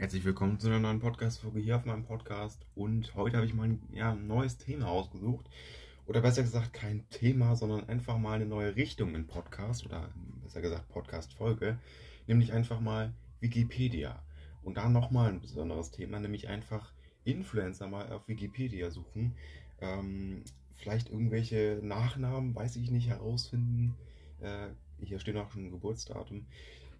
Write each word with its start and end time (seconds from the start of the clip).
Herzlich 0.00 0.24
willkommen 0.24 0.58
zu 0.58 0.68
einer 0.68 0.78
neuen 0.78 0.98
Podcast-Folge 0.98 1.60
hier 1.60 1.76
auf 1.76 1.84
meinem 1.84 2.04
Podcast. 2.04 2.64
Und 2.74 3.14
heute 3.16 3.36
habe 3.36 3.44
ich 3.44 3.52
mal 3.52 3.64
ein, 3.64 3.82
ja, 3.92 4.14
neues 4.14 4.56
Thema 4.56 4.88
ausgesucht. 4.88 5.44
Oder 6.06 6.22
besser 6.22 6.42
gesagt, 6.42 6.72
kein 6.72 7.06
Thema, 7.10 7.54
sondern 7.54 7.86
einfach 7.86 8.16
mal 8.16 8.36
eine 8.36 8.46
neue 8.46 8.76
Richtung 8.76 9.14
in 9.14 9.26
Podcast 9.26 9.84
oder 9.84 10.08
besser 10.42 10.62
gesagt 10.62 10.88
Podcast-Folge. 10.88 11.78
Nämlich 12.26 12.54
einfach 12.54 12.80
mal 12.80 13.12
Wikipedia. 13.40 14.22
Und 14.62 14.78
da 14.78 14.88
nochmal 14.88 15.28
ein 15.28 15.42
besonderes 15.42 15.90
Thema, 15.90 16.18
nämlich 16.18 16.48
einfach 16.48 16.94
Influencer 17.24 17.86
mal 17.86 18.10
auf 18.10 18.26
Wikipedia 18.26 18.90
suchen. 18.90 19.34
Ähm, 19.82 20.44
vielleicht 20.76 21.10
irgendwelche 21.10 21.78
Nachnamen, 21.82 22.54
weiß 22.54 22.76
ich 22.76 22.90
nicht, 22.90 23.10
herausfinden. 23.10 23.94
Äh, 24.40 24.68
hier 25.04 25.20
steht 25.20 25.36
auch 25.36 25.52
schon 25.52 25.66
ein 25.66 25.70
Geburtsdatum. 25.70 26.46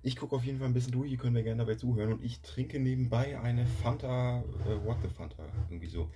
Ich 0.03 0.17
gucke 0.17 0.35
auf 0.35 0.45
jeden 0.45 0.59
Fall 0.59 0.69
ein 0.69 0.73
bisschen 0.73 0.93
durch, 0.93 1.11
ihr 1.11 1.19
könnt 1.19 1.35
mir 1.35 1.43
gerne 1.43 1.65
dabei 1.65 1.75
zuhören. 1.75 2.15
Und 2.15 2.25
ich 2.25 2.41
trinke 2.41 2.81
nebenbei 2.81 3.39
eine 3.39 3.67
Fanta, 3.67 4.43
äh, 4.67 4.85
What 4.85 4.99
the 5.03 5.09
Fanta, 5.09 5.45
irgendwie 5.69 5.89
so. 5.89 6.11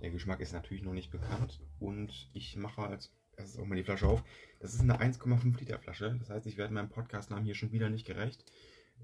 Der 0.00 0.10
Geschmack 0.10 0.40
ist 0.40 0.52
natürlich 0.52 0.82
noch 0.82 0.92
nicht 0.92 1.10
bekannt. 1.10 1.60
Und 1.78 2.30
ich 2.34 2.56
mache 2.56 2.82
als 2.82 3.12
erstes 3.36 3.58
auch 3.58 3.66
mal 3.66 3.76
die 3.76 3.84
Flasche 3.84 4.06
auf. 4.06 4.22
Das 4.58 4.74
ist 4.74 4.82
eine 4.82 5.00
1,5 5.00 5.58
Liter 5.58 5.78
Flasche. 5.78 6.16
Das 6.18 6.28
heißt, 6.28 6.46
ich 6.46 6.58
werde 6.58 6.74
meinem 6.74 6.90
Podcast-Namen 6.90 7.44
hier 7.44 7.54
schon 7.54 7.72
wieder 7.72 7.88
nicht 7.88 8.06
gerecht. 8.06 8.44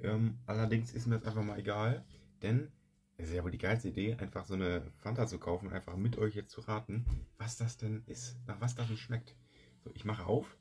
Ähm, 0.03 0.39
allerdings 0.45 0.93
ist 0.93 1.07
mir 1.07 1.19
das 1.19 1.29
einfach 1.29 1.43
mal 1.43 1.59
egal. 1.59 2.05
Denn 2.43 2.71
es 3.17 3.29
ist 3.29 3.35
ja 3.35 3.43
wohl 3.43 3.51
die 3.51 3.59
geilste 3.59 3.89
Idee, 3.89 4.17
einfach 4.17 4.45
so 4.45 4.53
eine 4.53 4.93
Fanta 4.99 5.27
zu 5.27 5.39
kaufen, 5.39 5.73
einfach 5.73 5.97
mit 5.97 6.19
euch 6.19 6.35
jetzt 6.35 6.51
zu 6.51 6.61
raten, 6.61 7.07
was 7.39 7.57
das 7.57 7.79
denn 7.79 8.03
ist, 8.07 8.37
nach 8.47 8.61
was 8.61 8.75
das 8.75 8.89
denn 8.89 8.99
schmeckt. 8.99 9.35
So, 9.83 9.91
ich 9.95 10.05
mache 10.05 10.27
auf. 10.27 10.59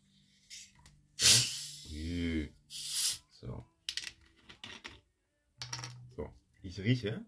So. 1.18 2.48
So. 3.30 3.66
Ich 6.66 6.80
rieche. 6.80 7.24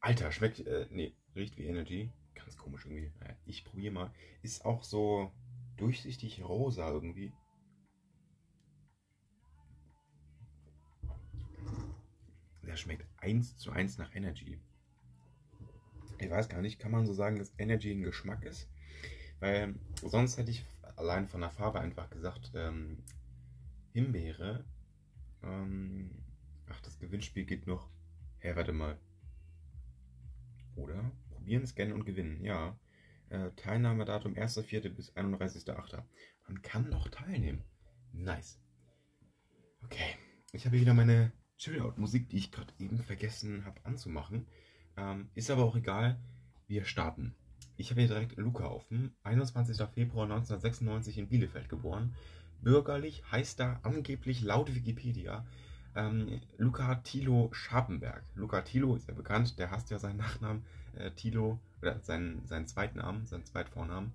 Alter, 0.00 0.30
schmeckt. 0.32 0.60
Äh, 0.60 0.86
nee, 0.90 1.16
riecht 1.34 1.56
wie 1.56 1.64
Energy. 1.64 2.12
Ganz 2.34 2.58
komisch 2.58 2.84
irgendwie. 2.84 3.10
Naja, 3.20 3.34
ich 3.46 3.64
probiere 3.64 3.94
mal. 3.94 4.12
Ist 4.42 4.66
auch 4.66 4.84
so 4.84 5.32
durchsichtig 5.78 6.44
rosa 6.44 6.90
irgendwie. 6.90 7.32
Der 12.62 12.76
schmeckt 12.76 13.06
1 13.16 13.56
zu 13.56 13.72
1 13.72 13.96
nach 13.96 14.14
Energy. 14.14 14.60
Ich 16.18 16.28
weiß 16.28 16.50
gar 16.50 16.60
nicht, 16.60 16.78
kann 16.78 16.92
man 16.92 17.06
so 17.06 17.14
sagen, 17.14 17.38
dass 17.38 17.58
Energy 17.58 17.92
ein 17.92 18.02
Geschmack 18.02 18.44
ist? 18.44 18.68
Weil 19.40 19.74
sonst 20.02 20.36
hätte 20.36 20.50
ich 20.50 20.66
allein 20.96 21.28
von 21.28 21.40
der 21.40 21.50
Farbe 21.50 21.80
einfach 21.80 22.10
gesagt, 22.10 22.52
ähm, 22.54 23.02
Himbeere 23.94 24.66
ähm, 25.42 26.10
ach, 26.68 26.80
das 26.82 26.98
Gewinnspiel 26.98 27.46
geht 27.46 27.66
noch. 27.66 27.88
Hä, 28.40 28.54
warte 28.54 28.72
mal. 28.72 28.98
Oder? 30.76 31.10
Probieren, 31.30 31.66
scannen 31.66 31.92
und 31.92 32.04
gewinnen. 32.04 32.44
Ja. 32.44 32.78
Äh, 33.30 33.50
Teilnahmedatum 33.56 34.34
1.4. 34.34 34.88
bis 34.90 35.14
31.8. 35.16 36.02
Man 36.46 36.62
kann 36.62 36.88
noch 36.88 37.08
teilnehmen. 37.08 37.62
Nice. 38.12 38.60
Okay. 39.84 40.16
Ich 40.52 40.64
habe 40.64 40.76
hier 40.76 40.82
wieder 40.82 40.94
meine 40.94 41.32
Chill-Out-Musik, 41.58 42.28
die 42.28 42.38
ich 42.38 42.52
gerade 42.52 42.72
eben 42.78 43.02
vergessen 43.02 43.64
habe 43.64 43.84
anzumachen. 43.84 44.46
Ähm, 44.96 45.28
ist 45.34 45.50
aber 45.50 45.64
auch 45.64 45.76
egal. 45.76 46.18
Wir 46.68 46.84
starten. 46.84 47.34
Ich 47.76 47.90
habe 47.90 48.00
hier 48.00 48.08
direkt 48.08 48.36
Luca 48.36 48.66
offen. 48.66 49.14
21. 49.24 49.76
Februar 49.94 50.24
1996 50.24 51.18
in 51.18 51.28
Bielefeld 51.28 51.68
geboren. 51.68 52.14
Bürgerlich 52.62 53.22
heißt 53.30 53.60
er 53.60 53.84
angeblich 53.84 54.42
laut 54.42 54.74
Wikipedia 54.74 55.44
ähm, 55.94 56.40
Luca 56.56 56.96
Thilo 56.96 57.50
Scharpenberg. 57.52 58.22
Luca 58.34 58.62
Thilo 58.62 58.96
ist 58.96 59.08
ja 59.08 59.14
bekannt, 59.14 59.58
der 59.58 59.70
hasst 59.70 59.90
ja 59.90 59.98
seinen 59.98 60.18
Nachnamen. 60.18 60.64
Äh, 60.94 61.10
Thilo, 61.12 61.60
oder 61.80 62.00
seinen, 62.00 62.46
seinen 62.46 62.66
Zweitnamen, 62.66 63.26
seinen 63.26 63.44
Zweitvornamen. 63.44 64.12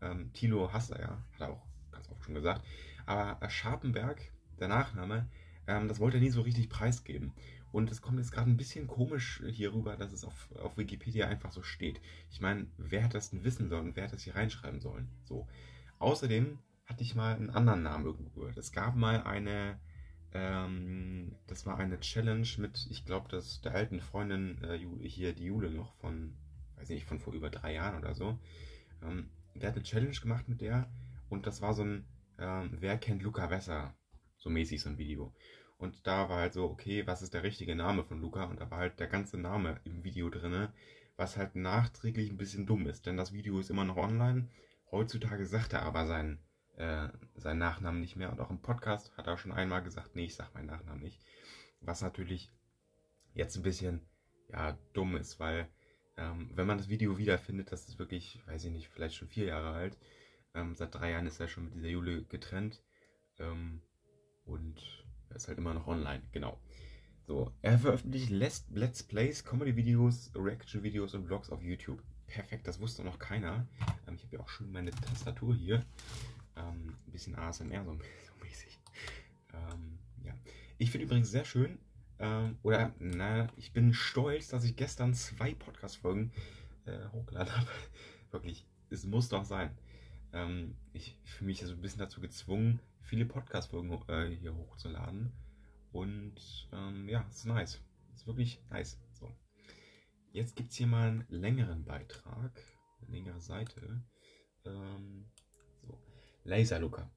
Ähm, 0.00 0.32
Thilo 0.32 0.72
hasst 0.72 0.90
er 0.90 1.00
ja, 1.00 1.22
hat 1.34 1.40
er 1.40 1.50
auch 1.50 1.66
ganz 1.90 2.08
oft 2.08 2.24
schon 2.24 2.34
gesagt. 2.34 2.64
Aber 3.06 3.44
äh, 3.44 3.50
Scharpenberg, 3.50 4.20
der 4.60 4.68
Nachname, 4.68 5.26
ähm, 5.66 5.88
das 5.88 6.00
wollte 6.00 6.18
er 6.18 6.22
nie 6.22 6.30
so 6.30 6.42
richtig 6.42 6.68
preisgeben. 6.68 7.32
Und 7.70 7.90
es 7.90 8.00
kommt 8.00 8.18
jetzt 8.18 8.32
gerade 8.32 8.50
ein 8.50 8.56
bisschen 8.56 8.86
komisch 8.86 9.42
hier 9.50 9.74
rüber, 9.74 9.96
dass 9.96 10.12
es 10.12 10.24
auf, 10.24 10.48
auf 10.56 10.76
Wikipedia 10.78 11.28
einfach 11.28 11.52
so 11.52 11.62
steht. 11.62 12.00
Ich 12.30 12.40
meine, 12.40 12.66
wer 12.78 13.04
hat 13.04 13.14
das 13.14 13.30
denn 13.30 13.44
wissen 13.44 13.68
sollen 13.68 13.94
wer 13.94 14.04
hat 14.04 14.12
das 14.12 14.22
hier 14.22 14.34
reinschreiben 14.34 14.80
sollen? 14.80 15.08
So. 15.24 15.46
Außerdem 15.98 16.58
hatte 16.86 17.02
ich 17.02 17.14
mal 17.14 17.34
einen 17.34 17.50
anderen 17.50 17.82
Namen 17.82 18.06
irgendwo 18.06 18.40
gehört. 18.40 18.56
Es 18.56 18.72
gab 18.72 18.96
mal 18.96 19.22
eine, 19.22 19.78
ähm, 20.32 21.36
das 21.46 21.64
war 21.66 21.78
eine 21.78 22.00
Challenge 22.00 22.48
mit, 22.58 22.86
ich 22.90 23.04
glaube, 23.04 23.28
dass 23.28 23.60
der 23.60 23.74
alten 23.74 24.00
Freundin 24.00 24.62
äh, 24.62 24.78
hier, 25.06 25.32
die 25.32 25.44
Jule 25.44 25.70
noch 25.70 25.94
von, 25.96 26.36
weiß 26.76 26.90
nicht, 26.90 27.06
von 27.06 27.18
vor 27.18 27.32
über 27.32 27.50
drei 27.50 27.74
Jahren 27.74 27.98
oder 27.98 28.14
so. 28.14 28.38
Ähm, 29.02 29.30
der 29.54 29.70
hat 29.70 29.76
eine 29.76 29.84
Challenge 29.84 30.16
gemacht 30.20 30.48
mit 30.48 30.60
der 30.60 30.90
und 31.28 31.46
das 31.46 31.62
war 31.62 31.74
so 31.74 31.82
ein, 31.82 32.04
ähm, 32.38 32.76
wer 32.80 32.98
kennt 32.98 33.22
Luca 33.22 33.46
besser? 33.46 33.94
So 34.36 34.50
mäßig 34.50 34.82
so 34.82 34.90
ein 34.90 34.98
Video. 34.98 35.34
Und 35.78 36.06
da 36.06 36.28
war 36.28 36.40
halt 36.40 36.52
so, 36.52 36.64
okay, 36.64 37.06
was 37.06 37.22
ist 37.22 37.34
der 37.34 37.44
richtige 37.44 37.74
Name 37.74 38.04
von 38.04 38.20
Luca? 38.20 38.44
Und 38.44 38.60
da 38.60 38.70
war 38.70 38.78
halt 38.78 38.98
der 39.00 39.06
ganze 39.06 39.38
Name 39.38 39.80
im 39.84 40.04
Video 40.04 40.28
drin, 40.28 40.68
was 41.16 41.36
halt 41.36 41.56
nachträglich 41.56 42.30
ein 42.30 42.36
bisschen 42.36 42.66
dumm 42.66 42.86
ist, 42.86 43.06
denn 43.06 43.16
das 43.16 43.32
Video 43.32 43.58
ist 43.58 43.70
immer 43.70 43.84
noch 43.84 43.96
online. 43.96 44.48
Heutzutage 44.90 45.46
sagt 45.46 45.72
er 45.72 45.82
aber 45.82 46.06
seinen 46.06 46.38
äh, 46.78 47.08
seinen 47.34 47.58
Nachnamen 47.58 48.00
nicht 48.00 48.16
mehr. 48.16 48.30
Und 48.30 48.40
auch 48.40 48.50
im 48.50 48.62
Podcast 48.62 49.16
hat 49.16 49.26
er 49.26 49.36
schon 49.36 49.52
einmal 49.52 49.82
gesagt, 49.82 50.14
nee, 50.14 50.26
ich 50.26 50.36
sag 50.36 50.54
meinen 50.54 50.66
Nachnamen 50.66 51.02
nicht. 51.02 51.20
Was 51.80 52.02
natürlich 52.02 52.50
jetzt 53.34 53.56
ein 53.56 53.62
bisschen 53.62 54.00
ja, 54.48 54.78
dumm 54.92 55.16
ist, 55.16 55.38
weil 55.40 55.68
ähm, 56.16 56.50
wenn 56.54 56.66
man 56.66 56.78
das 56.78 56.88
Video 56.88 57.18
wiederfindet, 57.18 57.72
das 57.72 57.88
ist 57.88 57.98
wirklich, 57.98 58.40
weiß 58.46 58.64
ich 58.64 58.72
nicht, 58.72 58.88
vielleicht 58.88 59.16
schon 59.16 59.28
vier 59.28 59.46
Jahre 59.46 59.72
alt. 59.72 59.98
Ähm, 60.54 60.74
seit 60.74 60.94
drei 60.94 61.10
Jahren 61.10 61.26
ist 61.26 61.40
er 61.40 61.48
schon 61.48 61.64
mit 61.64 61.74
dieser 61.74 61.88
Jule 61.88 62.24
getrennt. 62.24 62.82
Ähm, 63.38 63.82
und 64.44 65.04
er 65.28 65.36
ist 65.36 65.48
halt 65.48 65.58
immer 65.58 65.74
noch 65.74 65.86
online, 65.86 66.22
genau. 66.32 66.60
So, 67.26 67.52
er 67.60 67.78
veröffentlicht 67.78 68.30
Let's, 68.30 69.02
Plays, 69.02 69.44
Comedy-Videos, 69.44 70.32
Reaction-Videos 70.34 71.14
und 71.14 71.26
Vlogs 71.26 71.50
auf 71.50 71.62
YouTube. 71.62 72.02
Perfekt, 72.26 72.66
das 72.66 72.80
wusste 72.80 73.04
noch 73.04 73.18
keiner. 73.18 73.66
Ähm, 74.06 74.14
ich 74.14 74.24
habe 74.24 74.36
ja 74.36 74.40
auch 74.40 74.48
schon 74.48 74.70
meine 74.72 74.90
Tastatur 74.90 75.54
hier. 75.54 75.84
Ähm, 76.58 76.96
ein 77.06 77.12
bisschen 77.12 77.36
ASMR, 77.36 77.84
so, 77.84 77.92
so 77.92 78.44
mäßig. 78.44 78.78
Ähm, 79.54 79.98
ja. 80.24 80.34
Ich 80.78 80.90
finde 80.90 81.06
übrigens 81.06 81.30
sehr 81.30 81.44
schön, 81.44 81.78
ähm, 82.18 82.58
oder 82.62 82.94
na, 82.98 83.48
ich 83.56 83.72
bin 83.72 83.94
stolz, 83.94 84.48
dass 84.48 84.64
ich 84.64 84.76
gestern 84.76 85.14
zwei 85.14 85.54
Podcast-Folgen 85.54 86.32
äh, 86.86 87.08
hochgeladen 87.12 87.56
habe. 87.56 87.68
Wirklich, 88.30 88.66
es 88.90 89.04
muss 89.04 89.28
doch 89.28 89.44
sein. 89.44 89.76
Ähm, 90.32 90.76
ich 90.92 91.16
fühle 91.24 91.46
mich 91.46 91.60
so 91.60 91.72
ein 91.72 91.80
bisschen 91.80 92.00
dazu 92.00 92.20
gezwungen, 92.20 92.80
viele 93.02 93.24
Podcast-Folgen 93.24 94.02
äh, 94.08 94.34
hier 94.34 94.54
hochzuladen. 94.54 95.32
Und 95.92 96.68
ähm, 96.72 97.08
ja, 97.08 97.24
es 97.30 97.38
ist 97.38 97.46
nice. 97.46 97.80
Es 98.14 98.22
ist 98.22 98.26
wirklich 98.26 98.60
nice. 98.68 99.00
So. 99.12 99.30
Jetzt 100.32 100.56
gibt 100.56 100.70
es 100.70 100.76
hier 100.76 100.86
mal 100.86 101.08
einen 101.08 101.26
längeren 101.28 101.84
Beitrag, 101.84 102.60
eine 103.00 103.10
längere 103.10 103.40
Seite. 103.40 104.04
Ähm, 104.66 105.30
Laser 106.48 106.78
Luca. 106.78 107.10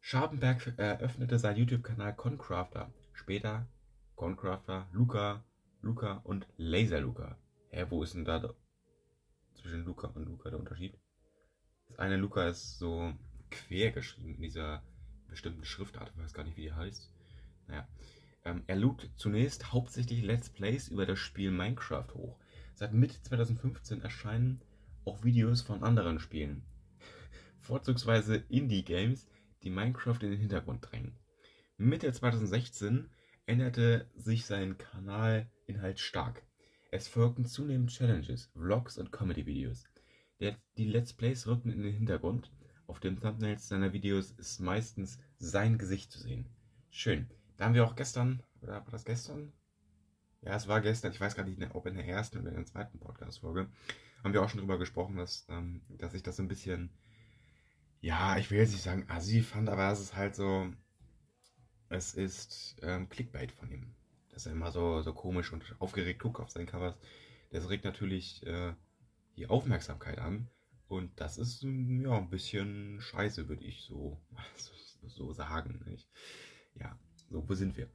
Scharpenberg 0.00 0.74
eröffnete 0.78 1.38
seinen 1.38 1.58
YouTube-Kanal 1.58 2.16
Concrafter. 2.16 2.92
Später 3.12 3.68
Concrafter, 4.16 4.88
Luca, 4.90 5.44
Luca 5.80 6.14
und 6.24 6.48
Laser 6.56 7.00
Luca. 7.00 7.38
Hä, 7.70 7.86
wo 7.88 8.02
ist 8.02 8.14
denn 8.14 8.24
da 8.24 8.52
zwischen 9.54 9.84
Luca 9.84 10.08
und 10.08 10.26
Luca 10.26 10.50
der 10.50 10.58
Unterschied? 10.58 10.98
Das 11.86 12.00
eine 12.00 12.16
Luca 12.16 12.48
ist 12.48 12.80
so 12.80 13.12
quer 13.48 13.92
geschrieben 13.92 14.34
in 14.34 14.42
dieser 14.42 14.82
bestimmten 15.28 15.64
Schriftart, 15.64 16.10
ich 16.12 16.20
weiß 16.20 16.32
gar 16.32 16.42
nicht, 16.42 16.56
wie 16.56 16.62
die 16.62 16.72
heißt. 16.72 17.12
Naja. 17.68 17.86
Ähm, 18.44 18.64
er 18.66 18.74
lud 18.74 19.08
zunächst 19.14 19.72
hauptsächlich 19.72 20.24
Let's 20.24 20.50
Plays 20.50 20.88
über 20.88 21.06
das 21.06 21.20
Spiel 21.20 21.52
Minecraft 21.52 22.12
hoch. 22.14 22.40
Seit 22.74 22.92
Mitte 22.92 23.22
2015 23.22 24.02
erscheinen 24.02 24.60
auch 25.04 25.22
Videos 25.22 25.62
von 25.62 25.84
anderen 25.84 26.18
Spielen 26.18 26.64
vorzugsweise 27.64 28.36
Indie-Games, 28.48 29.26
die 29.62 29.70
Minecraft 29.70 30.18
in 30.20 30.30
den 30.30 30.40
Hintergrund 30.40 30.86
drängen. 30.90 31.16
Mitte 31.78 32.12
2016 32.12 33.08
änderte 33.46 34.08
sich 34.14 34.44
sein 34.44 34.76
Kanalinhalt 34.76 35.98
stark. 35.98 36.42
Es 36.90 37.08
folgten 37.08 37.46
zunehmend 37.46 37.90
Challenges, 37.90 38.50
Vlogs 38.52 38.98
und 38.98 39.10
Comedy-Videos. 39.10 39.84
Die 40.76 40.84
Let's 40.84 41.14
Plays 41.14 41.46
rückten 41.46 41.72
in 41.72 41.82
den 41.82 41.94
Hintergrund. 41.94 42.52
Auf 42.86 43.00
den 43.00 43.18
Thumbnails 43.18 43.68
seiner 43.68 43.94
Videos 43.94 44.32
ist 44.32 44.60
meistens 44.60 45.18
sein 45.38 45.78
Gesicht 45.78 46.12
zu 46.12 46.20
sehen. 46.20 46.46
Schön. 46.90 47.30
Da 47.56 47.64
haben 47.64 47.74
wir 47.74 47.86
auch 47.86 47.96
gestern, 47.96 48.42
oder 48.60 48.74
war 48.74 48.90
das 48.90 49.06
gestern? 49.06 49.52
Ja, 50.42 50.54
es 50.54 50.68
war 50.68 50.82
gestern, 50.82 51.12
ich 51.12 51.20
weiß 51.20 51.34
gar 51.34 51.44
nicht, 51.44 51.60
ob 51.74 51.86
in 51.86 51.94
der 51.94 52.06
ersten 52.06 52.38
oder 52.38 52.50
in 52.50 52.56
der 52.56 52.66
zweiten 52.66 52.98
Podcast-Folge, 52.98 53.68
haben 54.22 54.32
wir 54.34 54.42
auch 54.42 54.50
schon 54.50 54.60
drüber 54.60 54.78
gesprochen, 54.78 55.16
dass, 55.16 55.46
ähm, 55.48 55.80
dass 55.88 56.12
ich 56.12 56.22
das 56.22 56.38
ein 56.38 56.48
bisschen 56.48 56.90
ja, 58.04 58.36
ich 58.36 58.50
will 58.50 58.58
jetzt 58.58 58.72
nicht 58.72 58.82
sagen 58.82 59.06
assi 59.08 59.40
fand, 59.40 59.70
aber 59.70 59.90
es 59.90 59.98
ist 59.98 60.14
halt 60.14 60.36
so, 60.36 60.70
es 61.88 62.12
ist 62.12 62.76
ähm, 62.82 63.08
Clickbait 63.08 63.50
von 63.50 63.70
ihm. 63.70 63.94
dass 64.30 64.44
er 64.44 64.52
immer 64.52 64.72
so, 64.72 65.00
so 65.00 65.14
komisch 65.14 65.52
und 65.52 65.64
aufgeregt 65.78 66.20
guckt 66.20 66.38
auf 66.38 66.50
seinen 66.50 66.66
Covers. 66.66 66.96
Das 67.50 67.70
regt 67.70 67.84
natürlich 67.84 68.44
äh, 68.46 68.74
die 69.36 69.46
Aufmerksamkeit 69.46 70.18
an. 70.18 70.50
Und 70.86 71.18
das 71.18 71.38
ist 71.38 71.62
ja 71.62 72.18
ein 72.18 72.28
bisschen 72.28 73.00
scheiße, 73.00 73.48
würde 73.48 73.64
ich 73.64 73.80
so, 73.88 74.20
so 75.06 75.32
sagen. 75.32 75.82
Nicht? 75.86 76.10
Ja, 76.74 76.98
so, 77.30 77.48
wo 77.48 77.54
sind 77.54 77.78
wir? 77.78 77.88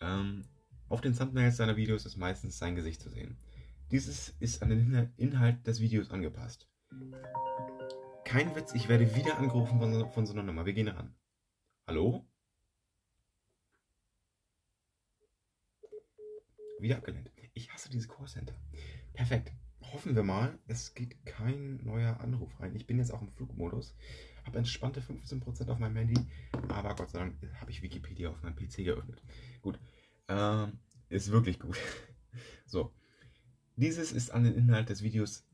Ähm, 0.00 0.44
auf 0.88 1.02
den 1.02 1.16
Thumbnails 1.16 1.56
seiner 1.56 1.76
Videos 1.76 2.04
ist 2.04 2.16
meistens 2.16 2.58
sein 2.58 2.74
Gesicht 2.74 3.00
zu 3.00 3.10
sehen. 3.10 3.38
Dieses 3.92 4.30
ist 4.40 4.60
an 4.60 4.70
den 4.70 5.12
Inhalt 5.16 5.64
des 5.68 5.80
Videos 5.80 6.10
angepasst. 6.10 6.68
Kein 8.26 8.56
Witz, 8.56 8.74
ich 8.74 8.88
werde 8.88 9.14
wieder 9.14 9.38
angerufen 9.38 9.78
von 9.78 9.94
so, 9.94 10.08
von 10.08 10.26
so 10.26 10.32
einer 10.32 10.42
Nummer. 10.42 10.66
Wir 10.66 10.72
gehen 10.72 10.88
ran. 10.88 11.14
Hallo? 11.86 12.26
Wieder 16.80 16.96
abgelehnt. 16.96 17.30
Ich 17.54 17.72
hasse 17.72 17.88
dieses 17.88 18.08
Callcenter. 18.08 18.52
Perfekt. 19.12 19.52
Hoffen 19.92 20.16
wir 20.16 20.24
mal, 20.24 20.58
es 20.66 20.92
geht 20.94 21.24
kein 21.24 21.76
neuer 21.84 22.18
Anruf 22.18 22.58
rein. 22.58 22.74
Ich 22.74 22.88
bin 22.88 22.98
jetzt 22.98 23.12
auch 23.12 23.22
im 23.22 23.30
Flugmodus. 23.30 23.94
Habe 24.44 24.58
entspannte 24.58 25.00
15% 25.00 25.68
auf 25.68 25.78
meinem 25.78 25.94
Handy. 25.94 26.20
Aber 26.68 26.96
Gott 26.96 27.10
sei 27.10 27.20
Dank 27.20 27.36
habe 27.60 27.70
ich 27.70 27.80
Wikipedia 27.80 28.30
auf 28.30 28.42
meinem 28.42 28.56
PC 28.56 28.78
geöffnet. 28.78 29.22
Gut. 29.62 29.78
Ähm, 30.26 30.80
ist 31.10 31.30
wirklich 31.30 31.60
gut. 31.60 31.78
so. 32.66 32.92
Dieses 33.76 34.10
ist 34.10 34.30
an 34.30 34.42
den 34.42 34.56
Inhalt 34.56 34.88
des 34.88 35.04
Videos 35.04 35.46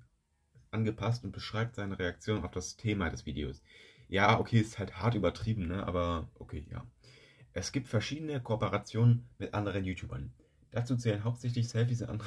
angepasst 0.73 1.25
und 1.25 1.33
beschreibt 1.33 1.77
seine 1.77 1.99
Reaktion 1.99 2.45
auf 2.45 2.51
das 2.51 2.77
Thema 2.77 3.11
des 3.11 3.27
Videos. 3.27 3.63
Ja, 4.09 4.39
okay, 4.39 4.59
ist 4.59 4.79
halt 4.79 4.97
hart 4.97 5.15
übertrieben, 5.15 5.69
ne? 5.69 5.87
aber 5.87 6.29
okay, 6.39 6.67
ja. 6.71 6.87
Es 7.55 7.73
gibt 7.73 7.87
verschiedene 7.87 8.41
Kooperationen 8.41 9.29
mit 9.39 9.53
anderen 9.55 9.85
YouTubern. 9.85 10.33
Dazu 10.71 10.97
zählen 10.97 11.25
hauptsächlich 11.25 11.69
Selfies 11.69 12.03
an 12.03 12.23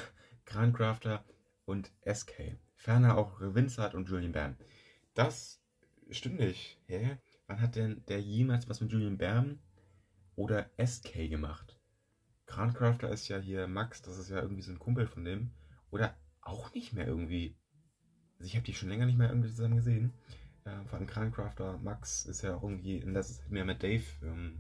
Krancrafter 0.46 1.26
und 1.66 1.92
SK. 2.06 2.58
Ferner 2.78 3.18
auch 3.18 3.40
Winzart 3.40 3.96
und 3.96 4.08
Julian 4.10 4.32
Bam. 4.32 4.56
Das 5.16 5.60
stimmt 6.12 6.40
nicht. 6.40 6.80
Hä? 6.86 7.18
Wann 7.48 7.62
hat 7.62 7.76
denn 7.76 8.04
der 8.08 8.22
jemals 8.22 8.70
was 8.70 8.82
mit 8.82 8.92
Julian 8.92 9.18
Bam 9.18 9.60
oder 10.36 10.70
SK 10.84 11.30
gemacht? 11.30 11.80
Krancrafter 12.46 13.10
ist 13.10 13.28
ja 13.28 13.40
hier 13.40 13.68
Max, 13.68 14.04
das 14.04 14.18
ist 14.18 14.30
ja 14.30 14.42
irgendwie 14.42 14.62
so 14.62 14.72
ein 14.72 14.80
Kumpel 14.80 15.08
von 15.08 15.26
dem. 15.26 15.52
Oder 15.90 16.16
auch 16.42 16.74
nicht 16.74 16.94
mehr 16.94 17.08
irgendwie. 17.08 17.56
Also 18.38 18.48
ich 18.48 18.56
habe 18.56 18.66
die 18.66 18.74
schon 18.74 18.90
länger 18.90 19.06
nicht 19.06 19.18
mehr 19.18 19.30
irgendwie 19.30 19.50
zusammen 19.50 19.78
gesehen. 19.78 20.14
Äh, 20.66 20.84
vor 20.88 20.98
allem 20.98 21.08
Krancrafter, 21.08 21.78
Max 21.84 22.26
ist 22.26 22.42
ja 22.42 22.60
irgendwie 22.62 22.98
in 22.98 23.14
letzter 23.14 23.42
Zeit 23.42 23.52
mehr 23.52 23.66
mit 23.66 23.84
Dave 23.84 24.04
ähm, 24.24 24.58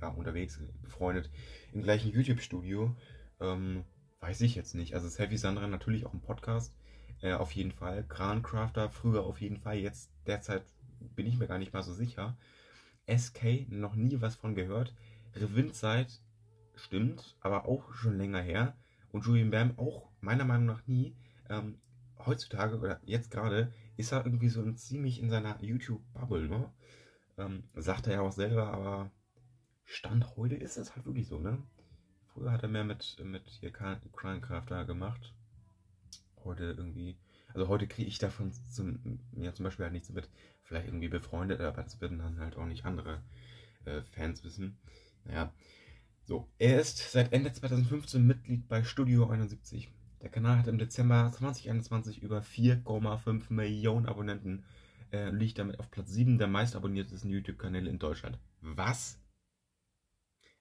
ja, 0.00 0.08
unterwegs, 0.08 0.60
befreundet, 0.82 1.30
im 1.72 1.82
gleichen 1.82 2.10
YouTube-Studio. 2.10 2.94
Ähm, 3.40 3.84
weiß 4.20 4.40
ich 4.42 4.54
jetzt 4.54 4.74
nicht. 4.74 4.94
Also 4.94 5.08
Selfie 5.08 5.36
Sandra 5.36 5.66
natürlich 5.66 6.06
auch 6.06 6.12
ein 6.12 6.20
Podcast. 6.20 6.74
Äh, 7.22 7.32
auf 7.34 7.52
jeden 7.52 7.72
Fall. 7.72 8.04
Krancrafter 8.04 8.90
früher 8.90 9.24
auf 9.24 9.40
jeden 9.40 9.58
Fall. 9.58 9.76
Jetzt 9.78 10.10
derzeit 10.26 10.64
bin 11.14 11.26
ich 11.26 11.38
mir 11.38 11.46
gar 11.46 11.58
nicht 11.58 11.72
mal 11.72 11.82
so 11.82 11.92
sicher. 11.92 12.36
SK 13.06 13.68
noch 13.70 13.94
nie 13.94 14.20
was 14.20 14.34
von 14.34 14.54
gehört. 14.54 14.94
Revindzeit 15.34 16.20
stimmt, 16.74 17.36
aber 17.40 17.66
auch 17.66 17.94
schon 17.94 18.18
länger 18.18 18.40
her. 18.40 18.76
Und 19.12 19.24
Julian 19.24 19.50
Bam 19.50 19.78
auch 19.78 20.08
meiner 20.20 20.44
Meinung 20.44 20.66
nach 20.66 20.86
nie. 20.86 21.14
Ähm, 21.48 21.78
heutzutage 22.26 22.78
oder 22.78 23.00
jetzt 23.04 23.30
gerade 23.30 23.72
ist 23.96 24.12
er 24.12 24.24
irgendwie 24.24 24.48
so 24.48 24.70
ziemlich 24.72 25.20
in 25.20 25.30
seiner 25.30 25.62
YouTube-Bubble, 25.62 26.48
ne? 26.48 26.70
Ähm, 27.38 27.64
sagt 27.74 28.06
er 28.06 28.14
ja 28.14 28.20
auch 28.20 28.32
selber, 28.32 28.72
aber 28.72 29.10
Stand 29.84 30.36
heute 30.36 30.56
ist 30.56 30.76
es 30.76 30.94
halt 30.94 31.06
wirklich 31.06 31.28
so, 31.28 31.38
ne? 31.38 31.62
Früher 32.26 32.52
hat 32.52 32.62
er 32.62 32.68
mehr 32.68 32.84
mit, 32.84 33.16
mit 33.24 33.48
hier 33.48 33.72
Cranecrafter 33.72 34.84
gemacht. 34.84 35.34
Heute 36.44 36.64
irgendwie. 36.76 37.16
Also 37.54 37.68
heute 37.68 37.86
kriege 37.86 38.08
ich 38.08 38.18
davon 38.18 38.52
zum, 38.52 39.20
ja, 39.32 39.54
zum 39.54 39.64
Beispiel 39.64 39.84
halt 39.84 39.94
nichts 39.94 40.10
mit. 40.10 40.28
Vielleicht 40.64 40.88
irgendwie 40.88 41.08
befreundet, 41.08 41.60
aber 41.60 41.82
das 41.82 42.00
werden 42.00 42.18
dann 42.18 42.40
halt 42.40 42.56
auch 42.56 42.66
nicht 42.66 42.84
andere 42.84 43.22
äh, 43.84 44.02
Fans 44.02 44.44
wissen. 44.44 44.76
Naja. 45.24 45.52
So, 46.24 46.48
er 46.58 46.80
ist 46.80 47.12
seit 47.12 47.32
Ende 47.32 47.52
2015 47.52 48.26
Mitglied 48.26 48.68
bei 48.68 48.82
Studio 48.82 49.30
71. 49.30 49.88
Der 50.22 50.30
Kanal 50.30 50.58
hat 50.58 50.66
im 50.66 50.78
Dezember 50.78 51.30
2021 51.30 52.22
über 52.22 52.40
4,5 52.40 53.52
Millionen 53.52 54.06
Abonnenten, 54.06 54.64
äh, 55.12 55.30
liegt 55.30 55.58
damit 55.58 55.78
auf 55.78 55.90
Platz 55.90 56.10
7 56.10 56.38
der 56.38 56.48
meistabonniertesten 56.48 57.30
YouTube-Kanäle 57.30 57.90
in 57.90 57.98
Deutschland. 57.98 58.38
Was? 58.60 59.20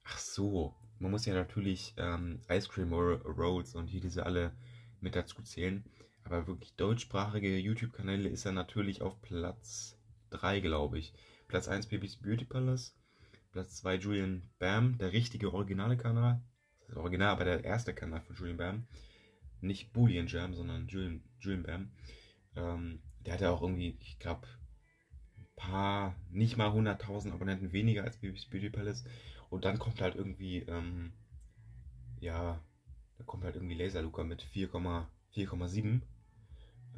Ach 0.04 0.18
so, 0.20 0.76
man 1.00 1.12
muss 1.12 1.26
ja 1.26 1.34
natürlich 1.34 1.94
ähm, 1.98 2.42
Ice 2.50 2.68
Cream 2.70 2.94
Rolls 2.94 3.76
und 3.76 3.88
hier 3.88 4.02
diese 4.02 4.26
alle 4.26 4.52
mit 5.00 5.16
dazu 5.16 5.42
zählen. 5.42 5.84
Aber 6.24 6.48
wirklich 6.48 6.76
deutschsprachige 6.76 7.58
YouTube-Kanäle 7.58 8.30
ist 8.30 8.46
er 8.46 8.52
natürlich 8.52 9.02
auf 9.02 9.22
Platz 9.22 9.98
3, 10.32 10.60
glaube 10.60 11.00
ich. 11.00 11.14
Platz 11.48 11.68
1 11.68 11.88
Baby's 11.88 12.18
Beauty 12.18 12.46
Palace, 12.46 12.96
Platz 13.52 13.78
2 13.78 13.96
Julian 13.96 14.50
Bam, 14.60 14.98
der 14.98 15.14
richtige 15.14 15.54
originale 15.54 15.98
Kanal. 15.98 16.42
Das 16.80 16.90
ist 16.90 16.98
original, 16.98 17.30
aber 17.30 17.46
der 17.46 17.64
erste 17.64 17.94
Kanal 17.94 18.22
von 18.22 18.36
Julian 18.36 18.58
Bam 18.58 18.88
nicht 19.66 19.94
Boolean 19.94 20.28
Jam, 20.28 20.54
sondern 20.54 20.88
Julian, 20.88 21.22
Julian 21.40 21.64
Bam. 21.64 21.92
Ähm, 22.56 23.00
der 23.26 23.34
hatte 23.34 23.52
auch 23.52 23.62
irgendwie, 23.62 23.98
ich 24.02 24.20
glaube, 24.20 24.48
ein 25.38 25.48
paar, 25.56 26.16
nicht 26.30 26.58
mal 26.58 26.70
100.000 26.70 27.32
Abonnenten 27.32 27.72
weniger 27.72 28.04
als 28.04 28.18
Baby's 28.18 28.46
Beauty 28.46 28.70
Palace. 28.70 29.04
Und 29.50 29.66
dann 29.66 29.80
kommt 29.80 30.02
halt 30.02 30.16
irgendwie, 30.16 30.60
ähm, 30.60 31.14
ja, 32.20 32.60
da 33.18 33.24
kommt 33.24 33.44
halt 33.44 33.56
irgendwie 33.56 33.76
Laser 33.76 34.02
Luca 34.02 34.24
mit 34.24 34.44
4,7 34.44 36.02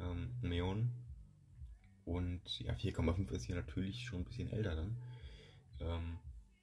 ähm, 0.00 0.30
Millionen. 0.42 0.92
Und 2.04 2.60
ja, 2.60 2.72
4,5 2.72 3.30
ist 3.32 3.44
hier 3.44 3.56
natürlich 3.56 4.04
schon 4.04 4.20
ein 4.20 4.24
bisschen 4.24 4.50
älter 4.50 4.74
dann. 4.74 4.96
Ähm, 5.80 6.18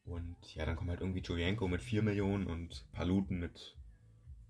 und 0.06 0.36
ja, 0.56 0.66
dann 0.66 0.76
kommt 0.76 0.90
halt 0.90 1.02
irgendwie 1.02 1.22
Julienko 1.22 1.68
mit 1.68 1.82
4 1.82 2.02
Millionen 2.02 2.48
und 2.48 2.86
Paluten 2.92 3.40
mit 3.40 3.76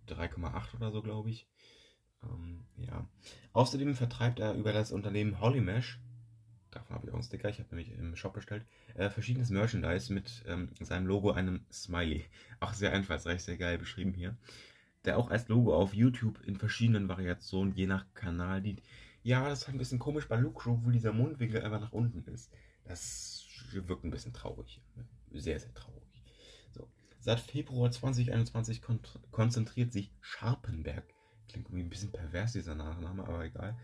3,8 0.08 0.76
oder 0.76 0.92
so, 0.92 1.02
glaube 1.02 1.30
ich. 1.30 1.48
Ähm, 2.24 2.66
ja. 2.78 3.08
Außerdem 3.54 3.96
vertreibt 3.96 4.40
er 4.40 4.54
über 4.54 4.74
das 4.74 4.92
Unternehmen 4.92 5.40
Hollymesh, 5.40 6.00
davon 6.72 6.96
habe 6.96 7.06
ich 7.06 7.12
auch 7.12 7.16
einen 7.16 7.24
Sticker, 7.24 7.50
ich 7.50 7.60
habe 7.60 7.70
nämlich 7.76 7.98
im 7.98 8.16
Shop 8.16 8.34
bestellt, 8.34 8.66
äh, 8.96 9.10
verschiedenes 9.10 9.50
Merchandise 9.50 10.14
mit 10.14 10.44
ähm, 10.48 10.70
seinem 10.80 11.08
Logo, 11.08 11.32
einem 11.32 11.66
Smiley. 11.72 12.26
Auch 12.60 12.74
sehr 12.74 12.92
einfallsreich, 12.94 13.44
sehr 13.44 13.58
geil 13.58 13.78
beschrieben 13.78 14.14
hier. 14.14 14.38
Der 15.06 15.20
auch 15.20 15.30
als 15.30 15.48
Logo 15.50 15.76
auf 15.76 15.94
YouTube 15.94 16.42
in 16.48 16.56
verschiedenen 16.56 17.08
Variationen, 17.08 17.76
je 17.76 17.86
nach 17.86 18.06
Kanal 18.16 18.64
dient. 18.64 18.82
Ja, 19.22 19.48
das 19.48 19.62
ist 19.62 19.70
ein 19.70 19.78
bisschen 19.78 20.00
komisch 20.00 20.28
bei 20.28 20.36
Lucro, 20.36 20.84
wo 20.84 20.90
dieser 20.90 21.14
Mundwinkel 21.14 21.62
einfach 21.62 21.80
nach 21.80 21.92
unten 21.92 22.24
ist. 22.32 22.52
Das 22.86 23.46
wirkt 23.72 24.04
ein 24.04 24.10
bisschen 24.10 24.34
traurig. 24.34 24.82
Sehr, 25.32 25.60
sehr 25.60 25.74
traurig. 25.76 26.05
Seit 27.26 27.40
Februar 27.40 27.90
2021 27.90 28.84
kon 28.84 29.00
konzentriert 29.32 29.92
sich 29.92 30.12
Scharpenberg, 30.22 31.04
klingt 31.50 31.70
irgendwie 31.70 31.82
ein 31.82 31.90
bisschen 31.90 32.12
pervers 32.12 32.54
dieser 32.54 32.76
Nachname, 32.76 33.24
aber 33.24 33.44
egal, 33.44 33.76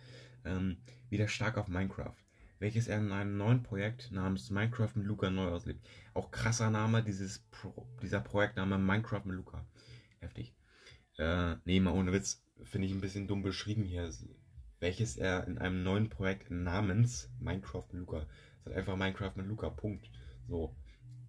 ähm, 0.45 0.77
wieder 1.09 1.27
stark 1.27 1.57
auf 1.57 1.67
Minecraft, 1.67 2.13
welches 2.59 2.87
er 2.87 2.99
in 2.99 3.11
einem 3.11 3.37
neuen 3.37 3.63
Projekt 3.63 4.11
namens 4.11 4.51
Minecraft 4.51 4.91
mit 4.93 5.07
Luca 5.07 5.31
neu 5.31 5.47
auslebt. 5.47 5.83
Auch 6.13 6.29
krasser 6.29 6.69
Name, 6.69 7.01
dieses 7.01 7.39
Pro 7.49 7.87
dieser 8.03 8.19
Projektname 8.19 8.77
Minecraft 8.77 9.25
mit 9.25 9.37
Luca. 9.37 9.65
Heftig. 10.19 10.53
Äh, 11.17 11.55
nee, 11.65 11.79
mal 11.79 11.95
ohne 11.95 12.13
Witz, 12.13 12.45
finde 12.61 12.85
ich 12.85 12.93
ein 12.93 13.01
bisschen 13.01 13.25
dumm 13.25 13.41
beschrieben 13.41 13.85
hier, 13.85 14.07
welches 14.79 15.17
er 15.17 15.47
in 15.47 15.57
einem 15.57 15.81
neuen 15.81 16.09
Projekt 16.09 16.51
namens 16.51 17.31
Minecraft 17.39 17.87
mit 17.91 18.01
Luca. 18.01 18.19
Das 18.19 18.27
ist 18.27 18.65
halt 18.67 18.75
einfach 18.75 18.97
Minecraft 18.97 19.33
mit 19.37 19.47
Luca, 19.47 19.71
Punkt. 19.71 20.11
So. 20.47 20.75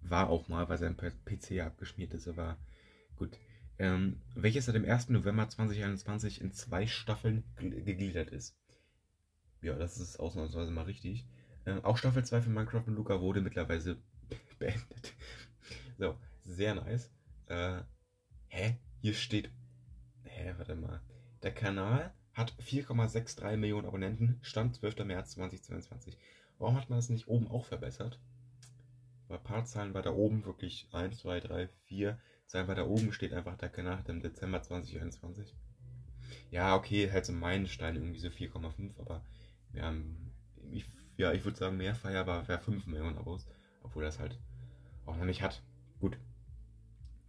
War 0.03 0.29
auch 0.29 0.47
mal, 0.47 0.67
weil 0.69 0.77
sein 0.77 0.97
PC 0.97 1.61
abgeschmiert 1.61 2.13
ist, 2.13 2.27
aber 2.27 2.57
gut. 3.15 3.37
Ähm, 3.79 4.21
welches 4.35 4.65
seit 4.65 4.75
dem 4.75 4.85
1. 4.85 5.09
November 5.09 5.49
2021 5.49 6.41
in 6.41 6.51
zwei 6.51 6.85
Staffeln 6.85 7.43
gegliedert 7.57 8.29
ist. 8.29 8.55
Ja, 9.61 9.75
das 9.75 9.97
ist 9.97 10.19
ausnahmsweise 10.19 10.71
mal 10.71 10.83
richtig. 10.83 11.25
Ähm, 11.65 11.83
auch 11.83 11.97
Staffel 11.97 12.23
2 12.23 12.41
von 12.43 12.53
Minecraft 12.53 12.83
und 12.87 12.95
Luca 12.95 13.21
wurde 13.21 13.41
mittlerweile 13.41 13.97
beendet. 14.59 15.13
so, 15.97 16.17
sehr 16.45 16.75
nice. 16.75 17.09
Äh, 17.47 17.81
hä? 18.47 18.77
Hier 19.01 19.13
steht. 19.13 19.49
Hä, 20.23 20.53
warte 20.57 20.75
mal. 20.75 21.01
Der 21.41 21.53
Kanal 21.53 22.13
hat 22.33 22.53
4,63 22.61 23.57
Millionen 23.57 23.87
Abonnenten, 23.87 24.39
Stand 24.41 24.75
12. 24.75 25.05
März 25.05 25.31
2022. 25.31 26.17
Warum 26.57 26.75
hat 26.75 26.89
man 26.89 26.99
das 26.99 27.09
nicht 27.09 27.27
oben 27.27 27.47
auch 27.47 27.65
verbessert? 27.65 28.19
Bei 29.33 29.39
Paarzahlen 29.39 29.95
weiter 29.95 30.15
oben 30.15 30.45
wirklich 30.45 30.87
1, 30.91 31.17
2, 31.17 31.39
3, 31.39 31.67
4 31.85 32.19
Zahlen 32.45 32.67
weiter 32.67 32.87
oben 32.87 33.11
steht 33.13 33.33
einfach 33.33 33.57
der 33.57 33.69
Kanal 33.69 34.03
im 34.07 34.21
Dezember 34.21 34.61
2021. 34.61 35.55
Ja, 36.51 36.75
okay, 36.75 37.11
halt 37.11 37.25
so 37.25 37.33
Meilenstein 37.33 37.95
irgendwie 37.95 38.19
so 38.19 38.27
4,5, 38.27 38.99
aber 38.99 39.25
wir 39.71 39.83
haben, 39.83 40.31
ich, 40.71 40.85
ja, 41.17 41.31
ich 41.33 41.43
würde 41.45 41.57
sagen, 41.57 41.77
mehr 41.77 41.95
feierbar 41.95 42.47
wäre 42.47 42.59
5 42.59 42.85
Millionen 42.85 43.17
Abos, 43.17 43.47
obwohl 43.81 44.03
das 44.03 44.19
halt 44.19 44.39
auch 45.07 45.17
noch 45.17 45.25
nicht 45.25 45.41
hat. 45.41 45.63
Gut. 45.99 46.19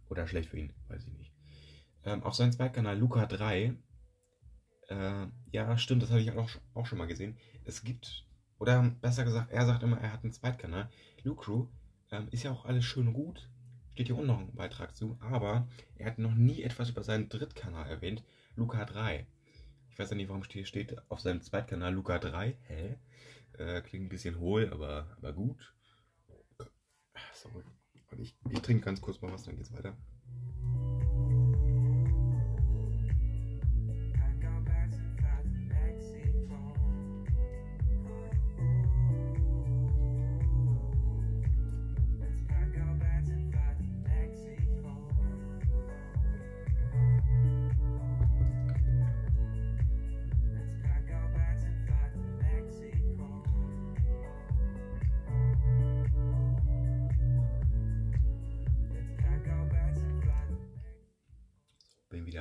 Oder 0.07 0.27
schlecht 0.27 0.49
für 0.49 0.59
ihn, 0.59 0.73
weiß 0.89 1.07
ich 1.07 1.13
nicht. 1.13 1.33
Ähm, 2.03 2.21
auf 2.21 2.35
seinem 2.35 2.51
Zweitkanal 2.51 2.99
Luca 2.99 3.25
3. 3.25 3.75
Äh, 4.89 5.27
ja, 5.49 5.77
stimmt, 5.79 6.03
das 6.03 6.11
habe 6.11 6.21
ich 6.21 6.31
auch, 6.33 6.51
auch 6.75 6.85
schon 6.85 6.99
mal 6.99 7.07
gesehen. 7.07 7.39
Es 7.63 7.83
gibt, 7.83 8.27
oder 8.59 8.83
besser 9.01 9.23
gesagt, 9.23 9.51
er 9.51 9.65
sagt 9.65 9.81
immer, 9.81 9.99
er 9.99 10.13
hat 10.13 10.23
einen 10.23 10.33
Zweitkanal. 10.33 10.87
Lucru 11.23 11.67
ähm, 12.11 12.27
ist 12.31 12.43
ja 12.43 12.51
auch 12.51 12.65
alles 12.65 12.85
schön 12.85 13.13
gut. 13.13 13.49
Steht 13.93 14.07
hier 14.07 14.15
unten 14.15 14.27
noch 14.27 14.39
ein 14.39 14.55
Beitrag 14.55 14.95
zu. 14.95 15.17
Aber 15.21 15.67
er 15.95 16.07
hat 16.07 16.19
noch 16.19 16.35
nie 16.35 16.63
etwas 16.63 16.89
über 16.89 17.03
seinen 17.03 17.29
Drittkanal 17.29 17.89
erwähnt. 17.89 18.23
Luca 18.55 18.85
3. 18.85 19.25
Ich 19.89 19.99
weiß 19.99 20.09
ja 20.09 20.15
nicht, 20.15 20.29
warum 20.29 20.43
hier 20.43 20.65
steht 20.65 20.97
auf 21.09 21.21
seinem 21.21 21.41
Zweitkanal 21.41 21.93
Luca 21.93 22.19
3. 22.19 22.57
Hä? 22.63 22.97
Äh, 23.57 23.81
klingt 23.81 24.05
ein 24.05 24.09
bisschen 24.09 24.39
hohl, 24.39 24.69
aber, 24.71 25.07
aber 25.17 25.33
gut. 25.33 25.73
Sorry. 27.33 27.63
Ich, 28.17 28.35
ich 28.49 28.59
trinke 28.59 28.85
ganz 28.85 29.01
kurz 29.01 29.21
mal 29.21 29.31
was, 29.31 29.43
dann 29.43 29.55
geht's 29.55 29.73
weiter. 29.73 29.95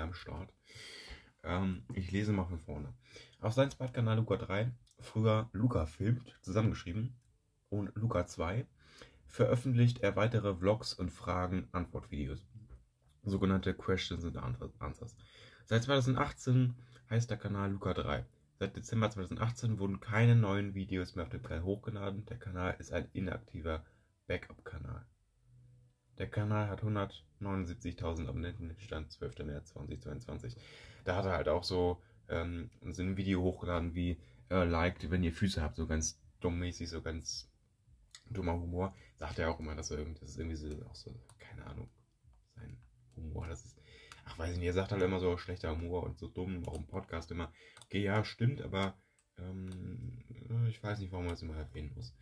Am 0.05 0.15
Start. 0.15 0.53
Ähm, 1.43 1.85
ich 1.95 2.11
lese 2.11 2.33
mal 2.33 2.45
von 2.45 2.61
vorne. 2.61 2.95
Auf 3.41 3.53
seinem 3.53 3.71
Zweitkanal 3.71 4.17
Luca 4.17 4.37
3, 4.37 4.71
früher 5.01 5.49
Luca 5.53 5.87
filmt, 5.87 6.39
zusammengeschrieben, 6.43 7.17
und 7.71 7.95
Luca 7.97 8.27
2, 8.27 8.67
veröffentlicht 9.27 10.01
er 10.01 10.15
weitere 10.15 10.55
Vlogs 10.55 10.95
und 10.95 11.11
Fragen-Antwort-Videos. 11.11 12.47
Sogenannte 13.25 13.75
Questions 13.75 14.25
and 14.25 14.37
Answers. 14.79 15.17
Seit 15.65 15.83
2018 15.83 16.75
heißt 17.11 17.31
der 17.31 17.39
Kanal 17.39 17.73
Luca 17.73 17.95
3. 17.95 18.25
Seit 18.59 18.77
Dezember 18.77 19.11
2018 19.11 19.79
wurden 19.79 20.01
keine 20.01 20.37
neuen 20.37 20.75
Videos 20.75 21.17
mehr 21.17 21.25
auf 21.25 21.31
dem 21.31 21.43
Kanal 21.43 21.65
hochgeladen. 21.65 22.25
Der 22.27 22.39
Kanal 22.39 22.77
ist 22.79 22.93
ein 22.93 23.09
inaktiver 23.13 23.85
Backup-Kanal. 24.27 25.05
Der 26.19 26.31
Kanal 26.31 26.69
hat 26.69 26.83
179.000 27.47 28.29
Abonnenten, 28.29 28.75
Stand 28.79 29.13
12. 29.13 29.39
März 29.45 29.73
2022. 29.73 30.57
Da 31.05 31.17
hat 31.17 31.27
er 31.27 31.33
halt 31.33 31.49
auch 31.49 31.65
so, 31.65 32.01
ähm, 32.29 32.71
so 32.91 33.03
ein 33.03 33.17
Video 33.17 33.43
hochgeladen 33.43 33.95
wie 33.95 34.19
äh, 34.51 34.65
liked, 34.65 35.11
wenn 35.11 35.23
ihr 35.23 35.33
Füße 35.33 35.63
habt, 35.63 35.77
so 35.77 35.87
ganz 35.87 36.21
dummmäßig, 36.41 36.89
so 36.89 37.03
ganz 37.03 37.51
dummer 38.31 38.55
Humor. 38.55 38.95
Sagt 39.17 39.39
er 39.39 39.51
auch 39.51 39.61
immer, 39.61 39.75
dass 39.75 39.91
er 39.91 39.99
irgendwie, 39.99 40.21
das 40.21 40.31
ist 40.31 40.39
irgendwie 40.39 40.57
so, 40.57 40.69
auch 40.87 40.95
so, 40.95 41.15
keine 41.39 41.67
Ahnung, 41.67 41.89
sein 42.55 42.79
Humor, 43.17 43.47
das 43.49 43.65
ist, 43.65 43.81
ach 44.25 44.39
weiß 44.39 44.53
ich 44.53 44.59
nicht, 44.59 44.67
er 44.67 44.73
sagt 44.73 44.93
halt 44.93 45.03
immer 45.03 45.21
so 45.21 45.37
schlechter 45.37 45.71
Humor 45.71 46.03
und 46.03 46.19
so 46.19 46.29
dumm, 46.29 46.67
auch 46.67 46.77
im 46.77 46.87
Podcast 46.87 47.31
immer. 47.31 47.53
Okay, 47.85 48.03
ja, 48.03 48.25
stimmt, 48.25 48.63
aber 48.63 48.97
ähm, 49.39 50.25
ich 50.69 50.83
weiß 50.83 50.99
nicht, 50.99 51.13
warum 51.13 51.27
man 51.27 51.35
das 51.35 51.43
immer 51.43 51.57
erwähnen 51.57 51.93
muss. 51.95 52.15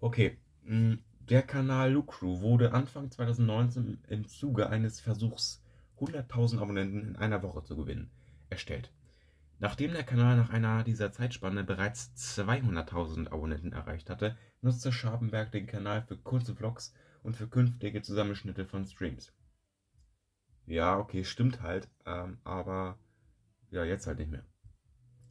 Okay, 0.00 0.38
mh, 0.62 0.94
mm, 0.94 1.04
der 1.28 1.42
Kanal 1.42 1.92
Lucru 1.92 2.40
wurde 2.40 2.72
Anfang 2.72 3.10
2019 3.10 3.98
im 4.08 4.26
Zuge 4.26 4.68
eines 4.68 5.00
Versuchs, 5.00 5.62
100.000 5.98 6.60
Abonnenten 6.60 7.00
in 7.00 7.16
einer 7.16 7.42
Woche 7.42 7.62
zu 7.62 7.76
gewinnen, 7.76 8.10
erstellt. 8.48 8.92
Nachdem 9.58 9.92
der 9.92 10.04
Kanal 10.04 10.36
nach 10.36 10.50
einer 10.50 10.82
dieser 10.84 11.12
Zeitspanne 11.12 11.64
bereits 11.64 12.12
200.000 12.16 13.28
Abonnenten 13.28 13.72
erreicht 13.72 14.08
hatte, 14.08 14.36
nutzte 14.62 14.90
Schabenberg 14.90 15.52
den 15.52 15.66
Kanal 15.66 16.02
für 16.02 16.16
kurze 16.16 16.56
Vlogs 16.56 16.94
und 17.22 17.36
für 17.36 17.46
künftige 17.46 18.00
Zusammenschnitte 18.00 18.64
von 18.64 18.86
Streams. 18.86 19.32
Ja, 20.66 20.98
okay, 20.98 21.24
stimmt 21.24 21.60
halt, 21.60 21.88
ähm, 22.06 22.38
aber 22.44 22.98
ja, 23.70 23.84
jetzt 23.84 24.06
halt 24.06 24.18
nicht 24.18 24.30
mehr. 24.30 24.44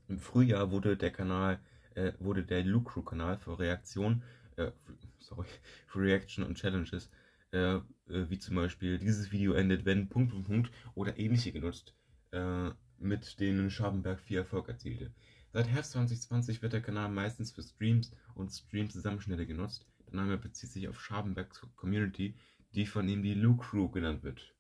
Im 0.08 0.20
Frühjahr 0.20 0.70
wurde 0.70 0.96
der 0.96 1.12
Kanal, 1.12 1.60
äh, 1.96 2.14
wurde 2.20 2.44
der 2.44 2.64
Lucru-Kanal 2.64 3.38
für 3.38 3.58
Reaktionen 3.58 4.24
äh, 4.60 4.72
sorry, 5.20 5.48
für 5.88 6.00
Reaction 6.00 6.44
und 6.44 6.58
Challenges, 6.58 7.10
äh, 7.52 7.76
äh, 7.76 7.82
wie 8.08 8.40
zum 8.40 8.56
Beispiel 8.56 9.00
dieses 9.00 9.32
Video 9.32 9.54
endet, 9.54 9.86
wenn 9.86 10.10
Punkt, 10.10 10.32
Punkt, 10.32 10.48
Punkt 10.48 10.72
oder 10.96 11.18
ähnliche 11.18 11.52
genutzt, 11.52 11.96
äh, 12.32 12.70
mit 12.98 13.40
denen 13.40 13.72
Schabenberg 13.72 14.20
viel 14.20 14.38
Erfolg 14.38 14.68
erzielte. 14.68 15.12
Seit 15.52 15.68
Herbst 15.68 15.94
2020 15.94 16.62
wird 16.62 16.74
der 16.74 16.82
Kanal 16.82 17.10
meistens 17.10 17.52
für 17.52 17.64
Streams 17.64 18.12
und 18.36 18.50
Stream-Zusammenschnitte 18.52 19.48
genutzt. 19.48 19.88
Der 20.06 20.16
Name 20.16 20.38
bezieht 20.38 20.70
sich 20.70 20.88
auf 20.88 21.02
Schabenbergs 21.02 21.62
Community, 21.76 22.36
die 22.76 22.86
von 22.86 23.08
ihm 23.10 23.24
die 23.24 23.34
Lu 23.34 23.58
Crew 23.58 23.90
genannt 23.90 24.24
wird. 24.24 24.54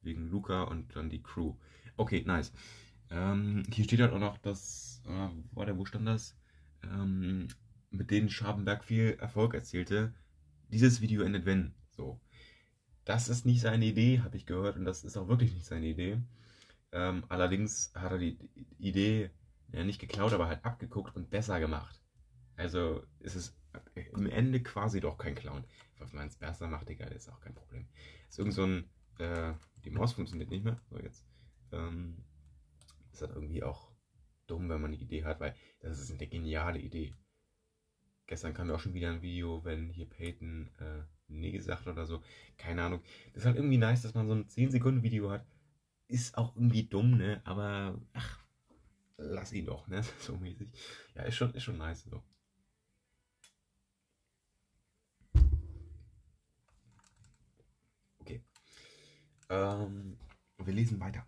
Wegen 0.00 0.28
Luca 0.30 0.62
und 0.62 0.96
dann 0.96 1.10
die 1.10 1.22
Crew. 1.22 1.54
Okay, 1.96 2.24
nice. 2.26 2.52
Ähm, 3.10 3.62
hier 3.72 3.84
steht 3.84 4.00
halt 4.00 4.12
auch 4.12 4.18
noch, 4.18 4.38
dass, 4.38 5.02
äh, 5.06 5.28
warte, 5.52 5.76
wo 5.76 5.84
stand 5.84 6.08
das? 6.08 6.36
Ähm, 6.82 7.48
mit 7.90 8.10
denen 8.10 8.30
Schabenberg 8.30 8.84
viel 8.84 9.16
Erfolg 9.20 9.54
erzielte. 9.54 10.14
Dieses 10.68 11.00
Video 11.00 11.22
endet 11.22 11.46
wenn. 11.46 11.74
So. 11.90 12.20
Das 13.04 13.28
ist 13.28 13.46
nicht 13.46 13.60
seine 13.60 13.84
Idee, 13.84 14.20
habe 14.20 14.36
ich 14.36 14.46
gehört, 14.46 14.76
und 14.76 14.84
das 14.84 15.04
ist 15.04 15.16
auch 15.16 15.28
wirklich 15.28 15.52
nicht 15.52 15.66
seine 15.66 15.86
Idee. 15.86 16.20
Ähm, 16.92 17.24
allerdings 17.28 17.92
hat 17.94 18.12
er 18.12 18.18
die 18.18 18.38
Idee 18.78 19.30
ja, 19.72 19.84
nicht 19.84 20.00
geklaut, 20.00 20.32
aber 20.32 20.48
halt 20.48 20.64
abgeguckt 20.64 21.16
und 21.16 21.30
besser 21.30 21.60
gemacht. 21.60 22.00
Also 22.56 23.02
ist 23.20 23.36
es 23.36 23.56
im 23.94 24.26
Ende 24.26 24.62
quasi 24.62 25.00
doch 25.00 25.16
kein 25.16 25.34
Clown. 25.34 25.64
Was 25.98 26.12
man 26.12 26.28
es 26.28 26.36
besser 26.36 26.66
macht, 26.66 26.88
egal, 26.88 27.12
ist 27.12 27.28
auch 27.28 27.40
kein 27.40 27.54
Problem. 27.54 27.86
Ist 28.28 28.38
irgend 28.38 28.54
so 28.54 28.64
ein, 28.64 28.90
äh, 29.18 29.54
die 29.84 29.90
Maus 29.90 30.12
funktioniert 30.12 30.50
nicht 30.50 30.64
mehr, 30.64 30.80
so 30.90 30.98
jetzt. 30.98 31.24
Ähm, 31.72 32.24
ist 33.12 33.22
halt 33.22 33.32
irgendwie 33.34 33.62
auch 33.62 33.92
dumm, 34.46 34.68
wenn 34.68 34.80
man 34.80 34.92
eine 34.92 35.00
Idee 35.00 35.24
hat, 35.24 35.40
weil 35.40 35.54
das 35.80 36.00
ist 36.00 36.10
eine 36.10 36.26
geniale 36.26 36.78
Idee. 36.78 37.14
Gestern 38.30 38.54
kam 38.54 38.68
ja 38.68 38.76
auch 38.76 38.80
schon 38.80 38.94
wieder 38.94 39.10
ein 39.10 39.22
Video, 39.22 39.64
wenn 39.64 39.90
hier 39.90 40.08
Peyton 40.08 40.70
äh, 40.78 41.02
Nee 41.26 41.50
gesagt 41.50 41.88
oder 41.88 42.06
so. 42.06 42.22
Keine 42.58 42.84
Ahnung. 42.84 43.02
Das 43.32 43.42
ist 43.42 43.46
halt 43.46 43.56
irgendwie 43.56 43.76
nice, 43.76 44.02
dass 44.02 44.14
man 44.14 44.28
so 44.28 44.34
ein 44.34 44.46
10-Sekunden-Video 44.46 45.32
hat. 45.32 45.44
Ist 46.06 46.38
auch 46.38 46.54
irgendwie 46.54 46.84
dumm, 46.84 47.16
ne? 47.16 47.42
Aber 47.44 48.00
ach, 48.12 48.38
lass 49.16 49.52
ihn 49.52 49.66
doch, 49.66 49.88
ne? 49.88 50.04
So 50.20 50.36
mäßig. 50.36 50.68
Ja, 51.16 51.24
ist 51.24 51.34
schon, 51.34 51.52
ist 51.54 51.64
schon 51.64 51.78
nice 51.78 52.04
so. 52.04 52.22
Okay. 58.20 58.44
Ähm, 59.48 60.16
wir 60.56 60.72
lesen 60.72 61.00
weiter. 61.00 61.26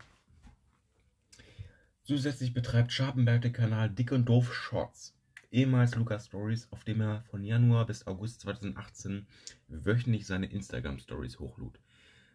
Zusätzlich 2.05 2.55
betreibt 2.55 2.93
Scharpenberg 2.93 3.43
den 3.43 3.53
Kanal 3.53 3.91
Dick 3.91 4.13
und 4.13 4.27
Doof 4.27 4.55
Shorts 4.55 5.17
ehemals 5.53 5.95
Lukas 5.95 6.27
Stories, 6.27 6.67
auf 6.73 6.83
dem 6.85 7.03
er 7.03 7.23
von 7.31 7.45
Januar 7.45 7.87
bis 7.87 8.07
August 8.07 8.41
2018 8.41 9.27
wöchentlich 9.69 10.27
seine 10.27 10.47
Instagram 10.47 10.99
Stories 10.99 11.39
hochlud. 11.39 11.79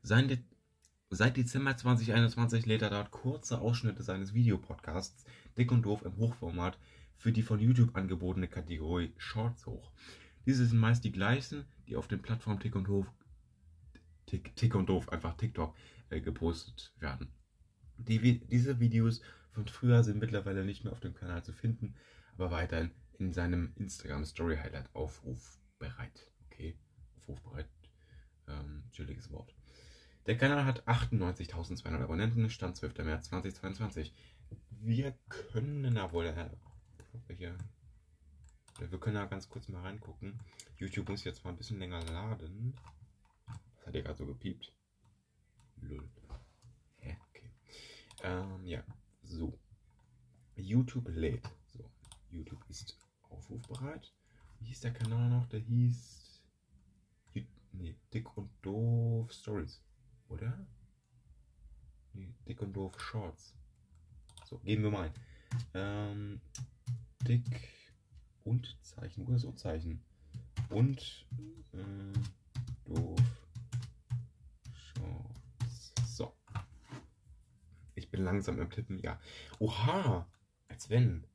De 0.04 0.38
Seit 1.10 1.38
Dezember 1.38 1.76
2021 1.76 2.66
lädt 2.66 2.82
er 2.82 2.90
dort 2.90 3.12
kurze 3.12 3.60
Ausschnitte 3.60 4.04
seines 4.04 4.34
Videopodcasts 4.34 5.24
Dick 5.58 5.72
und 5.72 5.84
Doof 5.84 6.04
im 6.04 6.18
Hochformat 6.18 6.78
für 7.16 7.32
die 7.32 7.44
von 7.44 7.60
YouTube 7.60 7.96
angebotene 7.96 8.48
Kategorie 8.48 9.14
Shorts 9.18 9.66
hoch. 9.66 9.92
Diese 10.46 10.66
sind 10.66 10.80
meist 10.80 11.04
die 11.06 11.12
gleichen, 11.12 11.66
die 11.88 11.96
auf 11.96 12.08
den 12.08 12.22
Plattformen 12.22 12.60
Tick 12.60 12.76
und 12.76 12.88
Doof, 12.88 13.12
Tick, 14.26 14.56
Tick 14.56 14.76
und 14.76 14.90
Doof, 14.90 15.10
einfach 15.10 15.38
TikTok, 15.38 15.76
äh, 16.10 16.20
gepostet 16.20 16.94
werden. 17.00 17.32
Die, 17.98 18.40
diese 18.40 18.80
Videos 18.80 19.22
von 19.52 19.66
früher 19.68 20.04
sind 20.04 20.20
mittlerweile 20.20 20.66
nicht 20.66 20.84
mehr 20.84 20.94
auf 20.94 21.00
dem 21.00 21.16
Kanal 21.16 21.44
zu 21.44 21.54
finden, 21.54 21.96
aber 22.34 22.52
weiterhin 22.52 22.92
in 23.20 23.34
seinem 23.34 23.74
Instagram 23.76 24.26
Story 24.26 24.58
Highlight 24.58 24.94
aufrufbereit. 24.94 26.32
Okay, 26.46 26.78
aufrufbereit. 27.18 27.68
Ähm, 28.48 28.84
chilliges 28.92 29.32
Wort. 29.32 29.54
Der 30.26 30.38
Kanal 30.38 30.66
hat 30.66 30.88
98.200 30.88 32.04
Abonnenten, 32.04 32.50
Stand 32.50 32.76
12. 32.76 32.98
März 33.00 33.30
2022. 33.30 34.14
Wir 34.72 35.18
können 35.30 35.96
da 35.96 36.12
wohl, 36.12 36.26
äh, 36.26 36.50
welche, 37.28 37.58
wir 38.80 39.00
können 39.00 39.16
da 39.16 39.26
ganz 39.26 39.50
kurz 39.50 39.68
mal 39.70 39.82
reingucken. 39.82 40.40
YouTube 40.78 41.10
muss 41.10 41.24
jetzt 41.24 41.44
mal 41.44 41.52
ein 41.52 41.58
bisschen 41.58 41.80
länger 41.80 42.04
laden. 42.04 42.76
Was 43.46 43.88
hat 43.88 43.96
ihr 43.96 44.04
gerade 44.04 44.18
so 44.18 44.26
gepiept? 44.26 44.74
Lull. 45.82 46.10
Hä? 46.98 47.18
Okay. 47.30 47.52
Ähm, 48.24 48.66
ja, 48.66 48.84
so. 49.24 49.58
YouTube 50.56 51.08
lädt. 51.10 51.48
So, 51.68 51.90
YouTube 52.30 52.64
ist 52.70 52.98
aufrufbereit. 53.30 54.14
Wie 54.60 54.66
hieß 54.66 54.82
der 54.82 54.94
Kanal 54.94 55.30
noch? 55.30 55.48
Der 55.48 55.60
hieß. 55.60 56.42
Nee, 57.74 57.96
Dick 58.14 58.36
und 58.38 58.50
Doof 58.64 59.32
Stories. 59.32 59.82
Oder? 60.30 60.68
Nee, 62.14 62.34
dick 62.48 62.62
und 62.62 62.74
doof 62.74 63.00
Shorts. 63.00 63.54
So, 64.46 64.58
geben 64.60 64.84
wir 64.84 64.92
mal 64.92 65.06
ein. 65.06 65.14
Ähm, 65.74 66.42
dick 67.28 67.70
und 68.44 68.78
Zeichen. 68.82 69.28
Ist 69.34 69.46
das 69.46 69.56
Zeichen? 69.56 70.04
Und 70.70 71.28
äh, 71.74 72.14
doof 72.86 73.20
Shorts. 74.74 75.94
So. 76.08 76.34
Ich 77.94 78.10
bin 78.10 78.24
langsam 78.24 78.60
im 78.60 78.70
Tippen, 78.72 78.98
ja. 78.98 79.20
Oha! 79.60 80.28
Als 80.68 80.90
wenn. 80.90 81.26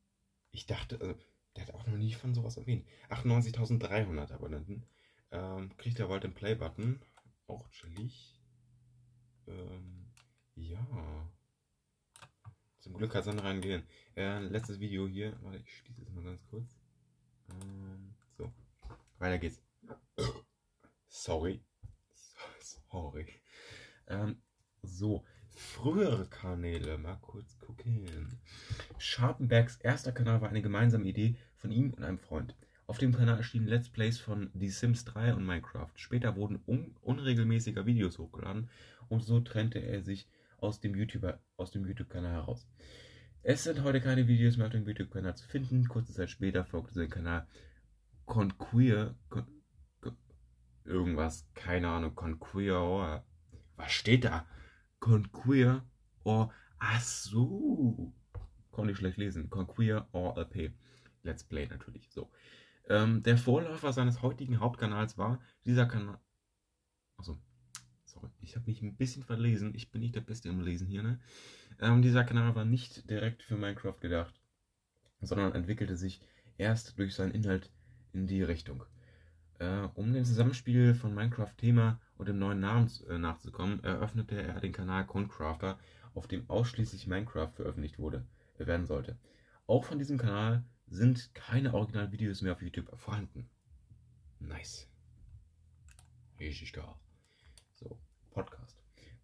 Ich 0.51 0.65
dachte, 0.65 0.99
also, 0.99 1.15
der 1.55 1.67
hat 1.67 1.73
auch 1.73 1.85
noch 1.85 1.97
nie 1.97 2.13
von 2.13 2.33
sowas 2.33 2.57
erwähnt. 2.57 2.85
98.300 3.09 4.31
Abonnenten. 4.31 4.85
Ähm, 5.31 5.75
kriegt 5.77 5.99
er 5.99 6.07
bald 6.07 6.23
den 6.23 6.33
Play-Button. 6.33 7.01
Auch 7.47 7.69
chillig. 7.69 8.39
Ähm, 9.47 10.11
ja. 10.55 11.29
Zum 12.79 12.93
Glück 12.93 13.15
hat 13.15 13.23
Sandra 13.23 13.49
ein 13.49 13.61
Gehirn. 13.61 13.83
Äh, 14.15 14.39
letztes 14.39 14.79
Video 14.79 15.07
hier. 15.07 15.37
Warte, 15.41 15.59
ich 15.59 15.77
schließe 15.77 16.01
es 16.01 16.09
mal 16.09 16.23
ganz 16.23 16.45
kurz. 16.47 16.77
Ähm, 17.49 18.15
so. 18.37 18.51
Weiter 19.19 19.37
geht's. 19.37 19.61
Sorry. 21.07 21.63
Sorry. 22.59 23.27
Ähm, 24.07 24.41
so. 24.81 25.23
Frühere 25.71 26.25
Kanäle. 26.25 26.97
Mal 26.97 27.17
kurz 27.21 27.57
gucken. 27.59 28.39
Scharpenbergs 28.97 29.77
erster 29.77 30.11
Kanal 30.11 30.41
war 30.41 30.49
eine 30.49 30.61
gemeinsame 30.61 31.05
Idee 31.05 31.35
von 31.55 31.71
ihm 31.71 31.91
und 31.93 32.03
einem 32.03 32.19
Freund. 32.19 32.55
Auf 32.85 32.97
dem 32.97 33.13
Kanal 33.13 33.37
erschienen 33.37 33.67
Let's 33.67 33.89
Plays 33.89 34.19
von 34.19 34.51
The 34.53 34.69
Sims 34.69 35.05
3 35.05 35.33
und 35.33 35.45
Minecraft. 35.45 35.91
Später 35.95 36.35
wurden 36.35 36.61
un 36.67 36.95
unregelmäßiger 37.01 37.85
Videos 37.85 38.19
hochgeladen 38.19 38.69
und 39.07 39.23
so 39.23 39.39
trennte 39.39 39.79
er 39.79 40.03
sich 40.03 40.27
aus 40.57 40.79
dem 40.81 40.95
YouTuber, 40.95 41.39
aus 41.55 41.73
YouTube-Kanal 41.73 42.33
heraus. 42.33 42.67
Es 43.41 43.63
sind 43.63 43.83
heute 43.83 44.01
keine 44.01 44.27
Videos 44.27 44.57
mehr 44.57 44.67
auf 44.67 44.73
dem 44.73 44.85
YouTube-Kanal 44.85 45.35
zu 45.35 45.47
finden. 45.47 45.87
Kurze 45.87 46.13
Zeit 46.13 46.29
später 46.29 46.65
folgte 46.65 46.93
sein 46.93 47.09
Kanal 47.09 47.47
Conqueer. 48.25 49.15
Con, 49.29 49.47
irgendwas, 50.83 51.47
keine 51.55 51.87
Ahnung, 51.87 52.15
Conqueer 52.15 52.79
or. 52.79 53.25
Was 53.75 53.91
steht 53.91 54.25
da? 54.25 54.45
Conqueer 55.03 55.83
or. 56.23 56.53
Ach 56.79 57.01
so. 57.01 58.13
Konnte 58.71 58.93
ich 58.93 58.97
schlecht 58.97 59.17
lesen. 59.17 59.49
Conqueer 59.49 60.07
or 60.13 60.37
LP. 60.37 60.71
Let's 61.23 61.43
Play 61.43 61.67
natürlich. 61.67 62.09
So. 62.09 62.31
Ähm, 62.87 63.21
der 63.21 63.37
Vorläufer 63.37 63.91
seines 63.91 64.21
heutigen 64.21 64.61
Hauptkanals 64.61 65.17
war 65.17 65.41
dieser 65.65 65.87
Kanal. 65.87 66.19
Achso, 67.17 67.37
sorry, 68.05 68.29
ich 68.39 68.55
habe 68.55 68.65
mich 68.65 68.81
ein 68.81 68.95
bisschen 68.95 69.23
verlesen. 69.23 69.75
Ich 69.75 69.91
bin 69.91 69.99
nicht 69.99 70.15
der 70.15 70.21
Beste 70.21 70.47
im 70.47 70.61
Lesen 70.61 70.87
hier, 70.87 71.03
ne? 71.03 71.19
Ähm, 71.81 72.01
dieser 72.01 72.23
Kanal 72.23 72.55
war 72.55 72.63
nicht 72.63 73.09
direkt 73.09 73.43
für 73.43 73.57
Minecraft 73.57 73.99
gedacht, 73.99 74.39
sondern 75.19 75.51
entwickelte 75.51 75.97
sich 75.97 76.21
erst 76.57 76.97
durch 76.97 77.13
seinen 77.13 77.31
Inhalt 77.31 77.71
in 78.13 78.25
die 78.25 78.41
Richtung. 78.41 78.85
Äh, 79.59 79.87
um 79.95 80.13
dem 80.13 80.23
Zusammenspiel 80.23 80.95
von 80.95 81.13
Minecraft-Thema 81.13 81.99
und 82.17 82.27
dem 82.27 82.39
neuen 82.39 82.59
Namen 82.59 82.89
äh, 83.09 83.17
nachzukommen, 83.17 83.83
eröffnete 83.83 84.41
er 84.41 84.59
den 84.59 84.71
Kanal 84.71 85.05
Concrafter, 85.05 85.79
auf 86.13 86.27
dem 86.27 86.49
ausschließlich 86.49 87.07
Minecraft 87.07 87.51
veröffentlicht 87.53 87.99
wurde, 87.99 88.25
äh, 88.59 88.65
werden 88.65 88.85
sollte. 88.85 89.17
Auch 89.67 89.85
von 89.85 89.97
diesem 89.99 90.17
Kanal 90.17 90.63
sind 90.87 91.33
keine 91.33 91.73
Originalvideos 91.73 92.41
mehr 92.41 92.53
auf 92.53 92.61
YouTube 92.61 92.97
vorhanden. 92.99 93.49
Nice. 94.39 94.87
Richtig 96.39 96.73
geil. 96.73 96.93
So, 97.73 97.97
Podcast. 98.31 98.77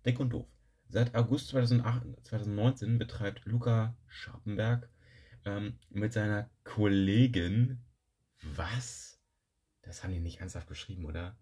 Dick 0.05 0.19
und 0.19 0.29
doof. 0.29 0.47
Seit 0.87 1.13
August 1.13 1.49
2008, 1.49 2.03
2019 2.23 2.97
betreibt 2.97 3.45
Luca 3.45 3.95
Scharpenberg 4.07 4.89
ähm, 5.45 5.77
mit 5.89 6.13
seiner 6.13 6.49
Kollegin. 6.63 7.83
Was? 8.41 9.19
Das 9.81 10.03
haben 10.03 10.13
die 10.13 10.19
nicht 10.19 10.39
ernsthaft 10.39 10.67
geschrieben, 10.67 11.05
oder? 11.05 11.37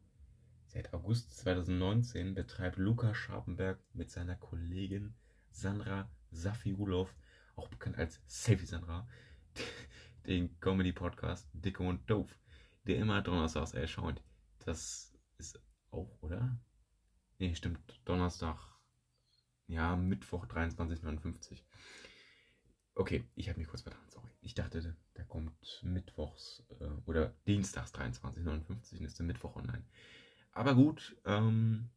Seit 0.77 0.93
August 0.93 1.35
2019 1.37 2.35
betreibt 2.35 2.77
Luca 2.77 3.15
Scharpenberg 3.15 3.79
mit 3.93 4.11
seiner 4.11 4.35
Kollegin 4.35 5.15
Sandra 5.49 6.07
Safiulov, 6.29 7.15
auch 7.55 7.67
bekannt 7.67 7.97
als 7.97 8.21
Selfie 8.27 8.67
Sandra, 8.67 9.07
den 10.27 10.59
Comedy-Podcast 10.59 11.49
Dicke 11.51 11.81
und 11.81 12.07
Doof, 12.07 12.37
der 12.83 12.97
immer 12.97 13.23
donnerstags 13.23 13.73
erscheint. 13.73 14.21
Das 14.59 15.17
ist 15.39 15.59
auch, 15.89 16.15
oder? 16.21 16.59
Nee, 17.39 17.55
stimmt. 17.55 17.99
Donnerstag. 18.05 18.59
Ja, 19.65 19.95
Mittwoch 19.95 20.45
23,59. 20.45 21.63
Okay, 22.93 23.27
ich 23.33 23.49
habe 23.49 23.57
mich 23.57 23.67
kurz 23.67 23.81
vertan, 23.81 24.07
sorry. 24.09 24.29
Ich 24.41 24.53
dachte, 24.53 24.95
der 25.15 25.25
kommt 25.25 25.81
mittwochs 25.81 26.63
äh, 26.79 26.85
oder 27.07 27.33
dienstags 27.47 27.95
23,59 27.95 28.99
und 28.99 29.05
ist 29.05 29.17
der 29.17 29.25
Mittwoch 29.25 29.55
online. 29.55 29.83
Aber 30.57 30.73
gut, 30.73 31.15
ähm, 31.23 31.91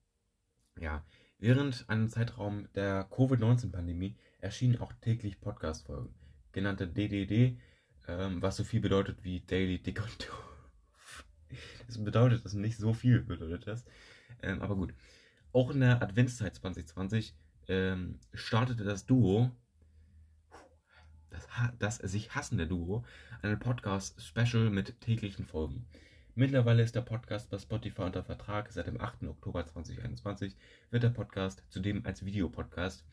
ja, 0.78 1.02
während 1.38 1.88
einem 1.88 2.10
Zeitraum 2.10 2.68
der 2.74 3.04
Covid-19-Pandemie 3.04 4.18
erschienen 4.38 4.78
auch 4.82 4.92
täglich 5.00 5.40
Podcast-Folgen, 5.40 6.14
genannte 6.52 6.86
DDD, 6.86 7.58
ähm, 8.06 8.42
was 8.42 8.56
so 8.56 8.64
viel 8.64 8.80
bedeutet 8.80 9.24
wie 9.24 9.40
Daily 9.40 9.78
Dick 9.78 10.02
und 10.02 10.28
Doof. 10.28 11.24
Das 11.86 12.04
bedeutet 12.04 12.44
das 12.44 12.52
nicht 12.52 12.76
so 12.76 12.92
viel, 12.92 13.22
bedeutet 13.22 13.66
das. 13.66 13.86
Ähm, 14.42 14.60
aber 14.60 14.76
gut. 14.76 14.92
Auch 15.54 15.70
in 15.70 15.80
der 15.80 16.02
Adventszeit 16.02 16.54
2020 16.54 17.34
ähm, 17.68 18.18
startete 18.34 18.84
das 18.84 19.06
Duo, 19.06 19.50
das, 21.30 21.48
das 21.78 21.96
sich 21.96 22.34
hassende 22.34 22.66
Duo, 22.66 23.06
einen 23.40 23.58
Podcast-Special 23.58 24.68
mit 24.68 25.00
täglichen 25.00 25.46
Folgen. 25.46 25.86
Mittlerweile 26.40 26.82
ist 26.82 26.94
der 26.94 27.02
Podcast 27.02 27.50
bei 27.50 27.58
Spotify 27.58 28.00
unter 28.00 28.24
Vertrag. 28.24 28.72
Seit 28.72 28.86
dem 28.86 28.98
8. 28.98 29.24
Oktober 29.24 29.66
2021 29.66 30.56
wird 30.90 31.02
der 31.02 31.10
Podcast 31.10 31.62
zudem 31.68 32.06
als 32.06 32.24
Videopodcast 32.24 33.04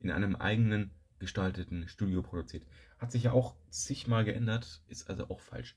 in 0.00 0.10
einem 0.10 0.34
eigenen 0.34 0.90
gestalteten 1.20 1.86
Studio 1.86 2.22
produziert. 2.22 2.66
Hat 2.98 3.12
sich 3.12 3.22
ja 3.22 3.30
auch 3.30 3.54
zigmal 3.70 4.24
geändert, 4.24 4.82
ist 4.88 5.08
also 5.08 5.30
auch 5.30 5.38
falsch. 5.38 5.76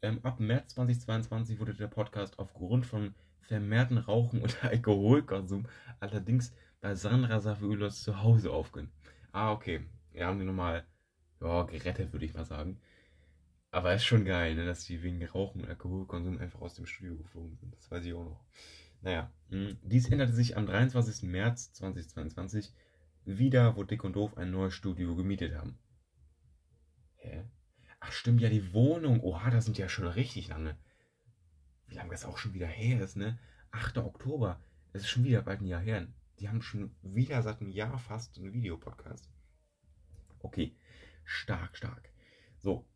Ähm, 0.00 0.20
ab 0.22 0.38
März 0.38 0.74
2022 0.74 1.58
wurde 1.58 1.74
der 1.74 1.88
Podcast 1.88 2.38
aufgrund 2.38 2.86
von 2.86 3.16
vermehrten 3.40 3.98
Rauchen 3.98 4.40
und 4.40 4.56
Alkoholkonsum 4.62 5.66
allerdings 5.98 6.54
bei 6.80 6.94
Sandra 6.94 7.40
Safiulos 7.40 8.04
zu 8.04 8.22
Hause 8.22 8.52
aufgenommen. 8.52 8.92
Ah, 9.32 9.50
okay. 9.50 9.84
Wir 10.12 10.26
haben 10.26 10.38
die 10.38 10.44
nochmal 10.44 10.84
ja, 11.40 11.64
gerettet, 11.64 12.12
würde 12.12 12.26
ich 12.26 12.34
mal 12.34 12.44
sagen. 12.44 12.78
Aber 13.74 13.92
ist 13.92 14.04
schon 14.04 14.24
geil, 14.24 14.54
ne, 14.54 14.64
dass 14.64 14.84
die 14.84 15.02
wegen 15.02 15.20
Rauchen 15.26 15.62
und 15.62 15.68
Alkoholkonsum 15.68 16.38
einfach 16.38 16.60
aus 16.60 16.74
dem 16.74 16.86
Studio 16.86 17.16
geflogen 17.16 17.56
sind. 17.56 17.74
Das 17.74 17.90
weiß 17.90 18.04
ich 18.04 18.14
auch 18.14 18.22
noch. 18.22 18.40
Naja, 19.02 19.32
mh, 19.48 19.72
dies 19.82 20.08
änderte 20.08 20.32
sich 20.32 20.56
am 20.56 20.66
23. 20.66 21.28
März 21.28 21.72
2022 21.72 22.72
wieder, 23.24 23.76
wo 23.76 23.82
Dick 23.82 24.04
und 24.04 24.14
Doof 24.14 24.38
ein 24.38 24.52
neues 24.52 24.74
Studio 24.74 25.16
gemietet 25.16 25.56
haben. 25.56 25.76
Hä? 27.16 27.46
Ach 27.98 28.12
stimmt, 28.12 28.40
ja, 28.42 28.48
die 28.48 28.72
Wohnung. 28.72 29.20
Oha, 29.20 29.50
das 29.50 29.64
sind 29.64 29.76
ja 29.76 29.88
schon 29.88 30.06
richtig 30.06 30.46
lange. 30.46 30.78
Wie 31.88 31.96
lange 31.96 32.10
das 32.10 32.24
auch 32.24 32.38
schon 32.38 32.54
wieder 32.54 32.68
her 32.68 33.02
ist, 33.02 33.16
ne? 33.16 33.40
8. 33.72 33.98
Oktober. 33.98 34.62
Das 34.92 35.02
ist 35.02 35.08
schon 35.08 35.24
wieder 35.24 35.42
bald 35.42 35.62
ein 35.62 35.66
Jahr 35.66 35.82
her. 35.82 36.06
Die 36.38 36.48
haben 36.48 36.62
schon 36.62 36.94
wieder 37.02 37.42
seit 37.42 37.60
einem 37.60 37.70
Jahr 37.70 37.98
fast 37.98 38.38
einen 38.38 38.52
Videopodcast. 38.52 39.28
Okay, 40.38 40.76
stark, 41.24 41.76
stark. 41.76 42.12
So, 42.60 42.86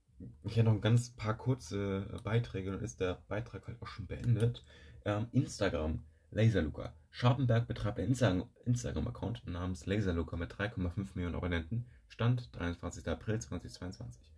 ich 0.44 0.58
habe 0.58 0.64
noch 0.64 0.74
ein 0.74 0.80
ganz 0.80 1.10
paar 1.10 1.36
kurze 1.36 2.20
Beiträge, 2.24 2.70
dann 2.70 2.80
ist 2.80 3.00
der 3.00 3.22
Beitrag 3.28 3.66
halt 3.66 3.80
auch 3.80 3.86
schon 3.86 4.06
beendet. 4.06 4.64
Ähm, 5.04 5.28
Instagram, 5.32 6.04
Laserluca. 6.30 6.94
Scharpenberg 7.10 7.66
betreibt 7.66 7.98
einen 7.98 8.44
Instagram-Account 8.64 9.46
namens 9.46 9.86
Laserluca 9.86 10.36
mit 10.36 10.52
3,5 10.52 11.08
Millionen 11.14 11.36
Abonnenten. 11.36 11.86
Stand 12.08 12.50
23. 12.52 13.06
April 13.08 13.40
2022. 13.40 14.30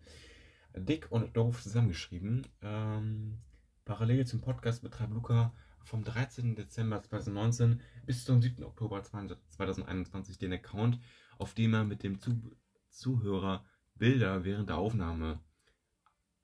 Dick 0.76 1.10
und 1.10 1.36
Doof 1.36 1.62
zusammengeschrieben. 1.62 2.46
Ähm, 2.62 3.38
parallel 3.84 4.26
zum 4.26 4.40
Podcast 4.40 4.82
betreibt 4.82 5.12
Luca 5.12 5.52
vom 5.84 6.04
13. 6.04 6.54
Dezember 6.54 7.02
2019 7.02 7.80
bis 8.06 8.24
zum 8.24 8.40
7. 8.40 8.62
Oktober 8.64 9.02
2021 9.02 10.38
den 10.38 10.52
Account, 10.52 11.00
auf 11.38 11.54
dem 11.54 11.74
er 11.74 11.84
mit 11.84 12.02
dem 12.02 12.20
Zu 12.20 12.56
Zuhörer 12.90 13.64
Bilder 13.94 14.44
während 14.44 14.68
der 14.68 14.78
Aufnahme 14.78 15.40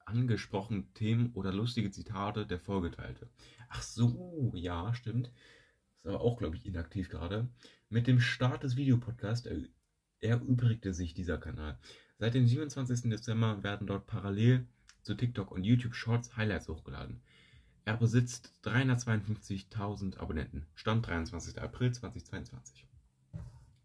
angesprochen 0.06 0.92
Themen 0.94 1.32
oder 1.34 1.52
lustige 1.52 1.90
Zitate 1.90 2.46
der 2.46 2.58
Folge 2.58 2.90
teilte. 2.90 3.28
Ach 3.68 3.82
so, 3.82 4.52
ja, 4.54 4.94
stimmt. 4.94 5.30
Ist 6.02 6.06
aber 6.06 6.20
auch, 6.20 6.38
glaube 6.38 6.56
ich, 6.56 6.64
inaktiv 6.64 7.08
gerade. 7.08 7.48
Mit 7.88 8.06
dem 8.06 8.20
Start 8.20 8.62
des 8.62 8.76
Videopodcasts 8.76 9.48
erübrigte 10.20 10.94
sich 10.94 11.14
dieser 11.14 11.38
Kanal. 11.38 11.78
Seit 12.18 12.34
dem 12.34 12.46
27. 12.46 13.10
Dezember 13.10 13.62
werden 13.62 13.86
dort 13.86 14.06
parallel 14.06 14.66
zu 15.02 15.14
TikTok 15.14 15.50
und 15.50 15.64
YouTube 15.64 15.94
Shorts 15.94 16.36
Highlights 16.36 16.68
hochgeladen. 16.68 17.20
Er 17.84 17.96
besitzt 17.96 18.52
352.000 18.64 20.18
Abonnenten. 20.18 20.66
Stand 20.74 21.06
23. 21.06 21.60
April 21.60 21.92
2022. 21.92 22.86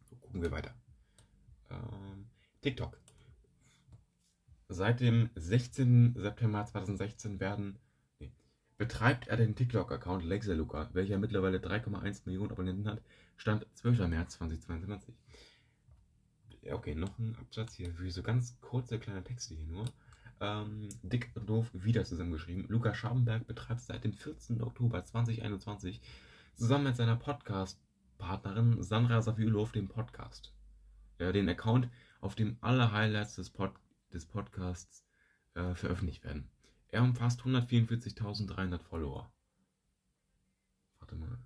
So 0.06 0.16
gucken 0.16 0.42
wir 0.42 0.52
weiter. 0.52 0.74
Ähm, 1.70 2.26
TikTok. 2.62 2.98
Seit 4.74 5.02
dem 5.02 5.30
16. 5.36 6.16
September 6.16 6.66
2016 6.66 7.42
werden 7.42 7.78
nee, 8.22 8.32
betreibt 8.78 9.28
er 9.28 9.36
den 9.36 9.54
TikTok-Account 9.54 10.24
Lexeluca, 10.24 10.90
welcher 10.94 11.18
mittlerweile 11.18 11.58
3,1 11.58 12.22
Millionen 12.24 12.52
Abonnenten 12.52 12.88
hat, 12.88 13.02
stand 13.36 13.68
12. 13.74 14.08
März 14.08 14.38
2022. 14.38 15.14
Ja, 16.62 16.76
okay, 16.76 16.96
noch 16.96 17.20
ein 17.20 17.36
Absatz 17.36 17.74
hier 17.74 17.94
für 17.94 18.10
so 18.10 18.24
ganz 18.24 18.62
kurze 18.62 18.98
kleine 18.98 19.26
Texte 19.26 19.56
hier 19.56 19.68
nur. 19.68 19.84
Ähm, 20.40 20.88
dick 21.04 21.32
und 21.36 21.50
doof 21.50 21.70
wieder 21.74 22.06
zusammengeschrieben. 22.06 22.70
Luca 22.70 22.96
Schabenberg 22.96 23.46
betreibt 23.48 23.82
seit 23.82 24.06
dem 24.06 24.14
14. 24.14 24.62
Oktober 24.62 25.04
2021 25.04 26.00
zusammen 26.56 26.86
mit 26.86 26.96
seiner 26.96 27.18
Podcast-Partnerin 27.18 28.82
Sandra 28.82 29.22
Safiulov 29.22 29.74
den 29.74 29.90
Podcast. 29.90 30.54
Äh, 31.18 31.34
den 31.34 31.50
Account, 31.50 31.90
auf 32.22 32.36
dem 32.36 32.56
alle 32.62 32.94
Highlights 32.94 33.36
des, 33.36 33.50
Pod 33.50 33.74
des 34.12 34.26
Podcasts 34.26 35.06
äh, 35.56 35.76
veröffentlicht 35.76 36.24
werden. 36.24 36.50
Er 36.90 37.04
umfasst 37.04 37.42
144.300 37.42 38.80
Follower. 38.80 39.32
Warte 41.00 41.16
mal. 41.16 41.40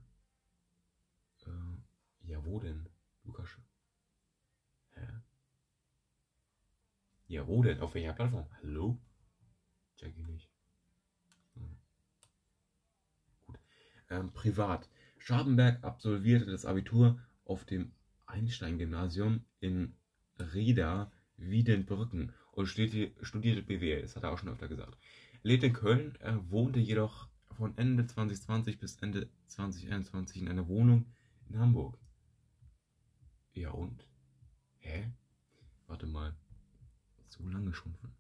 Äh, 1.45 2.32
ja, 2.32 2.43
wo 2.43 2.60
denn? 2.60 2.89
Lukas. 3.23 3.49
Hä? 4.93 5.08
Ja, 7.28 7.47
wo 7.47 7.62
denn? 7.63 7.80
Auf 7.80 7.93
welcher 7.93 8.13
Plattform? 8.13 8.47
Hallo? 8.58 8.99
Check 9.97 10.15
ich 10.17 10.28
nicht. 10.28 10.49
Hm. 11.54 11.78
Gut. 13.45 13.60
Ähm, 14.10 14.32
privat. 14.34 14.89
Schabenberg 15.17 15.84
absolvierte 15.84 16.45
das 16.47 16.65
Abitur 16.65 17.19
auf 17.45 17.65
dem 17.65 17.93
Einstein-Gymnasium 18.25 19.45
in 19.60 19.95
Rieda, 20.39 21.12
Wiedenbrücken 21.38 22.34
und 22.55 22.67
studierte 22.67 23.61
BWL. 23.61 24.01
Das 24.01 24.15
hat 24.15 24.23
er 24.23 24.31
auch 24.31 24.39
schon 24.39 24.49
öfter 24.49 24.67
gesagt. 24.67 24.97
Lebt 25.43 25.63
in 25.63 25.73
Köln, 25.73 26.15
er 26.19 26.49
wohnte 26.49 26.79
jedoch 26.79 27.27
von 27.57 27.77
Ende 27.77 28.07
2020 28.07 28.79
bis 28.79 28.95
Ende 28.97 29.29
2021 29.47 30.41
in 30.41 30.47
einer 30.49 30.67
Wohnung 30.67 31.05
in 31.49 31.59
Hamburg. 31.59 31.99
Ja 33.53 33.71
und? 33.71 34.07
Hä? 34.79 35.11
Warte 35.87 36.07
mal. 36.07 36.35
So 37.27 37.47
lange 37.47 37.73
schon 37.73 37.93
von 37.95 38.11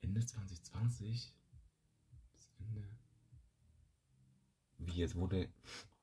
Ende 0.00 0.24
2020 0.24 1.34
bis 2.32 2.52
Ende. 2.58 2.88
Wie 4.78 5.00
jetzt? 5.00 5.16
Wurde, 5.16 5.48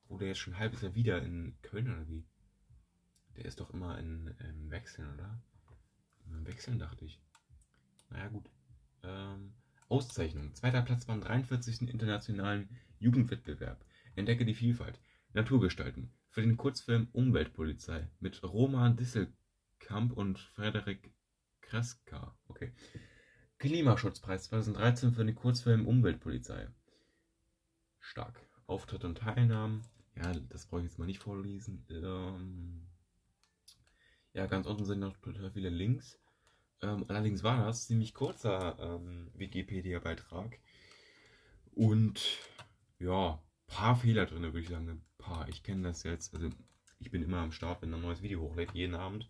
wurde 0.08 0.28
jetzt 0.28 0.40
schon 0.40 0.54
ein 0.54 0.60
halbes 0.60 0.82
Jahr 0.82 0.96
wieder 0.96 1.24
in 1.24 1.56
Köln 1.62 1.88
oder 1.88 2.08
wie? 2.08 2.26
Der 3.38 3.46
ist 3.46 3.60
doch 3.60 3.72
immer 3.72 3.98
in, 4.00 4.28
in 4.28 4.70
Wechseln, 4.70 5.12
oder? 5.14 5.42
Im 6.26 6.46
Wechseln 6.46 6.80
dachte 6.80 7.06
ich. 7.06 7.20
Naja, 8.14 8.30
gut. 8.30 8.50
Ähm, 9.04 9.54
Auszeichnung. 9.90 10.54
Zweiter 10.56 10.82
Platz 10.84 11.06
beim 11.06 11.20
43. 11.20 11.90
internationalen 11.90 12.70
Jugendwettbewerb. 13.00 13.84
Entdecke 14.16 14.46
die 14.46 14.54
Vielfalt. 14.54 15.00
Naturgestalten. 15.34 16.14
Für 16.30 16.42
den 16.42 16.58
Kurzfilm 16.58 17.10
Umweltpolizei 17.12 18.08
mit 18.20 18.42
Roman 18.44 18.96
Disselkamp 18.96 20.14
und 20.14 20.40
Frederik 20.40 21.12
Kreska. 21.62 22.38
Okay. 22.48 22.72
Klimaschutzpreis 23.58 24.44
2013 24.46 25.14
für 25.14 25.26
den 25.26 25.36
Kurzfilm 25.36 25.88
Umweltpolizei. 25.88 26.68
Stark. 28.00 28.40
Auftritt 28.68 29.06
und 29.06 29.18
Teilnahmen. 29.18 29.82
Ja, 30.16 30.32
das 30.34 30.68
brauche 30.68 30.82
ich 30.82 30.88
jetzt 30.88 31.00
mal 31.00 31.06
nicht 31.06 31.22
vorlesen. 31.22 31.86
Ähm, 31.90 32.88
ja, 34.34 34.46
ganz 34.46 34.68
unten 34.68 34.86
sind 34.86 35.00
noch 35.00 35.18
total 35.18 35.52
viele 35.52 35.70
Links. 35.70 36.20
Ähm, 36.84 37.06
allerdings 37.08 37.44
war 37.44 37.66
das 37.66 37.88
ziemlich 37.88 38.14
kurzer 38.14 38.78
ähm, 38.80 39.32
Wikipedia-Beitrag. 39.36 40.60
Und 41.74 42.22
ja, 43.00 43.42
paar 43.68 43.96
Fehler 43.96 44.26
drin, 44.26 44.44
würde 44.44 44.60
ich 44.60 44.70
sagen. 44.70 44.90
Ein 44.90 45.06
paar. 45.18 45.48
Ich 45.50 45.64
kenne 45.64 45.88
das 45.88 46.04
jetzt. 46.04 46.34
Also 46.36 46.50
ich 47.00 47.10
bin 47.10 47.24
immer 47.24 47.38
am 47.38 47.52
Start, 47.52 47.82
wenn 47.82 47.94
ein 47.94 48.02
neues 48.02 48.22
Video 48.22 48.42
hochlädt, 48.42 48.74
jeden 48.74 48.96
Abend. 48.96 49.30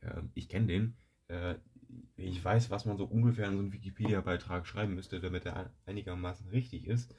Äh, 0.00 0.22
ich 0.34 0.48
kenne 0.48 0.66
den. 0.66 0.96
Äh, 1.28 1.54
ich 2.16 2.44
weiß, 2.44 2.68
was 2.70 2.84
man 2.84 2.98
so 2.98 3.04
ungefähr 3.04 3.46
in 3.46 3.54
so 3.54 3.60
einen 3.60 3.72
Wikipedia-Beitrag 3.72 4.66
schreiben 4.66 4.94
müsste, 4.94 5.20
damit 5.20 5.46
er 5.46 5.72
einigermaßen 5.86 6.48
richtig 6.50 6.86
ist. 6.86 7.14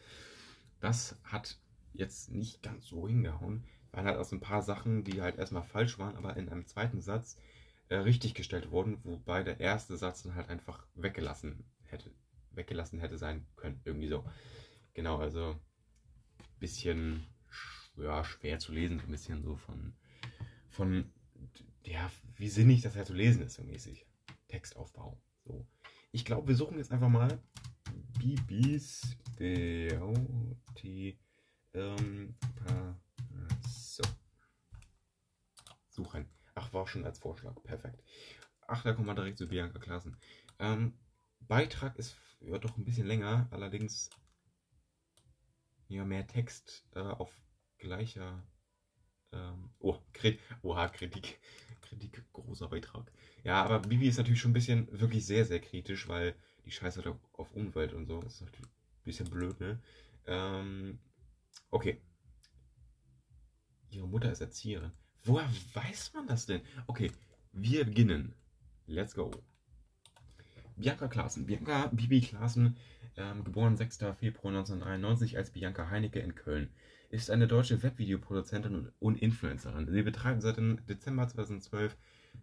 Das 0.80 1.20
hat 1.24 1.58
jetzt 1.94 2.32
nicht 2.32 2.62
ganz 2.62 2.86
so 2.86 3.08
hingehauen 3.08 3.64
waren 3.92 4.06
halt 4.06 4.18
aus 4.18 4.32
ein 4.32 4.40
paar 4.40 4.62
Sachen, 4.62 5.04
die 5.04 5.22
halt 5.22 5.38
erstmal 5.38 5.64
falsch 5.64 5.98
waren, 5.98 6.16
aber 6.16 6.38
in 6.38 6.50
einem 6.50 6.66
zweiten 6.66 7.02
Satz 7.02 7.38
äh, 7.90 7.98
richtig 7.98 8.36
gestellt 8.36 8.72
wurden, 8.72 9.00
wobei 9.04 9.44
der 9.44 9.60
erste 9.60 9.98
Satz 9.98 10.24
dann 10.24 10.36
halt 10.36 10.50
einfach 10.50 10.88
weggelassen 10.96 11.66
hätte, 11.84 12.12
weggelassen 12.52 13.00
hätte 13.00 13.18
sein 13.18 13.46
können. 13.56 13.82
Irgendwie 13.84 14.08
so. 14.08 14.24
Genau, 14.94 15.18
also 15.18 15.52
ein 15.52 16.60
bisschen 16.60 17.26
ja, 17.98 18.24
schwer 18.24 18.60
zu 18.60 18.72
lesen, 18.72 19.00
ein 19.00 19.12
bisschen 19.12 19.44
so 19.44 19.56
von, 19.56 19.94
von 20.70 21.12
ja, 21.84 22.12
wie 22.38 22.50
sinnig 22.50 22.82
das 22.82 22.96
halt 22.96 23.08
zu 23.08 23.14
lesen 23.14 23.42
ist, 23.42 23.56
so 23.56 23.64
mäßig. 23.64 24.06
Textaufbau. 24.48 25.22
So. 25.46 25.68
Ich 26.12 26.26
glaube, 26.26 26.48
wir 26.48 26.56
suchen 26.56 26.78
jetzt 26.78 26.92
einfach 26.92 27.10
mal 27.10 27.40
Bibis 28.20 29.18
Beauty 29.36 31.18
ähm, 31.74 32.36
so. 33.68 34.04
Suchen. 35.90 36.39
Ach, 36.60 36.74
war 36.74 36.86
schon 36.88 37.06
als 37.06 37.20
Vorschlag. 37.20 37.56
Perfekt. 37.64 38.04
Ach, 38.68 38.84
da 38.84 38.92
kommen 38.92 39.08
wir 39.08 39.16
direkt 39.16 39.38
zu 39.38 39.48
Bianca 39.48 39.80
Klassen. 39.80 40.18
Ähm, 40.60 40.94
Beitrag 41.40 41.96
ist 41.96 42.18
ja 42.42 42.58
doch 42.58 42.78
ein 42.78 42.84
bisschen 42.84 43.08
länger, 43.08 43.48
allerdings 43.52 44.10
ja 45.88 46.04
mehr 46.04 46.28
Text 46.28 46.86
äh, 46.96 47.00
auf 47.00 47.32
gleicher. 47.78 48.44
Ähm, 49.32 49.70
oh, 49.80 49.98
Krit 50.12 50.38
Oha, 50.62 50.90
Kritik. 50.90 51.40
Kritik, 51.82 52.26
großer 52.34 52.68
Beitrag. 52.68 53.10
Ja, 53.46 53.64
aber 53.64 53.80
Bibi 53.80 54.10
ist 54.10 54.18
natürlich 54.18 54.42
schon 54.42 54.52
ein 54.52 54.54
bisschen 54.54 54.88
wirklich 55.00 55.26
sehr, 55.26 55.46
sehr 55.46 55.62
kritisch, 55.62 56.10
weil 56.10 56.36
die 56.66 56.72
Scheiße 56.72 57.10
auf, 57.10 57.18
auf 57.32 57.54
Umwelt 57.54 57.94
und 57.94 58.06
so. 58.06 58.20
Das 58.20 58.36
ist 58.36 58.42
natürlich 58.42 58.68
ein 58.68 59.04
bisschen 59.06 59.30
blöd, 59.30 59.58
ne? 59.62 59.82
Ähm, 60.28 61.00
okay. 61.70 62.02
Ihre 63.92 64.10
Mutter 64.10 64.30
ist 64.30 64.42
Erzieherin. 64.42 64.92
Woher 65.24 65.50
weiß 65.74 66.14
man 66.14 66.28
das 66.28 66.46
denn? 66.46 66.62
Okay, 66.88 67.12
wir 67.52 67.86
beginnen. 67.86 68.34
Let's 68.88 69.14
go. 69.14 69.32
Bianca 70.76 71.08
Klaassen. 71.08 71.46
Bianca 71.46 71.88
Bibi 71.88 72.22
Klaassen, 72.22 72.78
ähm, 73.18 73.44
geboren 73.44 73.76
6. 73.76 74.16
Februar 74.18 74.54
1993 74.54 75.38
als 75.38 75.52
Bianca 75.52 75.90
Heinecke 75.90 76.20
in 76.20 76.36
Köln, 76.36 76.70
ist 77.10 77.30
eine 77.30 77.48
deutsche 77.48 77.84
Webvideoproduzentin 77.84 78.92
und 79.00 79.22
Influencerin. 79.22 79.92
Sie 79.92 80.02
betreibt 80.04 80.42
seit 80.42 80.58
dem 80.58 80.86
Dezember 80.86 81.28
2012 81.28 81.98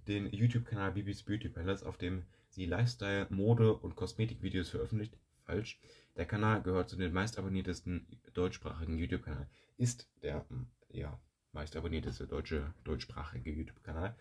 den 0.07 0.31
YouTube-Kanal 0.31 0.93
Bibis 0.93 1.23
Beauty 1.23 1.49
Palace, 1.49 1.83
auf 1.83 1.97
dem 1.97 2.25
sie 2.51 2.67
Lifestyle, 2.67 3.27
Mode 3.31 3.75
und 3.75 3.97
Kosmetikvideos 3.97 4.69
veröffentlicht. 4.69 5.17
Falsch. 5.45 5.81
Der 6.17 6.27
Kanal 6.27 6.62
gehört 6.62 6.91
zu 6.91 6.97
den 6.97 7.12
meistabonniertesten 7.12 8.07
deutschsprachigen 8.35 8.99
YouTube-Kanal. 8.99 9.49
Ist 9.77 10.11
der, 10.23 10.45
ja, 10.91 11.19
meist 11.57 11.75
abonnierteste 11.75 12.27
deutsche 12.27 12.73
deutschsprachige 12.85 13.51
YouTube-Kanal. 13.51 14.14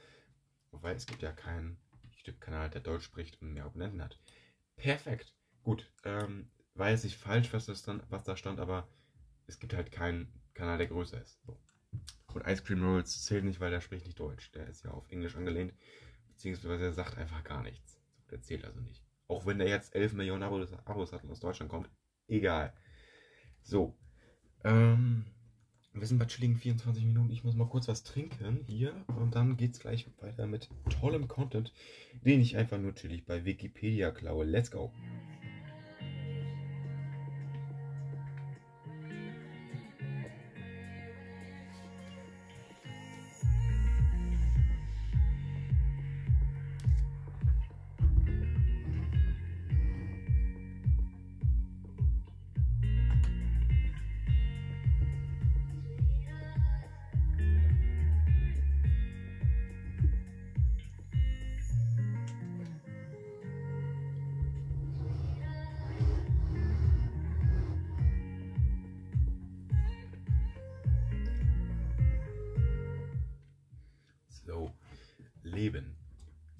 Weil 0.72 0.96
es 0.96 1.06
gibt 1.06 1.22
ja 1.22 1.32
keinen 1.32 1.78
YouTube-Kanal, 2.14 2.70
der 2.70 2.82
Deutsch 2.82 3.04
spricht 3.04 3.42
und 3.42 3.54
mehr 3.54 3.66
Abonnenten 3.66 4.02
hat. 4.02 4.18
Perfekt. 4.78 5.34
Gut. 5.64 5.92
Ähm, 6.04 6.50
jetzt 6.76 7.04
nicht 7.04 7.18
falsch, 7.18 7.54
was, 7.54 7.66
das 7.66 7.84
dann, 7.84 8.02
was 8.10 8.24
da 8.24 8.36
stand, 8.38 8.60
aber 8.60 8.88
es 9.48 9.60
gibt 9.60 9.74
halt 9.74 9.92
keinen 9.92 10.32
Kanal, 10.54 10.78
der 10.78 10.88
größer 10.88 11.22
ist. 11.22 11.40
So. 11.46 11.60
Und 12.34 12.48
Ice 12.48 12.64
Cream 12.64 12.84
Rolls 12.84 13.24
zählt 13.24 13.44
nicht, 13.44 13.60
weil 13.60 13.72
der 13.72 13.82
spricht 13.82 14.06
nicht 14.06 14.20
Deutsch. 14.20 14.52
Der 14.54 14.68
ist 14.68 14.84
ja 14.84 14.92
auf 14.92 15.10
Englisch 15.10 15.36
angelehnt, 15.36 15.74
beziehungsweise 16.28 16.86
er 16.86 16.94
sagt 16.94 17.18
einfach 17.18 17.44
gar 17.44 17.64
nichts. 17.64 18.00
Der 18.32 18.42
zählt 18.42 18.66
also 18.66 18.80
nicht. 18.80 19.04
Auch 19.28 19.46
wenn 19.46 19.58
der 19.58 19.68
jetzt 19.68 19.94
11 19.94 20.14
Millionen 20.14 20.44
Abos 20.44 21.12
hat 21.14 21.24
und 21.24 21.32
aus 21.32 21.40
Deutschland 21.40 21.70
kommt. 21.70 21.90
Egal. 22.28 22.74
So. 23.62 23.96
Ähm, 24.64 25.26
wir 25.96 26.08
sind 26.08 26.18
bei 26.18 26.26
chilligen 26.26 26.58
24 26.58 27.06
Minuten. 27.06 27.32
Ich 27.32 27.44
muss 27.44 27.56
mal 27.56 27.68
kurz 27.68 27.88
was 27.88 28.04
trinken 28.04 28.66
hier 28.68 28.94
und 29.20 29.36
dann 29.36 29.58
geht's 29.58 29.80
gleich 29.80 30.08
weiter 30.20 30.46
mit 30.46 30.70
tollem 31.00 31.28
Content, 31.28 31.72
den 32.26 32.42
ich 32.42 32.58
einfach 32.58 32.78
nur 32.78 32.94
chillig 32.94 33.26
bei 33.26 33.46
Wikipedia 33.46 34.12
klaue. 34.12 34.46
Let's 34.46 34.72
go! 34.72 34.92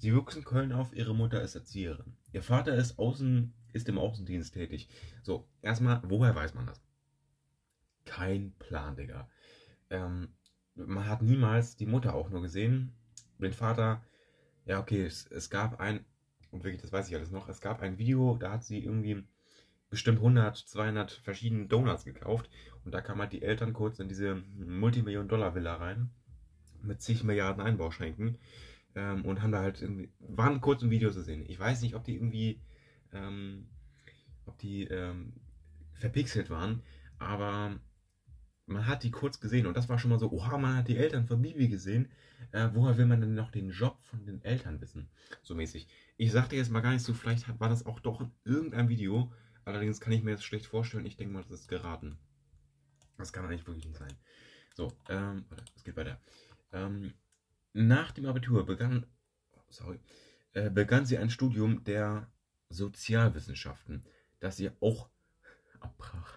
Sie 0.06 0.14
wuchs 0.14 0.36
in 0.36 0.44
Köln 0.44 0.70
auf, 0.70 0.94
ihre 0.94 1.16
Mutter 1.16 1.42
ist 1.42 1.56
Erzieherin. 1.56 2.16
Ihr 2.30 2.44
Vater 2.44 2.76
ist, 2.76 2.96
außen, 2.96 3.52
ist 3.72 3.88
im 3.88 3.98
Außendienst 3.98 4.54
tätig. 4.54 4.88
So, 5.24 5.48
erstmal, 5.62 6.00
woher 6.04 6.32
weiß 6.32 6.54
man 6.54 6.64
das? 6.64 6.80
Kein 8.04 8.52
Plan, 8.60 8.94
Digga. 8.94 9.28
Ähm, 9.90 10.28
man 10.76 11.08
hat 11.08 11.22
niemals 11.22 11.74
die 11.74 11.86
Mutter 11.86 12.14
auch 12.14 12.30
nur 12.30 12.40
gesehen. 12.40 12.92
Den 13.40 13.52
Vater, 13.52 14.00
ja, 14.64 14.78
okay, 14.78 15.04
es, 15.04 15.26
es 15.26 15.50
gab 15.50 15.80
ein, 15.80 16.04
und 16.52 16.62
wirklich, 16.62 16.82
das 16.82 16.92
weiß 16.92 17.08
ich 17.08 17.16
alles 17.16 17.32
noch, 17.32 17.48
es 17.48 17.60
gab 17.60 17.82
ein 17.82 17.98
Video, 17.98 18.36
da 18.36 18.52
hat 18.52 18.62
sie 18.62 18.84
irgendwie 18.84 19.24
bestimmt 19.90 20.18
100, 20.18 20.56
200 20.56 21.10
verschiedene 21.10 21.66
Donuts 21.66 22.04
gekauft. 22.04 22.48
Und 22.84 22.94
da 22.94 23.00
kamen 23.00 23.22
halt 23.22 23.32
die 23.32 23.42
Eltern 23.42 23.72
kurz 23.72 23.98
in 23.98 24.06
diese 24.06 24.36
Multimillion-Dollar-Villa 24.36 25.74
rein. 25.74 26.12
Mit 26.80 27.02
zig 27.02 27.24
Milliarden 27.24 27.60
Einbauschränken. 27.60 28.38
Ähm, 28.96 29.24
und 29.24 29.42
haben 29.42 29.52
da 29.52 29.60
halt 29.60 29.80
irgendwie, 29.80 30.10
waren 30.18 30.60
kurz 30.60 30.82
im 30.82 30.90
Video 30.90 31.12
zu 31.12 31.22
sehen. 31.22 31.44
Ich 31.46 31.58
weiß 31.58 31.82
nicht, 31.82 31.94
ob 31.94 32.04
die 32.04 32.16
irgendwie, 32.16 32.60
ähm, 33.12 33.68
ob 34.46 34.58
die 34.58 34.84
ähm, 34.84 35.34
verpixelt 35.94 36.50
waren, 36.50 36.82
aber 37.18 37.78
man 38.66 38.86
hat 38.86 39.04
die 39.04 39.10
kurz 39.10 39.38
gesehen 39.38 39.66
und 39.66 39.76
das 39.76 39.88
war 39.88 39.98
schon 39.98 40.10
mal 40.10 40.18
so, 40.18 40.30
oha, 40.32 40.58
man 40.58 40.76
hat 40.76 40.88
die 40.88 40.96
Eltern 40.96 41.26
von 41.26 41.40
Bibi 41.40 41.68
gesehen. 41.68 42.10
Äh, 42.52 42.70
woher 42.74 42.96
will 42.96 43.06
man 43.06 43.20
denn 43.20 43.34
noch 43.34 43.50
den 43.50 43.70
Job 43.70 44.02
von 44.02 44.26
den 44.26 44.42
Eltern 44.42 44.80
wissen? 44.80 45.08
So 45.42 45.54
mäßig. 45.54 45.86
Ich 46.16 46.32
sagte 46.32 46.56
jetzt 46.56 46.70
mal 46.70 46.80
gar 46.80 46.92
nicht 46.92 47.04
so, 47.04 47.14
vielleicht 47.14 47.48
war 47.60 47.68
das 47.68 47.86
auch 47.86 48.00
doch 48.00 48.20
in 48.20 48.32
irgendeinem 48.44 48.88
Video. 48.88 49.32
Allerdings 49.64 50.00
kann 50.00 50.12
ich 50.12 50.22
mir 50.22 50.32
jetzt 50.32 50.44
schlecht 50.44 50.66
vorstellen, 50.66 51.06
ich 51.06 51.16
denke 51.16 51.32
mal, 51.32 51.42
das 51.42 51.60
ist 51.60 51.68
geraten. 51.68 52.18
Das 53.18 53.32
kann 53.32 53.44
eigentlich 53.44 53.66
wirklich 53.66 53.86
nicht 53.86 53.98
sein. 53.98 54.12
So, 54.74 54.92
ähm, 55.08 55.44
es 55.74 55.84
geht 55.84 55.96
weiter. 55.96 56.20
Ähm, 56.72 57.12
nach 57.76 58.10
dem 58.12 58.26
Abitur 58.26 58.64
begann, 58.64 59.06
sorry, 59.68 60.00
äh, 60.54 60.70
begann 60.70 61.04
sie 61.04 61.18
ein 61.18 61.30
Studium 61.30 61.84
der 61.84 62.30
Sozialwissenschaften, 62.70 64.04
das 64.40 64.56
sie 64.56 64.70
auch 64.80 65.10
abbrach. 65.80 66.34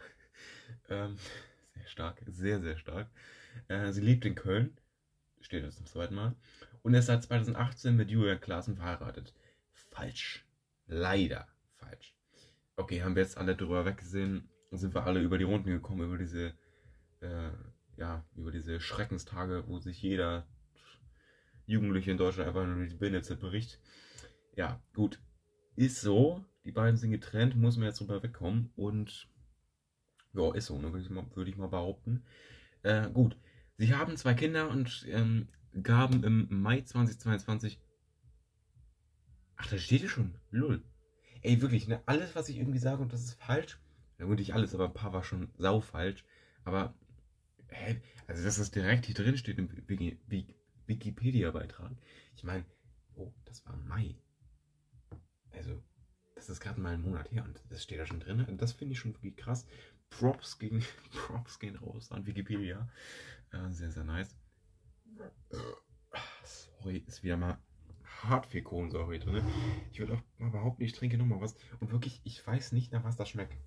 ähm, 0.89 1.17
sehr 1.73 1.87
stark, 1.87 2.21
sehr, 2.27 2.59
sehr 2.59 2.77
stark. 2.77 3.09
Äh, 3.67 3.91
sie 3.93 4.01
lebt 4.01 4.25
in 4.25 4.35
Köln, 4.35 4.77
steht 5.39 5.63
das 5.63 5.77
zum 5.77 5.85
zweiten 5.85 6.15
Mal, 6.15 6.35
und 6.81 6.93
ist 6.93 7.05
seit 7.05 7.23
2018 7.23 7.95
mit 7.95 8.11
Julian 8.11 8.41
Klaassen 8.41 8.75
verheiratet. 8.75 9.33
Falsch. 9.71 10.45
Leider 10.87 11.47
falsch. 11.77 12.15
Okay, 12.75 13.03
haben 13.03 13.15
wir 13.15 13.23
jetzt 13.23 13.37
alle 13.37 13.55
drüber 13.55 13.85
weggesehen, 13.85 14.49
sind 14.71 14.93
wir 14.93 15.05
alle 15.05 15.21
über 15.21 15.37
die 15.37 15.43
Runden 15.45 15.69
gekommen, 15.69 16.05
über 16.05 16.17
diese, 16.17 16.53
äh, 17.21 17.51
ja, 17.95 18.25
über 18.35 18.51
diese 18.51 18.79
Schreckenstage, 18.79 19.63
wo 19.67 19.79
sich 19.79 20.01
jeder 20.01 20.47
Jugendliche 21.69 22.11
in 22.11 22.17
Deutschland 22.17 22.47
einfach 22.47 22.65
nur 22.65 22.85
die 22.85 22.95
Birne 22.95 23.21
zerbricht. 23.21 23.79
Ja, 24.55 24.81
gut. 24.93 25.21
Ist 25.75 26.01
so. 26.01 26.43
Die 26.65 26.71
beiden 26.71 26.97
sind 26.97 27.11
getrennt, 27.11 27.55
muss 27.55 27.77
man 27.77 27.85
jetzt 27.85 27.99
drüber 27.99 28.21
wegkommen. 28.21 28.71
Und 28.75 29.29
ja, 30.33 30.53
ist 30.53 30.65
so, 30.65 30.77
ne, 30.77 30.91
würde 30.91 31.01
ich, 31.01 31.09
mal, 31.09 31.25
würd 31.35 31.47
ich 31.47 31.57
mal 31.57 31.67
behaupten. 31.67 32.23
Äh, 32.83 33.09
gut. 33.11 33.37
Sie 33.77 33.95
haben 33.95 34.17
zwei 34.17 34.33
Kinder 34.33 34.69
und 34.69 35.05
ähm, 35.09 35.47
gaben 35.81 36.23
im 36.23 36.47
Mai 36.49 36.81
2022. 36.81 37.79
Ach, 39.55 39.67
da 39.67 39.77
steht 39.77 40.03
es 40.03 40.11
schon. 40.11 40.35
Lull. 40.51 40.83
Ey, 41.41 41.61
wirklich, 41.61 41.87
ne? 41.87 42.01
Alles, 42.05 42.35
was 42.35 42.49
ich 42.49 42.57
irgendwie 42.57 42.79
sage 42.79 43.01
und 43.01 43.13
das 43.13 43.23
ist 43.23 43.39
falsch. 43.41 43.79
Na 44.17 44.25
gut, 44.25 44.39
nicht 44.39 44.53
alles, 44.53 44.73
aber 44.73 44.85
ein 44.85 44.93
paar 44.93 45.13
war 45.13 45.23
schon 45.23 45.49
sau 45.57 45.79
falsch. 45.81 46.25
Aber, 46.65 46.93
hä? 47.67 48.01
Also, 48.27 48.43
dass 48.43 48.57
das 48.57 48.71
direkt 48.71 49.05
hier 49.05 49.15
drin 49.15 49.37
steht 49.37 49.57
im 49.57 49.69
Wikipedia-Beitrag. 50.89 51.91
Ich 52.35 52.43
meine, 52.43 52.65
oh, 53.15 53.31
das 53.45 53.65
war 53.65 53.77
Mai. 53.77 54.15
Also, 55.51 55.81
das 56.35 56.49
ist 56.49 56.59
gerade 56.59 56.81
mal 56.81 56.93
ein 56.93 57.01
Monat 57.01 57.31
her 57.31 57.43
und 57.45 57.61
das 57.69 57.83
steht 57.83 57.99
da 57.99 58.05
schon 58.05 58.19
drin. 58.19 58.57
Das 58.57 58.73
finde 58.73 58.93
ich 58.93 58.99
schon 58.99 59.13
wirklich 59.13 59.37
krass. 59.37 59.65
Props, 60.09 60.59
gegen, 60.59 60.83
Props 61.13 61.59
gehen 61.59 61.75
raus 61.77 62.11
an 62.11 62.25
Wikipedia. 62.25 62.89
Äh, 63.51 63.69
sehr, 63.71 63.91
sehr 63.91 64.03
nice. 64.03 64.35
Sorry, 66.43 67.03
ist 67.07 67.23
wieder 67.23 67.37
mal 67.37 67.57
Hartfee-Kohlensäure 68.23 69.19
drin. 69.19 69.43
Ich 69.91 69.99
würde 69.99 70.13
auch 70.13 70.23
mal 70.39 70.49
behaupten, 70.49 70.83
ich 70.83 70.93
trinke 70.93 71.17
nochmal 71.17 71.41
was. 71.41 71.55
Und 71.79 71.91
wirklich, 71.91 72.21
ich 72.23 72.45
weiß 72.45 72.71
nicht, 72.71 72.91
nach 72.91 73.03
was 73.03 73.15
das 73.15 73.29
schmeckt. 73.29 73.57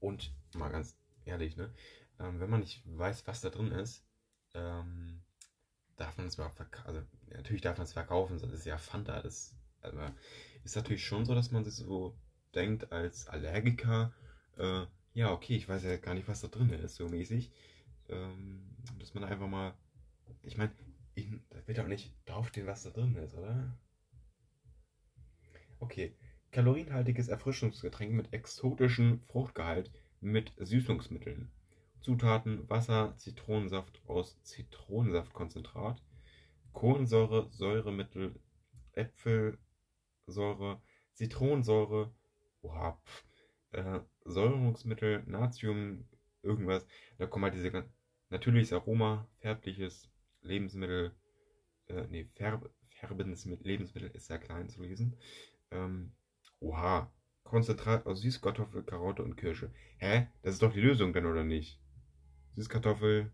Und 0.00 0.34
mal 0.54 0.70
ganz 0.70 0.96
ehrlich, 1.24 1.56
ne? 1.56 1.72
Ähm, 2.18 2.40
wenn 2.40 2.50
man 2.50 2.60
nicht 2.60 2.82
weiß, 2.86 3.26
was 3.26 3.40
da 3.40 3.50
drin 3.50 3.72
ist, 3.72 4.04
ähm, 4.54 5.22
darf 5.96 6.16
man 6.16 6.26
es 6.26 6.38
mal 6.38 6.50
verkaufen. 6.50 6.86
Also, 6.86 7.02
natürlich 7.30 7.62
darf 7.62 7.78
man 7.78 7.84
es 7.86 7.92
verkaufen, 7.92 8.38
das 8.38 8.52
ist 8.52 8.66
ja 8.66 8.78
Fanta. 8.78 9.20
Das 9.22 9.56
also, 9.80 9.98
ist 10.64 10.76
natürlich 10.76 11.04
schon 11.04 11.24
so, 11.24 11.34
dass 11.34 11.50
man 11.50 11.64
sich 11.64 11.74
so 11.74 12.16
denkt, 12.54 12.92
als 12.92 13.26
Allergiker, 13.28 14.12
äh, 14.56 14.86
ja, 15.14 15.32
okay, 15.32 15.56
ich 15.56 15.68
weiß 15.68 15.84
ja 15.84 15.96
gar 15.96 16.14
nicht, 16.14 16.28
was 16.28 16.40
da 16.40 16.48
drin 16.48 16.70
ist, 16.70 16.96
so 16.96 17.08
mäßig. 17.08 17.50
Ähm, 18.08 18.76
dass 18.98 19.14
man 19.14 19.24
einfach 19.24 19.48
mal. 19.48 19.74
Ich 20.42 20.56
meine, 20.56 20.72
da 21.50 21.66
wird 21.66 21.80
auch 21.80 21.88
nicht 21.88 22.14
draufstehen, 22.26 22.66
was 22.66 22.82
da 22.82 22.90
drin 22.90 23.16
ist, 23.16 23.34
oder? 23.34 23.76
Okay. 25.78 26.14
Kalorienhaltiges 26.52 27.28
Erfrischungsgetränk 27.28 28.12
mit 28.12 28.32
exotischem 28.32 29.20
Fruchtgehalt 29.26 29.90
mit 30.20 30.52
Süßungsmitteln. 30.58 31.50
Zutaten: 32.06 32.70
Wasser, 32.70 33.16
Zitronensaft 33.16 34.00
aus 34.06 34.40
Zitronensaftkonzentrat, 34.44 36.00
Kohlensäure, 36.72 37.48
Säuremittel, 37.50 38.38
Äpfelsäure, 38.92 40.80
Zitronensäure, 41.14 42.14
oha, 42.62 43.02
äh, 43.72 43.98
Säurungsmittel, 44.24 45.24
Natrium, 45.26 46.08
irgendwas. 46.42 46.86
Da 47.18 47.26
kommen 47.26 47.46
halt 47.46 47.54
diese 47.54 47.90
natürliches 48.30 48.72
Aroma, 48.72 49.28
färbliches 49.38 50.08
Lebensmittel, 50.42 51.12
äh, 51.88 52.06
nee, 52.08 52.30
Färb, 52.36 52.70
färbendes 53.00 53.46
Lebensmittel 53.46 54.12
ist 54.12 54.28
sehr 54.28 54.38
klein 54.38 54.68
zu 54.68 54.80
lesen. 54.80 55.18
Ähm, 55.72 56.12
oha, 56.60 57.12
Konzentrat 57.42 58.06
aus 58.06 58.20
Süßkartoffel, 58.20 58.84
Karotte 58.84 59.24
und 59.24 59.34
Kirsche. 59.34 59.72
Hä? 59.98 60.28
Das 60.42 60.54
ist 60.54 60.62
doch 60.62 60.72
die 60.72 60.80
Lösung 60.80 61.12
dann, 61.12 61.26
oder 61.26 61.42
nicht? 61.42 61.80
Süßkartoffel, 62.56 63.30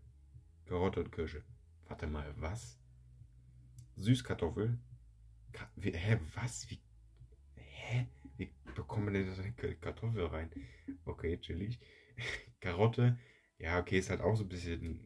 Karotte 0.65 0.99
und 0.99 1.11
Kirsche. 1.13 1.43
Warte 1.87 2.07
mal, 2.07 2.33
was? 2.39 2.77
Süßkartoffel? 3.95 4.77
Ka 5.53 5.71
wie, 5.77 5.93
hä, 5.93 6.19
was? 6.35 6.69
Wie? 6.69 6.81
Hä? 7.55 8.07
Wie 8.35 8.51
bekommen 8.75 9.13
wir 9.13 9.23
denn 9.23 9.55
da 9.55 9.73
Kartoffel 9.79 10.25
rein? 10.25 10.51
Okay, 11.05 11.37
chillig. 11.39 11.79
Karotte, 12.59 13.17
ja, 13.59 13.79
okay, 13.79 13.97
ist 13.99 14.09
halt 14.09 14.19
auch 14.19 14.35
so 14.35 14.43
ein 14.43 14.49
bisschen 14.49 14.99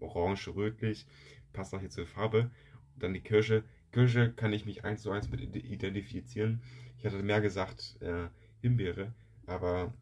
orange-rötlich. 0.00 1.06
Passt 1.52 1.74
auch 1.74 1.80
hier 1.80 1.90
zur 1.90 2.06
Farbe. 2.06 2.50
Und 2.94 3.02
dann 3.02 3.12
die 3.12 3.20
Kirsche. 3.20 3.64
Kirsche 3.92 4.32
kann 4.32 4.54
ich 4.54 4.64
mich 4.64 4.86
eins 4.86 5.02
zu 5.02 5.10
eins 5.10 5.28
mit 5.28 5.40
identifizieren. 5.42 6.62
Ich 6.96 7.04
hatte 7.04 7.22
mehr 7.22 7.42
gesagt 7.42 8.00
äh, 8.00 8.28
Himbeere, 8.62 9.12
aber 9.44 9.92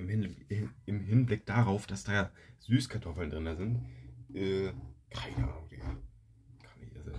im, 0.00 0.08
Hin 0.08 0.70
im, 0.86 1.00
Hinblick 1.00 1.46
darauf, 1.46 1.86
dass 1.86 2.04
da 2.04 2.32
Süßkartoffeln 2.60 3.30
drin 3.30 3.56
sind, 3.56 3.86
äh, 4.34 4.72
keine 5.10 5.48
Ahnung, 5.48 5.68
Digga. 5.68 5.84
Kann 5.84 6.82
ich, 6.82 6.96
also, 6.96 7.12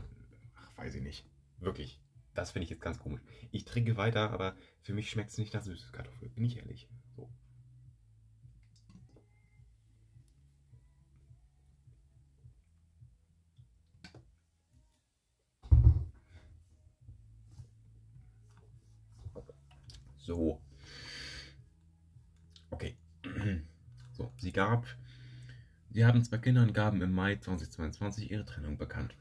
ach, 0.56 0.78
weiß 0.78 0.96
ich 0.96 1.04
nicht. 1.04 1.26
Wirklich. 1.60 2.02
Das 2.34 2.52
finde 2.52 2.63
ich 2.63 2.70
jetzt 2.70 2.82
ganz 2.82 2.98
komisch. 2.98 3.22
Ich 3.52 3.65
trinke 3.65 3.98
weiter, 3.98 4.32
aber 4.32 4.56
für 4.82 4.94
mich 4.94 5.10
schmeckt 5.10 5.32
es 5.32 5.38
nicht 5.38 5.54
nach 5.54 5.63
Süßkartoffel. 5.63 6.30
Bin 6.30 6.46
ich 6.46 6.58
ehrlich. 6.58 6.88
So. 7.15 7.30
So. 20.17 20.62
So, 24.13 24.32
sie 24.38 24.51
gab. 24.51 24.86
Sie 25.89 26.06
haben 26.06 26.23
zwei 26.23 26.38
Kinder 26.38 26.62
und 26.62 26.73
gaben 26.73 27.01
im 27.01 27.13
Mai 27.13 27.38
2022 27.38 28.30
ihre 28.30 28.45
Trennung 28.45 28.77
bekannt. 28.77 29.15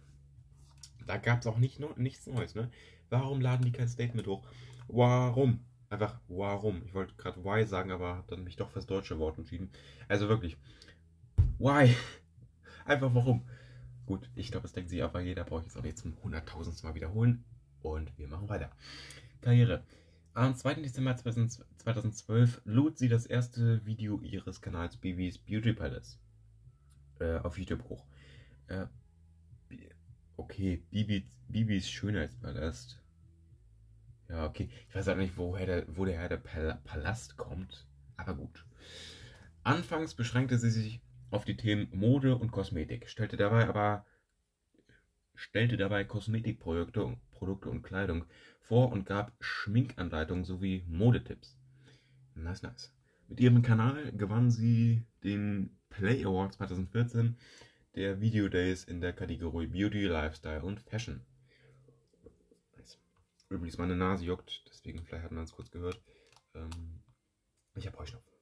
Da 1.06 1.16
gab 1.16 1.40
es 1.40 1.46
auch 1.46 1.58
nicht, 1.58 1.80
nichts 1.96 2.26
Neues, 2.26 2.54
ne? 2.54 2.70
Warum 3.08 3.40
laden 3.40 3.64
die 3.64 3.72
kein 3.72 3.88
Statement 3.88 4.26
hoch? 4.26 4.42
Warum? 4.88 5.60
Einfach, 5.88 6.20
warum? 6.28 6.82
Ich 6.86 6.94
wollte 6.94 7.14
gerade 7.14 7.42
why 7.44 7.64
sagen, 7.66 7.90
aber 7.90 8.16
habe 8.16 8.28
dann 8.28 8.44
mich 8.44 8.56
doch 8.56 8.70
fürs 8.70 8.86
deutsche 8.86 9.18
Wort 9.18 9.38
entschieden. 9.38 9.70
Also 10.08 10.28
wirklich, 10.28 10.56
why? 11.58 11.94
Einfach 12.84 13.14
warum? 13.14 13.42
Gut, 14.06 14.28
ich 14.34 14.50
glaube, 14.50 14.62
das 14.62 14.72
denkt 14.72 14.90
sich 14.90 15.02
aber 15.02 15.20
jeder, 15.20 15.44
brauche 15.44 15.60
ich 15.60 15.66
jetzt 15.66 15.76
auch 15.76 15.84
jetzt 15.84 16.02
zum 16.02 16.16
hunderttausendsten 16.22 16.88
Mal 16.88 16.94
wiederholen. 16.94 17.44
Und 17.82 18.16
wir 18.18 18.28
machen 18.28 18.48
weiter. 18.48 18.70
Karriere. 19.40 19.82
Am 20.40 20.54
2. 20.54 20.76
Dezember 20.76 21.14
2012 21.18 22.62
lud 22.64 22.96
sie 22.96 23.10
das 23.10 23.26
erste 23.26 23.84
Video 23.84 24.22
ihres 24.22 24.62
Kanals 24.62 24.96
Bibis 24.96 25.36
Beauty 25.36 25.74
Palace 25.74 26.18
äh, 27.18 27.36
auf 27.40 27.58
YouTube 27.58 27.84
hoch. 27.90 28.06
Äh, 28.68 28.86
okay, 30.38 30.82
Bibi, 30.90 31.26
Bibis 31.48 31.90
Schönheitspalast. 31.90 32.98
Ja, 34.30 34.46
okay. 34.46 34.70
Ich 34.88 34.94
weiß 34.94 35.08
auch 35.08 35.16
nicht, 35.16 35.36
woher 35.36 35.66
der, 35.66 35.84
woher 35.94 36.30
der 36.30 36.38
Palast 36.38 37.36
kommt. 37.36 37.86
Aber 38.16 38.32
gut. 38.32 38.64
Anfangs 39.62 40.14
beschränkte 40.14 40.56
sie 40.56 40.70
sich 40.70 41.02
auf 41.30 41.44
die 41.44 41.58
Themen 41.58 41.86
Mode 41.92 42.34
und 42.34 42.50
Kosmetik, 42.50 43.10
stellte 43.10 43.36
dabei 43.36 43.68
aber 43.68 44.06
stellte 45.34 45.76
dabei 45.76 46.04
Kosmetikprodukte 46.04 47.18
Produkte 47.40 47.70
und 47.70 47.82
Kleidung 47.82 48.26
vor 48.60 48.92
und 48.92 49.06
gab 49.06 49.32
Schminkanleitungen 49.40 50.44
sowie 50.44 50.84
Modetipps. 50.86 51.58
Nice, 52.34 52.62
nice. 52.62 52.94
Mit 53.28 53.40
ihrem 53.40 53.62
Kanal 53.62 54.12
gewann 54.12 54.50
sie 54.50 55.06
den 55.24 55.78
Play 55.88 56.22
Award 56.24 56.52
2014 56.54 57.36
der 57.94 58.20
Video 58.20 58.48
Days 58.48 58.84
in 58.84 59.00
der 59.00 59.14
Kategorie 59.14 59.66
Beauty, 59.66 60.04
Lifestyle 60.04 60.62
und 60.62 60.80
Fashion. 60.80 61.22
Übrigens, 63.48 63.78
meine 63.78 63.96
Nase 63.96 64.24
juckt, 64.24 64.62
deswegen 64.68 65.04
vielleicht 65.04 65.24
hat 65.24 65.32
man 65.32 65.42
es 65.42 65.52
kurz 65.52 65.72
gehört. 65.72 66.00
Ähm, 66.54 67.02
ich 67.74 67.86
habe 67.86 67.98
Heuschnupfen. 67.98 68.32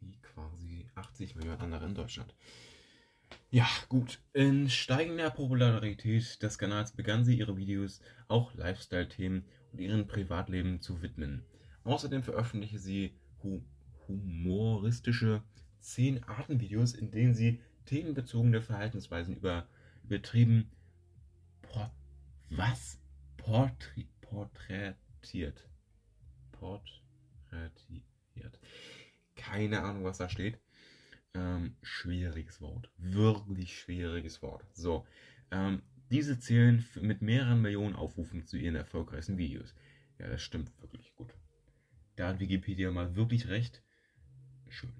Wie 0.00 0.18
quasi 0.22 0.88
80 0.96 1.36
Millionen 1.36 1.60
andere 1.60 1.86
in 1.86 1.94
Deutschland. 1.94 2.34
Ja, 3.50 3.66
gut. 3.88 4.20
In 4.32 4.70
steigender 4.70 5.30
Popularität 5.30 6.42
des 6.42 6.58
Kanals 6.58 6.92
begann 6.92 7.24
sie 7.24 7.38
ihre 7.38 7.56
Videos 7.56 8.00
auch 8.28 8.54
Lifestyle-Themen 8.54 9.44
und 9.72 9.80
ihrem 9.80 10.06
Privatleben 10.06 10.80
zu 10.80 11.02
widmen. 11.02 11.44
Außerdem 11.84 12.22
veröffentlichte 12.22 12.78
sie 12.78 13.14
hu 13.42 13.62
humoristische 14.08 15.42
10-Arten-Videos, 15.82 16.94
in 16.94 17.10
denen 17.10 17.34
sie 17.34 17.60
themenbezogene 17.84 18.62
Verhaltensweisen 18.62 19.36
über 19.36 19.68
übertrieben 20.04 20.70
Por 21.62 21.90
was? 22.50 22.98
Porträt 23.36 24.06
porträtiert. 24.20 25.68
Porträtiert. 26.52 28.58
Keine 29.36 29.82
Ahnung, 29.82 30.04
was 30.04 30.18
da 30.18 30.28
steht. 30.28 30.60
Ähm, 31.34 31.76
schwieriges 31.82 32.60
Wort. 32.60 32.90
Wirklich 32.98 33.78
schwieriges 33.78 34.42
Wort. 34.42 34.64
So. 34.72 35.06
Ähm, 35.50 35.82
diese 36.10 36.38
zählen 36.38 36.84
mit 37.00 37.22
mehreren 37.22 37.62
Millionen 37.62 37.94
Aufrufen 37.94 38.46
zu 38.46 38.58
ihren 38.58 38.74
erfolgreichsten 38.74 39.38
Videos. 39.38 39.74
Ja, 40.18 40.28
das 40.28 40.42
stimmt 40.42 40.70
wirklich 40.80 41.14
gut. 41.16 41.34
Da 42.16 42.28
hat 42.28 42.40
Wikipedia 42.40 42.90
mal 42.90 43.16
wirklich 43.16 43.48
recht. 43.48 43.82
Schön. 44.68 44.92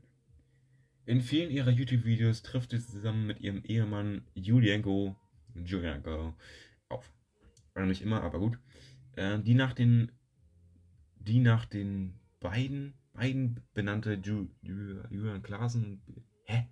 In 1.05 1.21
vielen 1.21 1.51
ihrer 1.51 1.71
YouTube-Videos 1.71 2.43
trifft 2.43 2.71
sie 2.71 2.81
zusammen 2.81 3.27
mit 3.27 3.41
ihrem 3.41 3.63
Ehemann 3.65 4.27
Julienko, 4.35 5.17
Julienko 5.55 6.35
auf. 6.89 7.13
Also 7.75 7.89
nicht 7.89 8.03
immer, 8.03 8.23
aber 8.23 8.39
gut. 8.39 8.59
Äh, 9.17 9.41
die 9.41 9.55
nach 9.55 9.75
den, 9.75 10.13
die 11.17 11.41
nach 11.41 11.67
den 11.67 12.15
beiden 12.41 12.95
beiden 13.13 13.61
benannte 13.75 14.15
Ju, 14.15 14.49
Ju, 14.63 15.03
Julian 15.11 15.43
Klaassen. 15.43 16.03
Hä? 16.45 16.69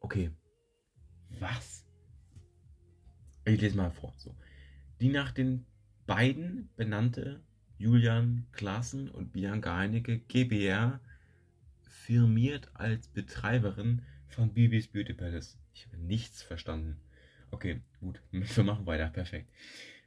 Okay. 0.00 0.30
Was? 1.40 1.86
Ich 3.44 3.60
lese 3.60 3.76
mal 3.76 3.90
vor. 3.90 4.14
So. 4.16 4.34
Die 5.00 5.08
nach 5.08 5.32
den 5.32 5.66
beiden 6.06 6.70
benannte 6.76 7.42
Julian 7.78 8.46
Klaassen 8.52 9.08
und 9.08 9.32
Bianca 9.32 9.76
Heinecke 9.76 10.18
GBR 10.18 11.00
firmiert 11.82 12.70
als 12.74 13.08
Betreiberin 13.08 14.02
von 14.28 14.52
Bibis 14.52 14.88
Beauty 14.88 15.14
Palace. 15.14 15.58
Ich 15.72 15.86
habe 15.86 15.96
nichts 15.98 16.42
verstanden. 16.42 17.00
Okay, 17.50 17.80
gut, 18.00 18.20
wir 18.30 18.64
machen 18.64 18.86
weiter. 18.86 19.08
Perfekt. 19.08 19.50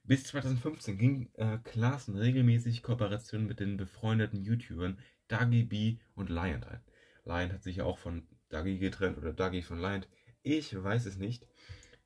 Bis 0.08 0.24
2015 0.24 0.98
ging 0.98 1.30
äh, 1.34 1.58
Klaassen 1.66 2.16
regelmäßig 2.16 2.82
Kooperationen 2.82 3.46
mit 3.46 3.60
den 3.60 3.76
befreundeten 3.76 4.42
YouTubern 4.42 5.00
Dagi 5.28 5.64
B 5.64 5.98
und 6.16 6.30
Lion 6.30 6.64
ein. 6.64 6.82
Lion 7.26 7.52
hat 7.52 7.62
sich 7.62 7.76
ja 7.78 7.84
auch 7.84 7.98
von 7.98 8.26
Dagi 8.48 8.78
getrennt 8.80 9.18
oder 9.18 9.34
Dagi 9.34 9.62
von 9.62 9.80
Lion. 9.80 10.06
Ich 10.44 10.82
weiß 10.82 11.08
es 11.08 11.18
nicht. 11.18 11.46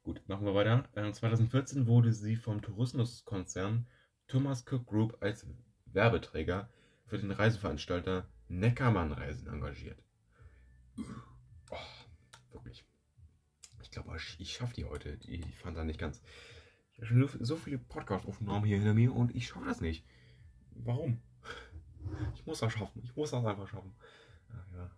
Gut, 0.01 0.27
machen 0.27 0.47
wir 0.47 0.55
weiter. 0.55 0.89
Äh, 0.95 1.11
2014 1.11 1.85
wurde 1.85 2.11
sie 2.11 2.35
vom 2.35 2.63
Tourismuskonzern 2.63 3.85
Thomas 4.27 4.65
Cook 4.67 4.87
Group 4.87 5.17
als 5.21 5.45
Werbeträger 5.85 6.71
für 7.05 7.19
den 7.19 7.29
Reiseveranstalter 7.29 8.27
Neckermann 8.47 9.11
Reisen 9.11 9.47
engagiert. 9.47 10.01
Oh, 11.69 12.53
wirklich. 12.53 12.83
Ich 13.83 13.91
glaube, 13.91 14.17
ich, 14.39 14.53
schaffe 14.53 14.73
die 14.73 14.85
heute. 14.85 15.19
Ich 15.27 15.45
fand 15.55 15.77
da 15.77 15.83
nicht 15.83 15.99
ganz. 15.99 16.23
Ich 17.01 17.09
habe 17.09 17.27
schon 17.27 17.43
so 17.43 17.55
viele 17.55 17.79
Podcast-Aufnahmen 17.79 18.65
hier 18.65 18.77
hinter 18.77 18.93
mir 18.93 19.13
und 19.13 19.35
ich 19.35 19.47
schaffe 19.47 19.65
das 19.65 19.81
nicht. 19.81 20.05
Warum? 20.75 21.19
Ich 22.35 22.45
muss 22.45 22.59
das 22.59 22.71
schaffen. 22.71 23.01
Ich 23.03 23.15
muss 23.15 23.31
das 23.31 23.43
einfach 23.43 23.67
schaffen. 23.67 23.93
Ach, 24.49 24.67
ja. 24.73 24.91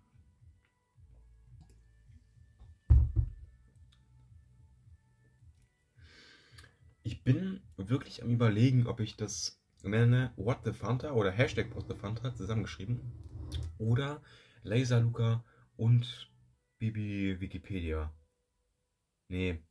Ich 7.04 7.24
bin 7.24 7.62
wirklich 7.78 8.22
am 8.22 8.30
überlegen, 8.30 8.86
ob 8.88 9.00
ich 9.00 9.16
das 9.16 9.62
nenne 9.82 10.34
What 10.36 10.66
the 10.66 10.74
Fanta 10.74 11.12
oder 11.14 11.32
Hashtag 11.32 11.74
What 11.74 11.88
the 11.88 11.96
Fanta 11.96 12.36
zusammengeschrieben 12.36 13.00
oder 13.78 14.22
Laser 14.64 15.00
Luca 15.00 15.44
und 15.78 16.32
Bibi 16.80 17.40
Wikipedia. 17.40 18.14
Nee, 19.30 19.64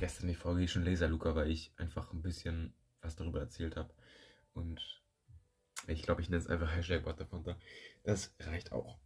gestern 0.00 0.28
die 0.28 0.34
Folge 0.34 0.66
schon 0.66 0.84
Laser 0.84 1.08
Luca, 1.08 1.34
weil 1.34 1.50
ich 1.50 1.72
einfach 1.76 2.12
ein 2.12 2.22
bisschen 2.22 2.74
was 3.02 3.16
darüber 3.16 3.40
erzählt 3.40 3.76
habe. 3.76 3.92
Und 4.54 5.02
ich 5.86 6.02
glaube, 6.02 6.22
ich 6.22 6.30
nenne 6.30 6.42
es 6.42 6.48
einfach 6.48 6.74
Hashtag 6.74 7.04
Fanta. 7.28 7.56
Das 8.02 8.34
reicht 8.40 8.72
auch. 8.72 8.98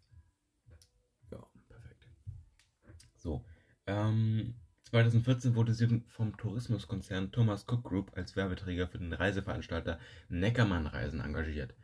Ja, 1.30 1.44
perfekt. 1.68 2.08
So. 3.16 3.44
Ähm, 3.86 4.54
2014 4.84 5.56
wurde 5.56 5.74
sie 5.74 6.02
vom 6.06 6.36
Tourismuskonzern 6.36 7.32
Thomas 7.32 7.66
Cook 7.68 7.82
Group 7.82 8.12
als 8.16 8.36
Werbeträger 8.36 8.86
für 8.86 8.98
den 8.98 9.12
Reiseveranstalter 9.12 9.98
Neckermann 10.28 10.86
Reisen 10.86 11.20
engagiert. 11.20 11.74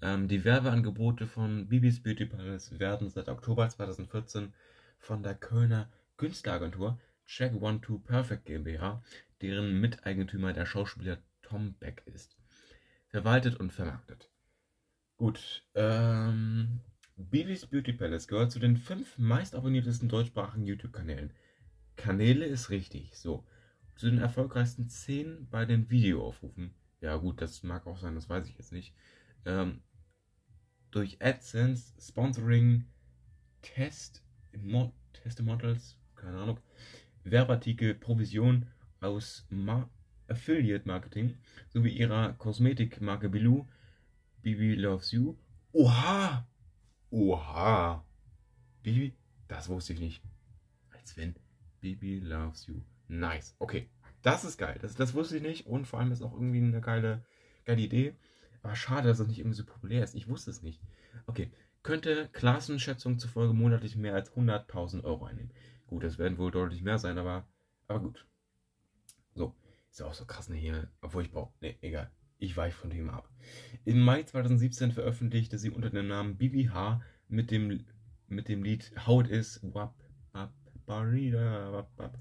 Ähm, 0.00 0.28
die 0.28 0.44
Werbeangebote 0.44 1.26
von 1.26 1.68
Bibis 1.68 2.02
Beauty 2.02 2.26
Palace 2.26 2.78
werden 2.78 3.10
seit 3.10 3.28
Oktober 3.28 3.68
2014 3.68 4.54
von 4.98 5.22
der 5.24 5.34
Kölner 5.34 5.90
Künstleragentur 6.16 7.00
Check 7.26 7.54
One 7.60 7.80
Two 7.80 7.98
Perfect 7.98 8.46
GmbH, 8.46 9.02
deren 9.40 9.80
Miteigentümer 9.80 10.52
der 10.52 10.66
Schauspieler 10.66 11.18
Tom 11.42 11.74
Beck 11.74 12.02
ist. 12.06 12.36
Verwaltet 13.08 13.56
und 13.60 13.72
vermarktet. 13.72 14.30
Gut, 15.16 15.64
ähm, 15.74 16.80
Bibis 17.16 17.66
Beauty 17.66 17.92
Palace 17.92 18.26
gehört 18.26 18.50
zu 18.50 18.58
den 18.58 18.76
fünf 18.76 19.16
meist 19.18 19.54
abonniertesten 19.54 20.08
deutschsprachigen 20.08 20.66
YouTube-Kanälen. 20.66 21.32
Kanäle 21.96 22.44
ist 22.44 22.70
richtig, 22.70 23.16
so. 23.16 23.46
Zu 23.94 24.10
den 24.10 24.18
erfolgreichsten 24.18 24.88
zehn 24.88 25.48
bei 25.50 25.64
den 25.64 25.88
Videoaufrufen. 25.88 26.74
Ja, 27.00 27.16
gut, 27.16 27.40
das 27.40 27.62
mag 27.62 27.86
auch 27.86 27.98
sein, 27.98 28.16
das 28.16 28.28
weiß 28.28 28.48
ich 28.48 28.56
jetzt 28.56 28.72
nicht. 28.72 28.94
Ähm, 29.44 29.82
durch 30.90 31.22
AdSense, 31.22 31.92
Sponsoring, 32.00 32.86
Test, 33.62 34.24
Mo 34.56 34.92
Testimonials, 35.12 35.96
keine 36.16 36.38
Ahnung, 36.38 36.58
Werbeartikel, 37.24 37.94
Provision 37.94 38.66
aus 39.00 39.46
Ma 39.50 39.88
Affiliate 40.28 40.86
Marketing 40.86 41.36
sowie 41.68 41.90
ihrer 41.90 42.32
Kosmetikmarke 42.34 43.28
Bilou, 43.28 43.66
Bibi 44.42 44.74
Loves 44.74 45.10
You. 45.12 45.36
Oha! 45.72 46.46
Oha! 47.10 48.04
Bibi, 48.82 49.14
das 49.48 49.68
wusste 49.68 49.92
ich 49.94 50.00
nicht. 50.00 50.22
Als 50.90 51.16
wenn 51.16 51.34
Bibi 51.80 52.20
Loves 52.20 52.66
You. 52.66 52.80
Nice. 53.08 53.54
Okay, 53.58 53.88
das 54.22 54.44
ist 54.44 54.56
geil. 54.56 54.78
Das, 54.80 54.94
das 54.94 55.14
wusste 55.14 55.36
ich 55.36 55.42
nicht 55.42 55.66
und 55.66 55.86
vor 55.86 56.00
allem 56.00 56.12
ist 56.12 56.22
auch 56.22 56.32
irgendwie 56.32 56.58
eine 56.58 56.80
geile, 56.80 57.24
geile 57.64 57.82
Idee. 57.82 58.14
Aber 58.62 58.76
schade, 58.76 59.08
dass 59.08 59.20
es 59.20 59.28
nicht 59.28 59.38
irgendwie 59.40 59.56
so 59.56 59.64
populär 59.64 60.02
ist. 60.02 60.14
Ich 60.14 60.28
wusste 60.28 60.50
es 60.50 60.62
nicht. 60.62 60.80
Okay, 61.26 61.50
könnte 61.82 62.30
Klassenschätzung 62.32 63.18
zufolge 63.18 63.52
monatlich 63.52 63.94
mehr 63.94 64.14
als 64.14 64.32
100.000 64.32 65.04
Euro 65.04 65.26
einnehmen. 65.26 65.52
Gut, 65.86 66.02
das 66.02 66.18
werden 66.18 66.38
wohl 66.38 66.50
deutlich 66.50 66.82
mehr 66.82 66.98
sein, 66.98 67.18
aber, 67.18 67.46
aber 67.88 68.00
gut. 68.00 68.26
So, 69.34 69.54
ist 69.90 70.00
ja 70.00 70.06
auch 70.06 70.14
so 70.14 70.24
krass 70.24 70.48
ne, 70.48 70.56
hier, 70.56 70.88
obwohl 71.00 71.22
ich 71.22 71.30
brauche. 71.30 71.52
Ne, 71.60 71.76
egal. 71.82 72.10
Ich 72.38 72.56
weiche 72.56 72.76
von 72.76 72.90
dem 72.90 73.10
ab. 73.10 73.28
Im 73.84 74.00
Mai 74.00 74.22
2017 74.22 74.92
veröffentlichte 74.92 75.58
sie 75.58 75.70
unter 75.70 75.90
dem 75.90 76.08
Namen 76.08 76.36
Bibi 76.36 76.64
H 76.64 77.00
mit 77.28 77.50
dem, 77.50 77.84
mit 78.28 78.48
dem 78.48 78.62
Lied 78.62 78.92
How 79.06 79.22
It 79.22 79.30
Is 79.30 79.60
wap, 79.62 79.94
wap, 80.32 80.52
barida, 80.86 81.72
wap, 81.72 81.90
wap, 81.96 82.18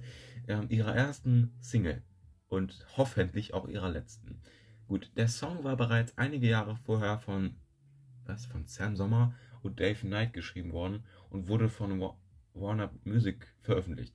äh, 0.47 0.65
ihrer 0.69 0.95
ersten 0.95 1.53
Single 1.59 2.03
und 2.47 2.85
hoffentlich 2.97 3.53
auch 3.53 3.67
ihrer 3.67 3.89
letzten. 3.89 4.39
Gut, 4.87 5.11
der 5.15 5.27
Song 5.27 5.63
war 5.63 5.75
bereits 5.75 6.17
einige 6.17 6.47
Jahre 6.47 6.75
vorher 6.75 7.17
von, 7.17 7.55
was, 8.25 8.45
von 8.45 8.65
Sam 8.65 8.95
Sommer 8.95 9.33
und 9.61 9.79
Dave 9.79 9.99
Knight 10.01 10.33
geschrieben 10.33 10.71
worden 10.71 11.03
und 11.29 11.47
wurde 11.47 11.69
von 11.69 11.99
Warner 12.53 12.91
Music 13.03 13.47
veröffentlicht. 13.61 14.13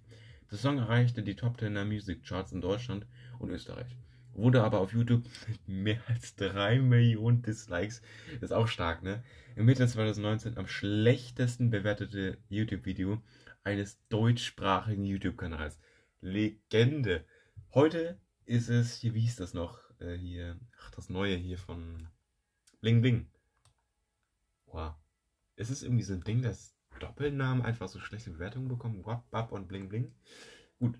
Der 0.50 0.58
Song 0.58 0.78
erreichte 0.78 1.22
die 1.22 1.36
Top 1.36 1.58
10 1.58 1.74
der 1.74 1.84
Music 1.84 2.24
Charts 2.24 2.52
in 2.52 2.60
Deutschland 2.60 3.06
und 3.38 3.50
Österreich. 3.50 3.96
Wurde 4.32 4.62
aber 4.62 4.80
auf 4.80 4.92
YouTube 4.92 5.24
mit 5.48 5.68
mehr 5.68 6.00
als 6.06 6.36
3 6.36 6.80
Millionen 6.80 7.42
Dislikes, 7.42 8.02
ist 8.40 8.52
auch 8.52 8.68
stark, 8.68 9.02
ne? 9.02 9.22
Im 9.56 9.66
Mitte 9.66 9.86
2019 9.86 10.56
am 10.56 10.68
schlechtesten 10.68 11.70
bewertete 11.70 12.38
YouTube-Video 12.48 13.20
eines 13.64 13.98
deutschsprachigen 14.08 15.04
YouTube-Kanals. 15.04 15.80
Legende. 16.20 17.24
Heute 17.74 18.20
ist 18.44 18.68
es, 18.68 18.94
hier, 18.94 19.14
wie 19.14 19.20
hieß 19.20 19.36
das 19.36 19.54
noch? 19.54 19.80
Äh, 20.00 20.14
hier, 20.14 20.58
ach, 20.80 20.92
das 20.92 21.10
neue 21.10 21.34
hier 21.34 21.58
von 21.58 22.08
Bling 22.80 23.02
Bling. 23.02 23.26
Wow. 24.66 24.94
Ist 25.56 25.70
es 25.70 25.82
irgendwie 25.82 26.04
so 26.04 26.14
ein 26.14 26.22
Ding, 26.22 26.42
dass 26.42 26.77
Doppelnamen 27.00 27.64
einfach 27.64 27.88
so 27.88 28.00
schlechte 28.00 28.30
Bewertungen 28.30 28.68
bekommen? 28.68 29.04
Wap, 29.04 29.30
Bap 29.30 29.52
und 29.52 29.68
Bling 29.68 29.88
Bling? 29.88 30.12
Gut. 30.78 30.98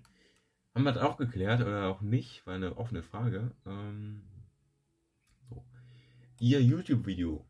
Haben 0.73 0.83
wir 0.83 0.91
das 0.91 1.03
auch 1.03 1.17
geklärt 1.17 1.61
oder 1.61 1.87
auch 1.87 2.01
nicht? 2.01 2.45
War 2.45 2.55
eine 2.55 2.77
offene 2.77 3.03
Frage. 3.03 3.51
Ähm, 3.65 4.21
so. 5.49 5.65
Ihr 6.39 6.61
YouTube-Video. 6.61 7.45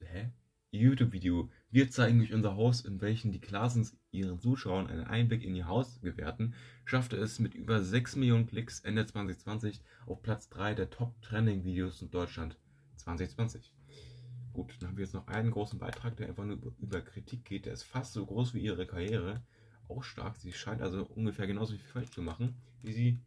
Hä? 0.00 0.30
YouTube-Video. 0.70 1.50
Wir 1.70 1.90
zeigen 1.90 2.20
euch 2.20 2.32
unser 2.32 2.56
Haus, 2.56 2.82
in 2.82 3.00
welchem 3.00 3.32
die 3.32 3.40
Klassens 3.40 3.96
ihren 4.10 4.38
Zuschauern 4.38 4.86
einen 4.86 5.04
Einblick 5.04 5.42
in 5.42 5.54
ihr 5.54 5.66
Haus 5.66 6.00
gewährten, 6.00 6.54
schaffte 6.84 7.16
es 7.16 7.38
mit 7.38 7.54
über 7.54 7.82
6 7.82 8.16
Millionen 8.16 8.46
Klicks 8.46 8.80
Ende 8.80 9.06
2020 9.06 9.82
auf 10.06 10.22
Platz 10.22 10.48
3 10.50 10.74
der 10.74 10.90
Top-Trending-Videos 10.90 12.02
in 12.02 12.10
Deutschland 12.10 12.58
2020. 12.96 13.72
Gut, 14.58 14.74
dann 14.80 14.88
haben 14.88 14.96
wir 14.96 15.04
jetzt 15.04 15.14
noch 15.14 15.28
einen 15.28 15.52
großen 15.52 15.78
Beitrag, 15.78 16.16
der 16.16 16.26
einfach 16.26 16.44
nur 16.44 16.58
über 16.80 17.00
Kritik 17.00 17.44
geht. 17.44 17.66
Der 17.66 17.74
ist 17.74 17.84
fast 17.84 18.12
so 18.12 18.26
groß 18.26 18.54
wie 18.54 18.58
ihre 18.58 18.88
Karriere. 18.88 19.40
Auch 19.86 20.02
stark. 20.02 20.36
Sie 20.36 20.52
scheint 20.52 20.82
also 20.82 21.04
ungefähr 21.14 21.46
genauso 21.46 21.76
viel 21.76 21.86
falsch 21.86 22.10
zu 22.10 22.22
machen, 22.22 22.56
wie 22.82 22.92
sie 22.92 23.20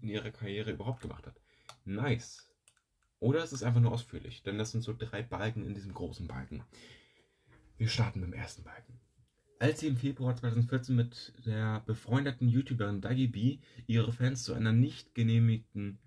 in 0.00 0.08
ihrer 0.08 0.30
Karriere 0.30 0.70
überhaupt 0.70 1.02
gemacht 1.02 1.26
hat. 1.26 1.38
Nice. 1.84 2.50
Oder 3.18 3.44
es 3.44 3.52
ist 3.52 3.62
einfach 3.62 3.82
nur 3.82 3.92
ausführlich, 3.92 4.42
denn 4.42 4.56
das 4.56 4.70
sind 4.72 4.80
so 4.80 4.94
drei 4.96 5.22
Balken 5.22 5.66
in 5.66 5.74
diesem 5.74 5.92
großen 5.92 6.26
Balken. 6.26 6.64
Wir 7.76 7.88
starten 7.88 8.20
mit 8.20 8.30
dem 8.30 8.40
ersten 8.40 8.64
Balken. 8.64 8.98
Als 9.58 9.80
sie 9.80 9.88
im 9.88 9.98
Februar 9.98 10.34
2014 10.34 10.96
mit 10.96 11.34
der 11.44 11.80
befreundeten 11.80 12.48
YouTuberin 12.48 13.02
Dagi 13.02 13.26
B 13.26 13.58
ihre 13.86 14.12
Fans 14.12 14.44
zu 14.44 14.54
einer 14.54 14.72
nicht 14.72 15.14
genehmigten 15.14 15.98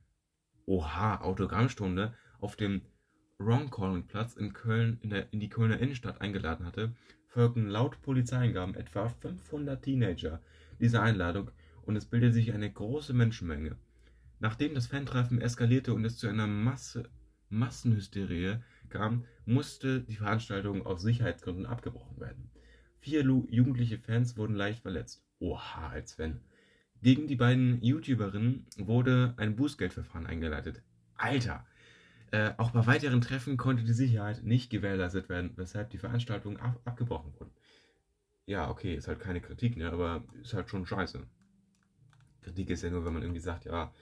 Oha 0.65 1.21
Autogrammstunde 1.21 2.15
auf 2.39 2.55
dem 2.55 2.81
Wrong-Calling-Platz 3.45 4.35
in 4.35 4.53
Köln 4.53 4.99
in, 5.01 5.09
der, 5.09 5.31
in 5.33 5.39
die 5.39 5.49
Kölner 5.49 5.79
Innenstadt 5.79 6.21
eingeladen 6.21 6.65
hatte, 6.65 6.93
folgten 7.27 7.67
laut 7.67 8.01
Polizeiangaben 8.01 8.75
etwa 8.75 9.09
500 9.09 9.81
Teenager 9.81 10.41
dieser 10.79 11.01
Einladung 11.01 11.51
und 11.83 11.95
es 11.95 12.05
bildete 12.05 12.33
sich 12.33 12.53
eine 12.53 12.71
große 12.71 13.13
Menschenmenge. 13.13 13.75
Nachdem 14.39 14.73
das 14.73 14.87
Fantreffen 14.87 15.41
eskalierte 15.41 15.93
und 15.93 16.05
es 16.05 16.17
zu 16.17 16.27
einer 16.27 16.47
Masse, 16.47 17.09
Massenhysterie 17.49 18.61
kam, 18.89 19.25
musste 19.45 20.01
die 20.01 20.15
Veranstaltung 20.15 20.85
aus 20.85 21.01
Sicherheitsgründen 21.01 21.65
abgebrochen 21.65 22.19
werden. 22.19 22.49
Vier 22.99 23.21
jugendliche 23.21 23.99
Fans 23.99 24.37
wurden 24.37 24.55
leicht 24.55 24.81
verletzt. 24.81 25.23
Oha, 25.39 25.89
als 25.89 26.17
wenn. 26.17 26.39
Gegen 27.01 27.27
die 27.27 27.35
beiden 27.35 27.81
YouTuberinnen 27.81 28.65
wurde 28.77 29.33
ein 29.37 29.55
Bußgeldverfahren 29.55 30.25
eingeleitet. 30.25 30.81
Alter! 31.15 31.65
Äh, 32.33 32.55
auch 32.57 32.71
bei 32.71 32.87
weiteren 32.87 33.21
Treffen 33.21 33.57
konnte 33.57 33.83
die 33.83 33.93
Sicherheit 33.93 34.43
nicht 34.43 34.71
gewährleistet 34.71 35.29
werden, 35.29 35.51
weshalb 35.55 35.91
die 35.91 35.99
Veranstaltungen 35.99 36.57
ab 36.57 36.81
abgebrochen 36.83 37.31
wurden. 37.39 37.51
Ja, 38.47 38.71
okay, 38.71 38.95
ist 38.95 39.07
halt 39.07 39.19
keine 39.19 39.39
Kritik, 39.39 39.77
ne, 39.77 39.91
aber 39.91 40.23
ist 40.41 40.55
halt 40.55 40.67
schon 40.67 40.87
scheiße. 40.87 41.27
Kritik 42.41 42.71
ist 42.71 42.81
ja 42.81 42.89
nur, 42.89 43.05
wenn 43.05 43.13
man 43.13 43.21
irgendwie 43.21 43.39
sagt, 43.39 43.65
ja, 43.65 43.93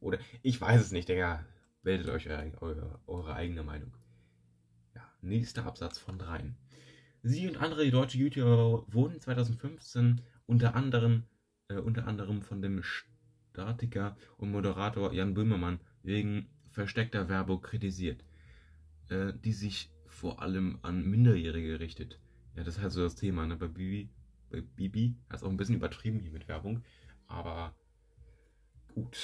oder 0.00 0.18
ich 0.42 0.60
weiß 0.60 0.82
es 0.82 0.92
nicht, 0.92 1.08
Digga. 1.08 1.46
Bildet 1.82 2.10
euch 2.10 2.28
eure, 2.28 3.00
eure 3.06 3.34
eigene 3.34 3.62
Meinung. 3.62 3.94
Ja, 4.94 5.02
nächster 5.22 5.64
Absatz 5.64 5.96
von 5.96 6.18
dreien. 6.18 6.56
Sie 7.22 7.48
und 7.48 7.56
andere 7.56 7.90
deutsche 7.90 8.18
YouTuber 8.18 8.84
wurden 8.92 9.18
2015 9.18 10.20
unter 10.44 10.74
anderem, 10.74 11.22
äh, 11.68 11.76
unter 11.76 12.06
anderem 12.06 12.42
von 12.42 12.60
dem 12.60 12.82
Statiker 12.82 14.18
und 14.36 14.50
Moderator 14.50 15.14
Jan 15.14 15.32
Böhmermann 15.32 15.80
wegen 16.02 16.50
versteckter 16.70 17.28
Werbung 17.28 17.60
kritisiert, 17.60 18.24
äh, 19.08 19.32
die 19.44 19.52
sich 19.52 19.90
vor 20.06 20.42
allem 20.42 20.78
an 20.82 21.04
Minderjährige 21.04 21.80
richtet. 21.80 22.18
Ja, 22.54 22.64
das 22.64 22.76
ist 22.76 22.82
halt 22.82 22.92
so 22.92 23.02
das 23.02 23.16
Thema. 23.16 23.46
Ne? 23.46 23.56
Bei 23.56 23.68
Bibi, 23.68 24.10
bei 24.50 24.60
Bibi 24.60 25.16
hat 25.28 25.38
es 25.38 25.42
auch 25.42 25.50
ein 25.50 25.56
bisschen 25.56 25.76
übertrieben 25.76 26.20
hier 26.20 26.32
mit 26.32 26.48
Werbung, 26.48 26.82
aber 27.26 27.74
gut. 28.94 29.18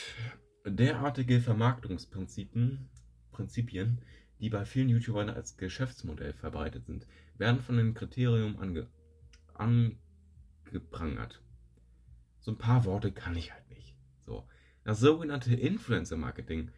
Derartige 0.64 1.40
Vermarktungsprinzipien, 1.40 2.88
Prinzipien, 3.30 4.01
die 4.40 4.51
bei 4.51 4.64
vielen 4.64 4.88
YouTubern 4.88 5.30
als 5.30 5.57
Geschäftsmodell 5.57 6.32
verbreitet 6.32 6.86
sind, 6.86 7.07
werden 7.38 7.61
von 7.61 7.76
dem 7.76 7.94
Kriterium 7.94 8.59
ange, 8.59 8.88
angeprangert. 9.55 11.40
So 12.40 12.51
ein 12.53 12.59
paar 12.59 12.84
Worte 12.84 13.12
kann 13.12 13.36
ich 13.36 13.53
halt 13.53 13.68
nicht. 13.70 13.94
So. 14.24 14.49
Das 14.84 15.01
sogenannte 15.01 15.55
Influencer-Marketing 15.55 16.70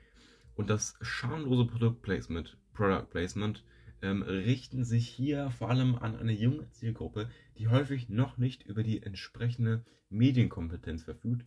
und 0.58 0.68
das 0.68 0.98
schamlose 1.00 1.64
Produktplacement, 1.64 2.58
Product 2.74 3.06
Placement 3.10 3.64
ähm, 4.02 4.22
richten 4.22 4.84
sich 4.84 5.08
hier 5.08 5.50
vor 5.50 5.70
allem 5.70 5.94
an 5.94 6.16
eine 6.16 6.32
junge 6.32 6.68
Zielgruppe, 6.70 7.30
die 7.56 7.68
häufig 7.68 8.10
noch 8.10 8.36
nicht 8.36 8.64
über 8.64 8.82
die 8.82 9.02
entsprechende 9.02 9.84
Medienkompetenz 10.10 11.04
verfügt 11.04 11.46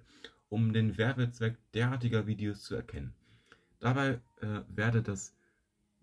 um 0.52 0.74
den 0.74 0.98
Werbezweck 0.98 1.58
derartiger 1.72 2.28
Videos 2.28 2.64
zu 2.64 2.76
erkennen. 2.76 3.14
Dabei, 3.80 4.20
äh, 4.42 4.62
werde 4.68 5.02
das, 5.02 5.34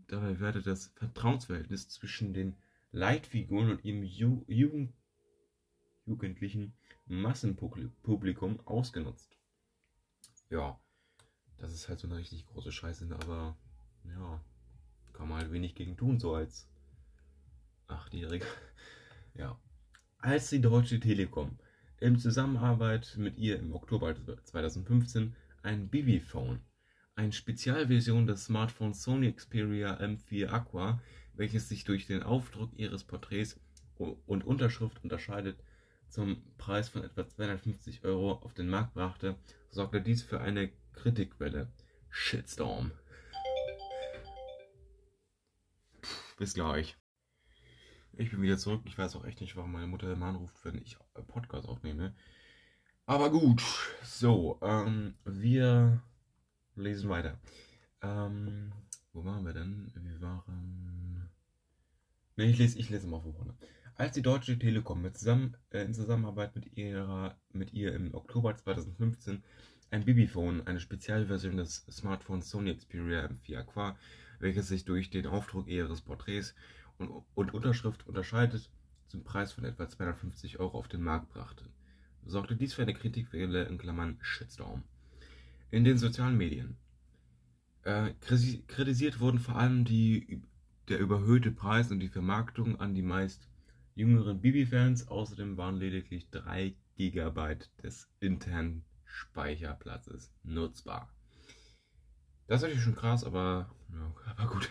dabei 0.07 0.41
werde 0.41 0.63
das 0.63 0.87
Vertrauensverhältnis 0.97 1.91
zwischen 1.91 2.33
den 2.33 2.57
Leitfiguren 2.91 3.71
und 3.71 3.85
ihrem 3.85 4.03
Ju 4.03 4.45
Jugend 4.49 4.95
jugendlichen 6.07 6.73
Massenpublikum 7.05 8.61
ausgenutzt. 8.61 9.37
Ja, 10.49 10.81
das 11.59 11.73
ist 11.73 11.89
halt 11.89 11.99
so 11.99 12.09
eine 12.09 12.17
richtig 12.17 12.47
große 12.47 12.73
Scheiße, 12.73 13.09
aber 13.23 13.57
ja, 14.05 14.41
kann 15.13 15.29
man 15.29 15.39
halt 15.39 15.53
wenig 15.53 15.75
gegen 15.75 15.97
tun, 15.97 16.19
so 16.19 16.35
als 16.35 16.69
Achtjähriger. 17.87 18.47
Ja. 19.35 19.57
Als 20.19 20.51
die 20.51 20.61
Deutsche 20.61 20.99
Telekom 20.99 21.61
in 22.01 22.19
Zusammenarbeit 22.19 23.15
mit 23.19 23.39
ihr 23.39 23.57
im 23.57 23.73
Oktober 23.73 24.17
2015 24.43 25.37
ein 25.63 25.89
Bibi-Phone, 25.89 26.61
eine 27.15 27.33
Spezialversion 27.33 28.27
des 28.27 28.47
Smartphones 28.47 29.01
Sony 29.01 29.33
Xperia 29.33 29.95
M4 30.01 30.49
Aqua, 30.49 31.01
welches 31.35 31.69
sich 31.69 31.85
durch 31.85 32.07
den 32.09 32.25
Aufdruck 32.25 32.77
ihres 32.77 33.05
Porträts 33.05 33.61
und 33.97 34.45
Unterschrift 34.45 35.05
unterscheidet, 35.05 35.63
zum 36.09 36.43
Preis 36.57 36.89
von 36.89 37.05
etwa 37.05 37.29
250 37.29 38.05
Euro 38.05 38.33
auf 38.33 38.55
den 38.55 38.69
Markt 38.69 38.95
brachte, 38.95 39.37
sorgte 39.71 40.01
dies 40.01 40.23
für 40.23 40.41
eine 40.41 40.71
Kritikwelle. 40.93 41.73
Shitstorm. 42.11 42.93
Bis 46.39 46.55
gleich. 46.55 46.97
Ich 48.13 48.31
bin 48.31 48.43
wieder 48.43 48.59
zurück. 48.59 48.83
Ich 48.85 48.99
weiß 48.99 49.17
auch 49.17 49.25
echt 49.25 49.41
nicht, 49.41 49.57
warum 49.57 49.73
meine 49.73 49.87
Mutter 49.87 50.13
immer 50.13 50.27
anruft, 50.27 50.65
wenn 50.65 50.79
ich 50.79 50.99
Podcast 51.29 51.69
aufnehme. 51.69 52.15
Aber 53.07 53.31
gut, 53.31 53.63
so, 54.03 54.59
ähm, 54.61 55.15
wir 55.25 56.03
lesen 56.75 57.09
weiter. 57.09 57.39
Ähm, 58.03 58.73
wo 59.13 59.25
waren 59.25 59.45
wir 59.45 59.53
denn? 59.53 59.91
Wir 59.95 60.21
waren. 60.21 61.31
Ne, 62.37 62.51
ich 62.51 62.59
lese, 62.59 62.79
ich 62.79 62.91
lese 62.91 63.07
mal 63.07 63.21
vorne. 63.21 63.57
Als 63.95 64.13
die 64.13 64.23
Deutsche 64.23 64.59
Telekom 64.59 65.03
mit 65.03 65.19
zusammen, 65.19 65.57
äh, 65.71 65.83
in 65.83 65.95
Zusammenarbeit 65.95 66.55
mit, 66.55 66.77
ihrer, 66.77 67.37
mit 67.51 67.73
ihr 67.73 67.95
im 67.95 68.15
Oktober 68.15 68.57
2015 68.57 69.43
ein 69.91 70.05
Bibiphone, 70.05 70.67
eine 70.67 70.81
Spezialversion 70.81 71.57
des 71.57 71.87
Smartphones 71.91 72.51
Sony 72.51 72.75
Xperia 72.75 73.27
M4 73.27 73.59
Aqua, 73.59 73.97
welches 74.39 74.69
sich 74.69 74.85
durch 74.85 75.11
den 75.11 75.27
Aufdruck 75.27 75.69
ihres 75.69 76.03
Porträts 76.03 76.55
und, 76.99 77.11
und 77.35 77.55
Unterschrift 77.55 78.07
unterscheidet, 78.07 78.71
zum 79.09 79.25
Preis 79.25 79.53
von 79.53 79.65
etwa 79.65 79.89
250 79.89 80.61
Euro 80.61 80.79
auf 80.79 80.89
den 80.89 81.03
Markt 81.03 81.31
brachte, 81.31 81.65
sorgte 82.27 82.57
dies 82.57 82.75
für 82.75 82.83
eine 82.83 82.95
Kritikwelle 82.95 83.65
in 83.65 83.79
Klammern 83.79 84.19
Shitstorm. 84.21 84.83
In 85.71 85.85
den 85.85 85.99
sozialen 85.99 86.37
Medien. 86.37 86.77
Äh, 87.83 88.13
kritisiert 88.67 89.21
wurden 89.21 89.39
vor 89.39 89.57
allem 89.57 89.85
die, 89.85 90.43
der 90.89 90.99
überhöhte 90.99 91.51
Preis 91.51 91.91
und 91.91 92.01
die 92.01 92.09
Vermarktung 92.09 92.81
an 92.81 92.95
die 92.95 93.03
meist 93.03 93.49
jüngeren 93.95 94.41
Bibi-Fans. 94.41 95.09
Außerdem 95.09 95.57
waren 95.57 95.77
lediglich 95.77 96.29
3 96.31 96.75
GB 96.97 97.57
des 97.83 98.09
internen 98.21 98.85
Speicherplatzes 99.19 100.33
nutzbar. 100.45 101.13
Das 102.47 102.59
ist 102.59 102.63
natürlich 102.63 102.85
schon 102.85 102.95
krass, 102.95 103.25
aber, 103.25 103.75
ja, 103.93 104.15
aber 104.37 104.51
gut 104.53 104.71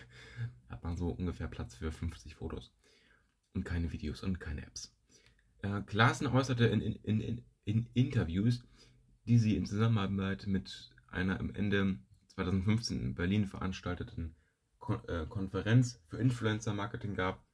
hat 0.68 0.82
man 0.82 0.96
so 0.96 1.10
ungefähr 1.10 1.48
Platz 1.48 1.74
für 1.74 1.92
50 1.92 2.34
Fotos. 2.34 2.72
Und 3.54 3.64
keine 3.64 3.92
Videos 3.92 4.22
und 4.22 4.40
keine 4.40 4.66
Apps. 4.66 4.94
Äh, 5.62 5.82
Klaassen 5.82 6.26
äußerte 6.26 6.66
in, 6.66 6.80
in, 6.80 7.20
in, 7.20 7.44
in 7.64 7.88
Interviews, 7.94 8.64
die 9.26 9.38
sie 9.38 9.56
in 9.56 9.66
Zusammenarbeit 9.66 10.46
mit 10.46 10.90
einer 11.08 11.38
am 11.40 11.54
Ende 11.54 11.98
2015 12.28 13.00
in 13.00 13.14
Berlin 13.14 13.46
veranstalteten 13.46 14.34
Kon 14.78 15.06
äh, 15.08 15.26
Konferenz 15.26 16.00
für 16.08 16.18
Influencer-Marketing 16.18 17.14
gab, 17.14 17.44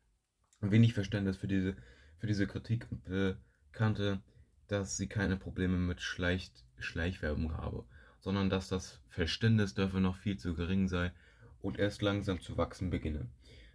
wenig 0.61 0.95
Verständnis 0.95 1.37
für 1.37 1.49
diese, 1.49 1.77
für 2.19 2.27
diese 2.27 2.47
Kritik 2.47 2.87
und 2.91 3.05
bekannte, 3.05 4.23
dass 4.69 4.97
sie 4.97 5.07
keine 5.07 5.37
Probleme 5.37 5.77
mit 5.77 6.01
Schleich 6.01 6.51
Schleichwerbung 6.79 7.57
habe, 7.57 7.85
sondern 8.21 8.51
dass 8.51 8.69
das 8.69 9.01
Verständnis 9.11 9.75
dafür 9.75 10.01
noch 10.01 10.17
viel 10.17 10.37
zu 10.37 10.55
gering 10.55 10.89
sei 10.89 11.13
und 11.61 11.79
erst 11.79 12.03
langsam 12.03 12.41
zu 12.41 12.57
wachsen 12.57 12.91
beginne. 12.91 13.27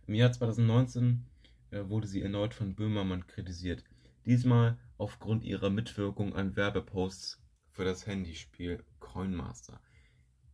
Im 0.07 0.15
Jahr 0.15 0.31
2019 0.31 1.25
äh, 1.71 1.83
wurde 1.87 2.07
sie 2.07 2.21
erneut 2.21 2.53
von 2.53 2.75
Böhmermann 2.75 3.27
kritisiert, 3.27 3.83
diesmal 4.25 4.77
aufgrund 4.97 5.43
ihrer 5.43 5.69
Mitwirkung 5.69 6.35
an 6.35 6.55
Werbeposts 6.55 7.41
für 7.71 7.85
das 7.85 8.05
Handyspiel 8.05 8.83
Coinmaster. 8.99 9.79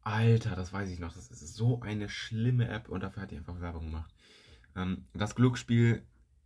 Alter, 0.01 0.55
das 0.55 0.71
weiß 0.71 0.89
ich 0.89 0.99
noch, 0.99 1.13
das 1.13 1.31
ist 1.31 1.55
so 1.55 1.81
eine 1.81 2.09
schlimme 2.09 2.67
App 2.67 2.89
und 2.89 3.01
dafür 3.01 3.23
hat 3.23 3.31
die 3.31 3.37
einfach 3.37 3.59
Werbung 3.59 3.85
gemacht. 3.85 4.13
Ähm, 4.75 5.05
das 5.13 5.35
Glücksspiel 5.35 6.03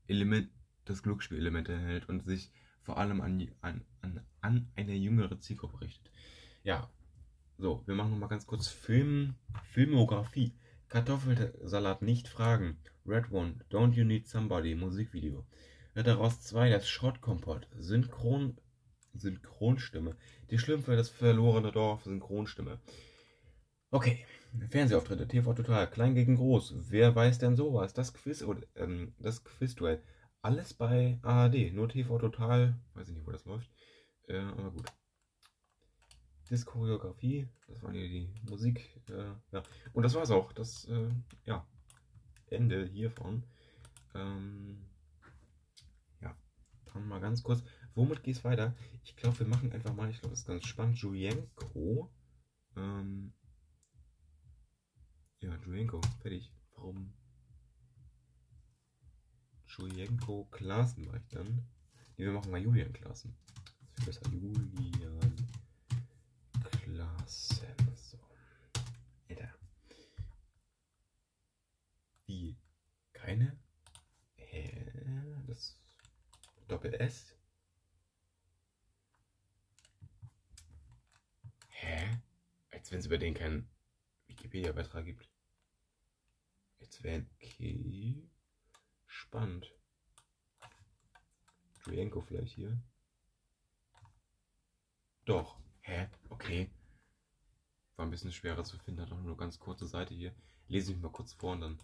Element, 0.08 0.50
das 0.86 1.04
Glücksspielelement 1.04 1.68
enthält 1.70 2.08
und 2.08 2.24
sich 2.24 2.52
vor 2.90 2.98
allem 2.98 3.22
an, 3.22 3.48
an, 3.62 3.86
an, 4.02 4.26
an 4.42 4.68
eine 4.76 4.96
jüngere 4.96 5.40
Zielgruppe 5.40 5.82
richtet. 5.82 6.12
Ja, 6.64 6.90
so, 7.60 7.84
wir 7.86 7.94
machen 7.94 8.10
nochmal 8.10 8.30
ganz 8.30 8.48
kurz 8.48 8.68
Film, 8.68 9.36
Filmografie. 9.74 10.54
Kartoffelsalat 10.88 12.02
nicht 12.02 12.28
fragen. 12.28 12.80
Red 13.06 13.32
One, 13.32 13.60
Don't 13.70 13.94
You 13.94 14.06
Need 14.06 14.28
Somebody, 14.28 14.74
Musikvideo. 14.74 15.46
Daraus 15.94 16.42
2, 16.42 16.72
das 16.72 16.90
Schrottkompott, 16.90 17.68
Synchron, 17.78 18.58
Synchronstimme. 19.14 20.16
Die 20.50 20.58
Schlümpfe, 20.58 20.96
das 20.96 21.10
verlorene 21.10 21.72
Dorf, 21.72 22.06
Synchronstimme. 22.06 22.80
Okay, 23.92 24.26
Fernsehauftritte, 24.72 25.28
TV 25.28 25.54
Total, 25.54 25.88
klein 25.88 26.16
gegen 26.16 26.38
groß. 26.38 26.74
Wer 26.90 27.14
weiß 27.14 27.38
denn 27.38 27.56
sowas? 27.56 27.94
Das 27.94 28.16
Quiz 28.16 28.42
oder 28.42 28.64
ähm, 28.76 29.14
das 29.20 29.44
Quizduell. 29.44 30.02
Alles 30.42 30.74
bei 30.74 31.20
ARD, 31.22 31.74
nur 31.74 31.90
TV 31.90 32.18
Total, 32.18 32.80
weiß 32.94 33.10
ich 33.10 33.16
nicht, 33.16 33.28
wo 33.28 33.32
das 33.32 33.46
läuft. 33.46 33.70
Äh, 34.28 34.38
aber 34.38 34.72
gut. 34.72 34.92
Diskoreografie, 36.50 37.48
das 37.68 37.84
war 37.84 37.92
hier 37.92 38.08
die 38.08 38.34
Musik. 38.50 39.02
Äh, 39.10 39.34
ja. 39.52 39.64
Und 39.94 40.04
das 40.04 40.16
war's 40.16 40.32
auch. 40.32 40.54
Das, 40.54 40.86
äh, 40.86 41.10
ja, 41.46 41.68
Ende 42.48 42.86
hiervon. 42.88 43.44
Ähm, 44.16 44.86
ja, 46.22 46.36
dann 46.86 47.08
mal 47.08 47.20
ganz 47.20 47.44
kurz. 47.44 47.62
Womit 47.94 48.24
geht's 48.24 48.44
weiter? 48.44 48.76
Ich 49.04 49.16
glaube, 49.16 49.40
wir 49.40 49.48
machen 49.48 49.72
einfach 49.72 49.94
mal, 49.94 50.10
ich 50.10 50.20
glaube, 50.22 50.32
das 50.32 50.40
ist 50.40 50.48
ganz 50.48 50.66
spannend. 50.66 50.98
Julienko. 50.98 52.12
Ähm, 52.76 53.34
ja, 55.42 55.56
Julienko, 55.66 56.02
fertig. 56.22 56.52
Warum? 56.76 57.14
Julienko 59.80 60.46
Klassen 60.52 61.08
war 61.08 61.16
ich 61.16 61.28
dann. 61.30 61.66
Nee, 62.18 62.26
wir 62.26 62.34
machen 62.34 62.52
mal 62.52 62.62
Julian 62.62 62.92
Klassen. 62.92 63.34
Das 63.96 64.18
ist 64.18 64.22
besser. 64.22 64.36
Julian 64.36 65.36
Klassen. 66.62 67.66
So. 67.96 68.20
Alter. 69.30 69.54
Wie? 72.26 72.58
Keine? 73.14 73.58
Hä? 74.36 74.92
Das 75.48 75.80
Doppel 76.68 76.94
S? 76.96 77.34
Hä? 81.70 82.20
Als 82.72 82.92
wenn 82.92 83.00
es 83.00 83.06
über 83.06 83.18
den 83.18 83.34
keinen 83.34 83.70
Wikipedia-Beitrag 84.28 85.06
gibt. 85.06 85.30
Jetzt 86.80 87.02
wäre 87.04 87.26
okay. 87.36 88.30
Spannend. 89.30 89.72
Julienko 91.86 92.20
vielleicht 92.22 92.56
hier. 92.56 92.82
Doch. 95.26 95.60
Hä? 95.82 96.08
Okay. 96.30 96.72
War 97.96 98.08
ein 98.08 98.10
bisschen 98.10 98.32
schwerer 98.32 98.64
zu 98.64 98.80
finden, 98.80 99.02
hat 99.02 99.12
auch 99.12 99.22
nur 99.22 99.38
ganz 99.38 99.60
kurze 99.60 99.86
Seite 99.86 100.16
hier. 100.16 100.34
Lese 100.68 100.94
ich 100.94 100.98
mal 100.98 101.12
kurz 101.12 101.34
vor 101.34 101.52
und 101.52 101.62
dann 101.62 101.80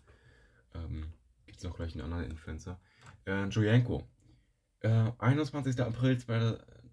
ähm, 0.74 1.14
gibt 1.46 1.60
es 1.60 1.64
noch 1.64 1.76
gleich 1.76 1.93
einen 1.93 2.02
anderen 2.02 2.32
Influencer. 2.32 2.80
Äh, 3.28 3.46
Julienko. 3.50 4.10
Äh, 4.80 5.12
21. 5.20 5.80
April 5.82 6.14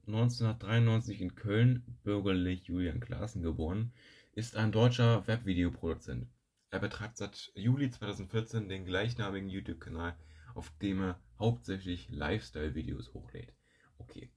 1993 0.06 1.22
in 1.22 1.34
Köln, 1.34 1.98
bürgerlich 2.02 2.64
Julian 2.66 3.00
Klaassen 3.00 3.40
geboren, 3.40 3.94
ist 4.32 4.54
ein 4.56 4.70
deutscher 4.70 5.26
Webvideoproduzent. 5.26 6.28
Er 6.68 6.80
betreibt 6.80 7.16
seit 7.16 7.52
Juli 7.54 7.90
2014 7.90 8.68
den 8.68 8.84
gleichnamigen 8.84 9.48
YouTube-Kanal, 9.48 10.14
auf 10.54 10.70
dem 10.78 11.00
er 11.00 11.20
hauptsächlich 11.38 12.08
Lifestyle-Videos 12.10 13.12
hochlädt. 13.14 13.52
Okay. 13.98 14.30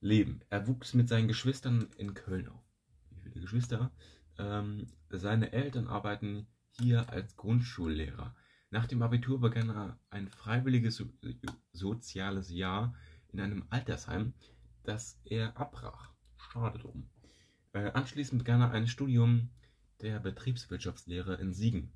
Leben. 0.00 0.40
Er 0.50 0.66
wuchs 0.66 0.94
mit 0.94 1.08
seinen 1.08 1.28
Geschwistern 1.28 1.88
in 1.96 2.14
Köln 2.14 2.48
auf. 2.48 2.64
Wie 3.10 3.30
viele 3.30 3.42
Geschwister? 3.42 3.92
Ähm, 4.38 4.88
seine 5.10 5.52
Eltern 5.52 5.86
arbeiten 5.86 6.48
hier 6.70 7.08
als 7.10 7.36
Grundschullehrer. 7.36 8.34
Nach 8.70 8.86
dem 8.86 9.02
Abitur 9.02 9.40
begann 9.40 9.70
er 9.70 10.00
ein 10.10 10.28
freiwilliges 10.28 10.96
so 10.96 11.06
soziales 11.72 12.50
Jahr 12.50 12.94
in 13.28 13.40
einem 13.40 13.66
Altersheim, 13.70 14.34
das 14.82 15.20
er 15.24 15.56
abbrach. 15.56 16.10
Schade 16.36 16.78
drum. 16.78 17.10
Äh, 17.72 17.92
anschließend 17.92 18.38
begann 18.38 18.60
er 18.60 18.70
ein 18.70 18.86
Studium 18.86 19.50
der 20.00 20.18
Betriebswirtschaftslehre 20.18 21.34
in 21.34 21.52
Siegen, 21.52 21.92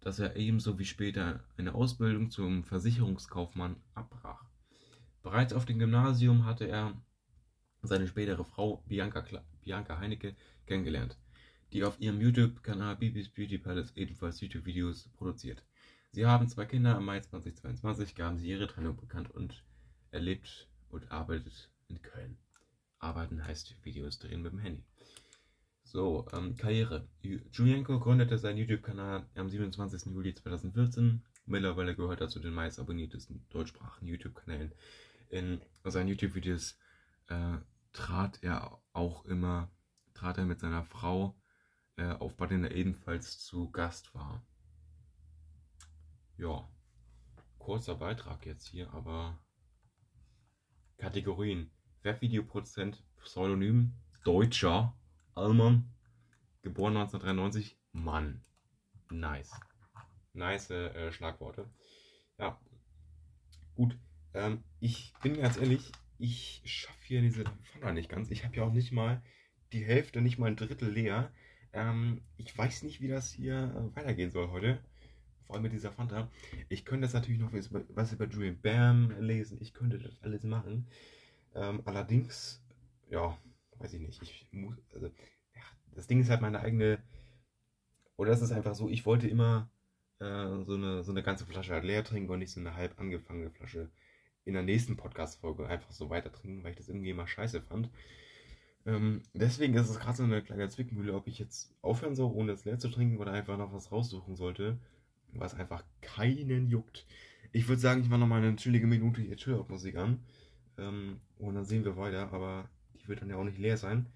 das 0.00 0.18
er 0.18 0.36
ebenso 0.36 0.78
wie 0.78 0.84
später 0.84 1.44
eine 1.56 1.74
Ausbildung 1.74 2.30
zum 2.30 2.64
Versicherungskaufmann 2.64 3.76
abbrach. 3.94 4.44
Bereits 5.22 5.52
auf 5.52 5.64
dem 5.64 5.78
Gymnasium 5.78 6.44
hatte 6.44 6.66
er 6.68 6.94
seine 7.82 8.06
spätere 8.06 8.44
Frau 8.44 8.82
Bianca, 8.86 9.24
Bianca 9.62 9.98
Heinecke 9.98 10.36
kennengelernt, 10.66 11.16
die 11.72 11.84
auf 11.84 12.00
ihrem 12.00 12.20
YouTube-Kanal 12.20 12.96
Bibis 12.96 13.28
Beauty 13.28 13.58
Palace 13.58 13.92
ebenfalls 13.96 14.40
YouTube-Videos 14.40 15.08
produziert. 15.16 15.62
Sie 16.12 16.24
haben 16.24 16.48
zwei 16.48 16.64
Kinder. 16.64 16.96
Im 16.96 17.04
Mai 17.04 17.20
2022 17.20 18.14
gaben 18.14 18.38
sie 18.38 18.48
ihre 18.48 18.66
Trennung 18.68 18.96
bekannt 18.96 19.30
und 19.32 19.62
er 20.10 20.20
lebt 20.20 20.68
und 20.88 21.10
arbeitet 21.10 21.70
in 21.88 22.00
Köln. 22.00 22.38
Arbeiten 22.98 23.44
heißt 23.44 23.84
Videos 23.84 24.18
drehen 24.18 24.42
mit 24.42 24.52
dem 24.52 24.58
Handy. 24.60 24.82
So, 25.86 26.26
ähm, 26.32 26.56
Karriere. 26.56 27.06
Julienko 27.52 28.00
gründete 28.00 28.38
seinen 28.38 28.58
YouTube-Kanal 28.58 29.24
am 29.36 29.48
27. 29.48 30.12
Juli 30.12 30.34
2014. 30.34 31.22
Mittlerweile 31.46 31.94
gehört 31.94 32.20
er 32.20 32.28
zu 32.28 32.40
den 32.40 32.54
meist 32.54 32.80
abonniertesten 32.80 33.46
deutschsprachigen 33.50 34.08
YouTube-Kanälen. 34.08 34.72
In 35.28 35.60
seinen 35.84 36.08
YouTube-Videos 36.08 36.76
äh, 37.28 37.58
trat 37.92 38.42
er 38.42 38.82
auch 38.92 39.26
immer, 39.26 39.70
trat 40.12 40.38
er 40.38 40.44
mit 40.44 40.58
seiner 40.58 40.82
Frau 40.82 41.40
äh, 41.94 42.10
auf, 42.14 42.36
bei 42.36 42.46
denen 42.46 42.64
er 42.64 42.74
ebenfalls 42.74 43.38
zu 43.38 43.70
Gast 43.70 44.12
war. 44.12 44.44
Ja, 46.36 46.68
kurzer 47.60 47.94
Beitrag 47.94 48.44
jetzt 48.44 48.66
hier, 48.66 48.92
aber 48.92 49.38
Kategorien. 50.98 51.70
Webvideoproduzent, 52.02 53.04
Pseudonym, 53.22 53.94
Deutscher, 54.24 54.96
Allmann, 55.36 55.84
geboren 56.62 56.96
1993, 56.96 57.76
Mann. 57.92 58.40
Nice. 59.10 59.50
Nice 60.32 60.70
äh, 60.70 61.12
Schlagworte. 61.12 61.68
Ja, 62.38 62.58
gut. 63.74 63.98
Ähm, 64.32 64.64
ich 64.80 65.12
bin 65.22 65.38
ganz 65.38 65.58
ehrlich, 65.58 65.92
ich 66.18 66.62
schaffe 66.64 67.04
hier 67.04 67.20
diese 67.20 67.44
Fanta 67.64 67.92
nicht 67.92 68.08
ganz. 68.08 68.30
Ich 68.30 68.46
habe 68.46 68.56
ja 68.56 68.62
auch 68.62 68.72
nicht 68.72 68.92
mal 68.92 69.20
die 69.74 69.84
Hälfte, 69.84 70.22
nicht 70.22 70.38
mal 70.38 70.46
ein 70.46 70.56
Drittel 70.56 70.90
leer. 70.90 71.30
Ähm, 71.74 72.22
ich 72.38 72.56
weiß 72.56 72.82
nicht, 72.84 73.02
wie 73.02 73.08
das 73.08 73.30
hier 73.30 73.74
äh, 73.76 73.94
weitergehen 73.94 74.30
soll 74.30 74.48
heute. 74.48 74.78
Vor 75.44 75.56
allem 75.56 75.64
mit 75.64 75.72
dieser 75.74 75.92
Fanta. 75.92 76.30
Ich 76.70 76.86
könnte 76.86 77.04
jetzt 77.04 77.14
natürlich 77.14 77.40
noch 77.40 77.52
was 77.52 78.12
über 78.12 78.26
Julian 78.26 78.58
Bam 78.58 79.10
lesen. 79.20 79.58
Ich 79.60 79.74
könnte 79.74 79.98
das 79.98 80.22
alles 80.22 80.44
machen. 80.44 80.86
Ähm, 81.54 81.82
allerdings, 81.84 82.62
ja, 83.10 83.36
weiß 83.78 83.92
ich 83.94 84.00
nicht. 84.00 84.22
Ich 84.22 84.48
muss, 84.52 84.76
also, 84.94 85.06
ja, 85.06 85.62
das 85.94 86.06
Ding 86.06 86.20
ist 86.20 86.30
halt 86.30 86.40
meine 86.40 86.60
eigene, 86.60 86.98
oder 88.16 88.32
es 88.32 88.42
ist 88.42 88.52
einfach 88.52 88.74
so, 88.74 88.88
ich 88.88 89.06
wollte 89.06 89.28
immer 89.28 89.70
äh, 90.18 90.64
so, 90.64 90.74
eine, 90.74 91.02
so 91.02 91.12
eine 91.12 91.22
ganze 91.22 91.46
Flasche 91.46 91.72
halt 91.72 91.84
leer 91.84 92.04
trinken 92.04 92.30
und 92.30 92.38
nicht 92.38 92.52
so 92.52 92.60
eine 92.60 92.74
halb 92.74 92.98
angefangene 92.98 93.50
Flasche 93.50 93.90
in 94.44 94.54
der 94.54 94.62
nächsten 94.62 94.96
Podcast-Folge 94.96 95.66
einfach 95.66 95.90
so 95.90 96.08
weiter 96.08 96.32
trinken, 96.32 96.62
weil 96.62 96.70
ich 96.70 96.76
das 96.76 96.88
irgendwie 96.88 97.10
immer 97.10 97.26
scheiße 97.26 97.60
fand. 97.62 97.90
Ähm, 98.86 99.22
deswegen 99.34 99.74
ist 99.74 99.90
es 99.90 99.98
gerade 99.98 100.16
so 100.16 100.22
eine 100.22 100.42
kleine 100.42 100.68
Zwickmühle, 100.68 101.12
ob 101.12 101.26
ich 101.26 101.38
jetzt 101.38 101.74
aufhören 101.82 102.14
soll, 102.14 102.32
ohne 102.32 102.52
es 102.52 102.64
leer 102.64 102.78
zu 102.78 102.88
trinken 102.88 103.18
oder 103.18 103.32
einfach 103.32 103.58
noch 103.58 103.72
was 103.72 103.90
raussuchen 103.90 104.36
sollte, 104.36 104.78
was 105.32 105.54
einfach 105.54 105.82
keinen 106.00 106.68
juckt. 106.68 107.06
Ich 107.52 107.66
würde 107.68 107.80
sagen, 107.80 108.02
ich 108.02 108.08
mache 108.08 108.20
noch 108.20 108.28
mal 108.28 108.42
eine 108.42 108.54
chillige 108.56 108.86
Minute 108.86 109.20
hier 109.20 109.36
Chill-Out-Musik 109.36 109.96
an. 109.96 110.20
Ähm, 110.78 111.20
und 111.38 111.54
dann 111.54 111.64
sehen 111.64 111.84
wir 111.84 111.96
weiter, 111.96 112.32
aber 112.32 112.70
wird 113.08 113.22
dann 113.22 113.30
ja 113.30 113.36
auch 113.36 113.44
nicht 113.44 113.58
leer 113.58 113.76
sein. 113.76 114.06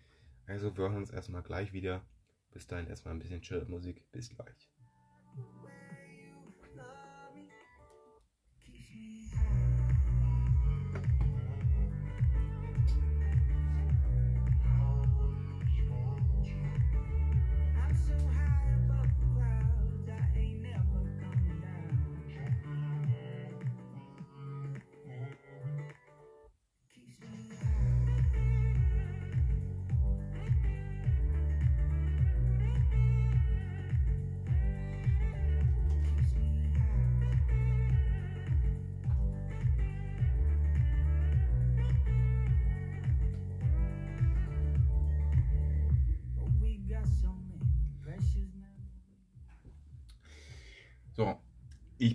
Also 0.46 0.76
wir 0.76 0.84
hören 0.84 0.96
uns 0.96 1.10
erstmal 1.10 1.42
gleich 1.42 1.72
wieder. 1.72 2.02
Bis 2.52 2.66
dahin 2.66 2.88
erstmal 2.88 3.14
ein 3.14 3.20
bisschen 3.20 3.42
Chill-Musik. 3.42 4.10
Bis 4.10 4.30
gleich. 4.30 4.69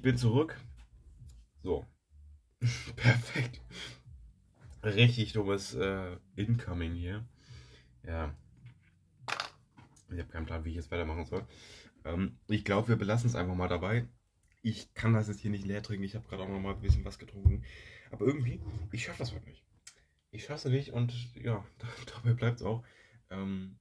Bin 0.06 0.18
zurück. 0.18 0.56
So, 1.64 1.84
perfekt. 2.96 3.60
Richtig 4.84 5.34
dummes 5.34 5.74
äh, 5.74 6.18
Incoming 6.36 6.94
hier. 6.94 7.26
Ja. 8.06 8.36
Ich 10.12 10.20
habe 10.20 10.30
keinen 10.30 10.46
Plan, 10.46 10.64
wie 10.64 10.70
ich 10.70 10.76
jetzt 10.76 10.92
weitermachen 10.92 11.26
soll. 11.26 11.48
Ähm, 12.04 12.38
ich 12.48 12.64
glaube, 12.64 12.90
wir 12.90 12.98
belassen 12.98 13.32
es 13.32 13.36
einfach 13.36 13.56
mal 13.56 13.68
dabei. 13.68 14.08
Ich 14.62 14.94
kann 14.94 15.16
das 15.16 15.28
jetzt 15.28 15.40
hier 15.40 15.50
nicht 15.50 15.66
leer 15.66 15.82
trinken. 15.82 16.04
Ich 16.04 16.14
habe 16.14 16.28
gerade 16.28 16.44
auch 16.44 16.50
noch 16.50 16.60
mal 16.60 16.76
ein 16.76 16.82
bisschen 16.82 17.04
was 17.04 17.18
getrunken. 17.18 17.64
Aber 18.12 18.28
irgendwie, 18.28 18.62
ich 18.92 19.06
schaffe 19.06 19.18
das 19.18 19.34
heute 19.34 19.46
nicht. 19.46 19.64
Ich 20.30 20.44
schaffe 20.44 20.68
es 20.68 20.72
nicht 20.72 20.94
und 20.94 21.34
ja, 21.34 21.66
dabei 22.14 22.34
bleibt 22.34 22.58
es 22.58 22.64
auch. 22.64 22.84
Ähm, 23.32 23.80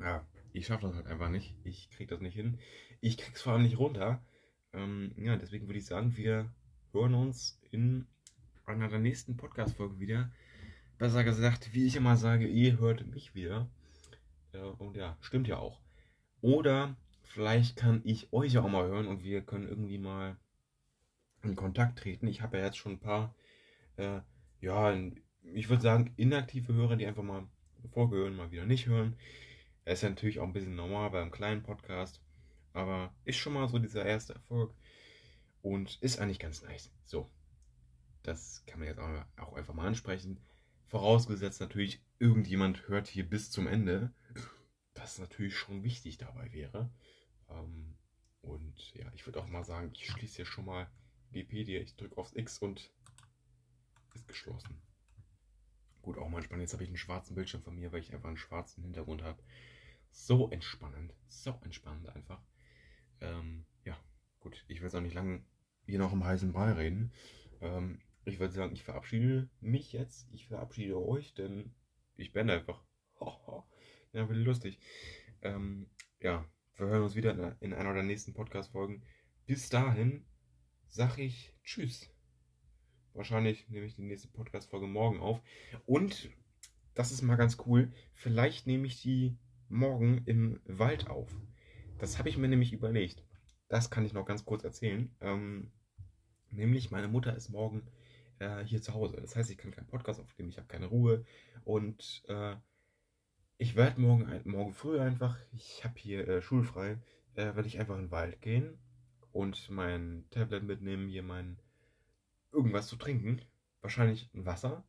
ja, 0.00 0.26
ich 0.52 0.66
schaffe 0.66 0.88
das 0.88 0.96
halt 0.96 1.06
einfach 1.06 1.28
nicht. 1.28 1.54
Ich 1.62 1.90
kriege 1.90 2.10
das 2.12 2.20
nicht 2.20 2.34
hin. 2.34 2.58
Ich 3.00 3.18
krieg's 3.18 3.42
vor 3.42 3.52
allem 3.52 3.62
nicht 3.62 3.78
runter. 3.78 4.20
Ähm, 4.72 5.12
ja, 5.16 5.36
deswegen 5.36 5.66
würde 5.66 5.78
ich 5.78 5.86
sagen, 5.86 6.16
wir 6.16 6.50
hören 6.92 7.14
uns 7.14 7.60
in 7.70 8.06
einer 8.64 8.88
der 8.88 8.98
nächsten 8.98 9.36
Podcast-Folgen 9.36 10.00
wieder. 10.00 10.30
Besser 10.98 11.24
gesagt, 11.24 11.74
wie 11.74 11.86
ich 11.86 11.96
immer 11.96 12.16
sage, 12.16 12.46
ihr 12.46 12.78
hört 12.78 13.06
mich 13.06 13.34
wieder. 13.34 13.68
Äh, 14.52 14.58
und 14.58 14.96
ja, 14.96 15.16
stimmt 15.20 15.48
ja 15.48 15.58
auch. 15.58 15.80
Oder 16.40 16.96
vielleicht 17.22 17.76
kann 17.76 18.02
ich 18.04 18.32
euch 18.32 18.54
ja 18.54 18.62
auch 18.62 18.68
mal 18.68 18.86
hören 18.86 19.06
und 19.06 19.24
wir 19.24 19.42
können 19.42 19.68
irgendwie 19.68 19.98
mal 19.98 20.36
in 21.42 21.56
Kontakt 21.56 21.98
treten. 21.98 22.26
Ich 22.26 22.42
habe 22.42 22.58
ja 22.58 22.64
jetzt 22.64 22.76
schon 22.76 22.92
ein 22.92 23.00
paar, 23.00 23.34
äh, 23.96 24.20
ja, 24.60 24.96
ich 25.54 25.68
würde 25.68 25.82
sagen, 25.82 26.12
inaktive 26.16 26.72
Hörer, 26.72 26.96
die 26.96 27.06
einfach 27.06 27.22
mal 27.22 27.46
Folge 27.90 28.16
hören, 28.16 28.36
mal 28.36 28.50
wieder 28.50 28.66
nicht 28.66 28.86
hören. 28.86 29.16
Er 29.84 29.94
ist 29.94 30.02
ja 30.02 30.08
natürlich 30.08 30.38
auch 30.38 30.46
ein 30.46 30.52
bisschen 30.52 30.76
normal 30.76 31.10
beim 31.10 31.30
kleinen 31.30 31.62
Podcast, 31.62 32.20
aber 32.72 33.14
ist 33.24 33.36
schon 33.36 33.52
mal 33.52 33.68
so 33.68 33.78
dieser 33.78 34.04
erste 34.04 34.34
Erfolg 34.34 34.74
und 35.62 35.98
ist 36.00 36.18
eigentlich 36.18 36.38
ganz 36.38 36.62
nice. 36.62 36.90
So, 37.04 37.30
das 38.22 38.64
kann 38.66 38.78
man 38.78 38.88
jetzt 38.88 39.00
auch 39.00 39.52
einfach 39.54 39.74
mal 39.74 39.86
ansprechen. 39.86 40.40
Vorausgesetzt 40.86 41.60
natürlich, 41.60 42.02
irgendjemand 42.18 42.88
hört 42.88 43.08
hier 43.08 43.28
bis 43.28 43.50
zum 43.50 43.66
Ende, 43.66 44.12
was 44.94 45.18
natürlich 45.18 45.56
schon 45.56 45.82
wichtig 45.82 46.18
dabei 46.18 46.52
wäre. 46.52 46.90
Ähm, 47.48 47.96
und 48.42 48.94
ja, 48.94 49.10
ich 49.14 49.26
würde 49.26 49.40
auch 49.40 49.48
mal 49.48 49.64
sagen, 49.64 49.90
ich 49.94 50.06
schließe 50.06 50.36
hier 50.36 50.46
schon 50.46 50.66
mal 50.66 50.90
Wikipedia, 51.30 51.80
ich 51.80 51.96
drücke 51.96 52.18
aufs 52.18 52.34
X 52.34 52.58
und 52.58 52.90
ist 54.14 54.28
geschlossen. 54.28 54.82
Gut, 56.02 56.18
auch 56.18 56.28
mal 56.28 56.38
entspannt. 56.38 56.60
Jetzt 56.60 56.72
habe 56.72 56.82
ich 56.82 56.90
einen 56.90 56.98
schwarzen 56.98 57.34
Bildschirm 57.34 57.62
von 57.62 57.76
mir, 57.76 57.92
weil 57.92 58.00
ich 58.00 58.12
einfach 58.12 58.28
einen 58.28 58.36
schwarzen 58.36 58.82
Hintergrund 58.82 59.22
habe. 59.22 59.42
So 60.10 60.50
entspannend. 60.50 61.14
So 61.28 61.58
entspannend 61.62 62.08
einfach. 62.08 62.42
Ähm, 63.22 63.64
ja, 63.84 63.96
gut. 64.40 64.64
Ich 64.68 64.80
will 64.80 64.86
jetzt 64.86 64.94
auch 64.94 65.00
nicht 65.00 65.14
lange 65.14 65.42
hier 65.86 65.98
noch 65.98 66.12
im 66.12 66.24
heißen 66.24 66.52
Brei 66.52 66.72
reden. 66.72 67.12
Ähm, 67.60 68.00
ich 68.24 68.38
würde 68.38 68.52
sagen, 68.52 68.72
ich 68.72 68.84
verabschiede 68.84 69.48
mich 69.60 69.92
jetzt. 69.92 70.28
Ich 70.32 70.48
verabschiede 70.48 70.98
euch, 70.98 71.34
denn 71.34 71.72
ich 72.16 72.32
bin 72.32 72.50
einfach. 72.50 72.82
ja, 74.12 74.28
will 74.28 74.38
lustig. 74.38 74.78
Ähm, 75.40 75.88
ja, 76.20 76.44
wir 76.76 76.86
hören 76.86 77.02
uns 77.02 77.14
wieder 77.14 77.56
in 77.60 77.72
einer 77.72 77.94
der 77.94 78.02
nächsten 78.02 78.34
Podcast-Folgen. 78.34 79.02
Bis 79.46 79.68
dahin 79.68 80.24
sage 80.88 81.22
ich 81.22 81.54
Tschüss. 81.64 82.10
Wahrscheinlich 83.14 83.68
nehme 83.68 83.86
ich 83.86 83.94
die 83.94 84.02
nächste 84.02 84.28
Podcast-Folge 84.28 84.86
morgen 84.86 85.20
auf. 85.20 85.42
Und 85.84 86.30
das 86.94 87.12
ist 87.12 87.22
mal 87.22 87.36
ganz 87.36 87.58
cool. 87.66 87.92
Vielleicht 88.14 88.66
nehme 88.66 88.86
ich 88.86 89.02
die 89.02 89.36
morgen 89.68 90.22
im 90.26 90.60
Wald 90.64 91.08
auf. 91.08 91.34
Das 92.02 92.18
habe 92.18 92.28
ich 92.28 92.36
mir 92.36 92.48
nämlich 92.48 92.72
überlegt. 92.72 93.22
Das 93.68 93.88
kann 93.88 94.04
ich 94.04 94.12
noch 94.12 94.26
ganz 94.26 94.44
kurz 94.44 94.64
erzählen. 94.64 95.14
Ähm, 95.20 95.70
nämlich, 96.50 96.90
meine 96.90 97.06
Mutter 97.06 97.36
ist 97.36 97.48
morgen 97.48 97.86
äh, 98.40 98.64
hier 98.64 98.82
zu 98.82 98.92
Hause. 98.92 99.18
Das 99.20 99.36
heißt, 99.36 99.48
ich 99.52 99.56
kann 99.56 99.70
keinen 99.70 99.86
Podcast 99.86 100.18
aufnehmen, 100.18 100.48
ich 100.48 100.56
habe 100.56 100.66
keine 100.66 100.86
Ruhe. 100.86 101.24
Und 101.62 102.24
äh, 102.26 102.56
ich 103.56 103.76
werde 103.76 104.00
morgen, 104.00 104.28
morgen 104.42 104.72
früh 104.72 104.98
einfach, 104.98 105.38
ich 105.52 105.84
habe 105.84 105.94
hier 105.96 106.26
äh, 106.26 106.42
schulfrei, 106.42 106.98
äh, 107.34 107.54
werde 107.54 107.68
ich 107.68 107.78
einfach 107.78 107.94
in 107.94 108.06
den 108.06 108.10
Wald 108.10 108.42
gehen 108.42 108.80
und 109.30 109.70
mein 109.70 110.24
Tablet 110.30 110.64
mitnehmen, 110.64 111.08
hier 111.08 111.22
mein 111.22 111.60
irgendwas 112.50 112.88
zu 112.88 112.96
trinken. 112.96 113.42
Wahrscheinlich 113.80 114.28
ein 114.34 114.44
Wasser. 114.44 114.84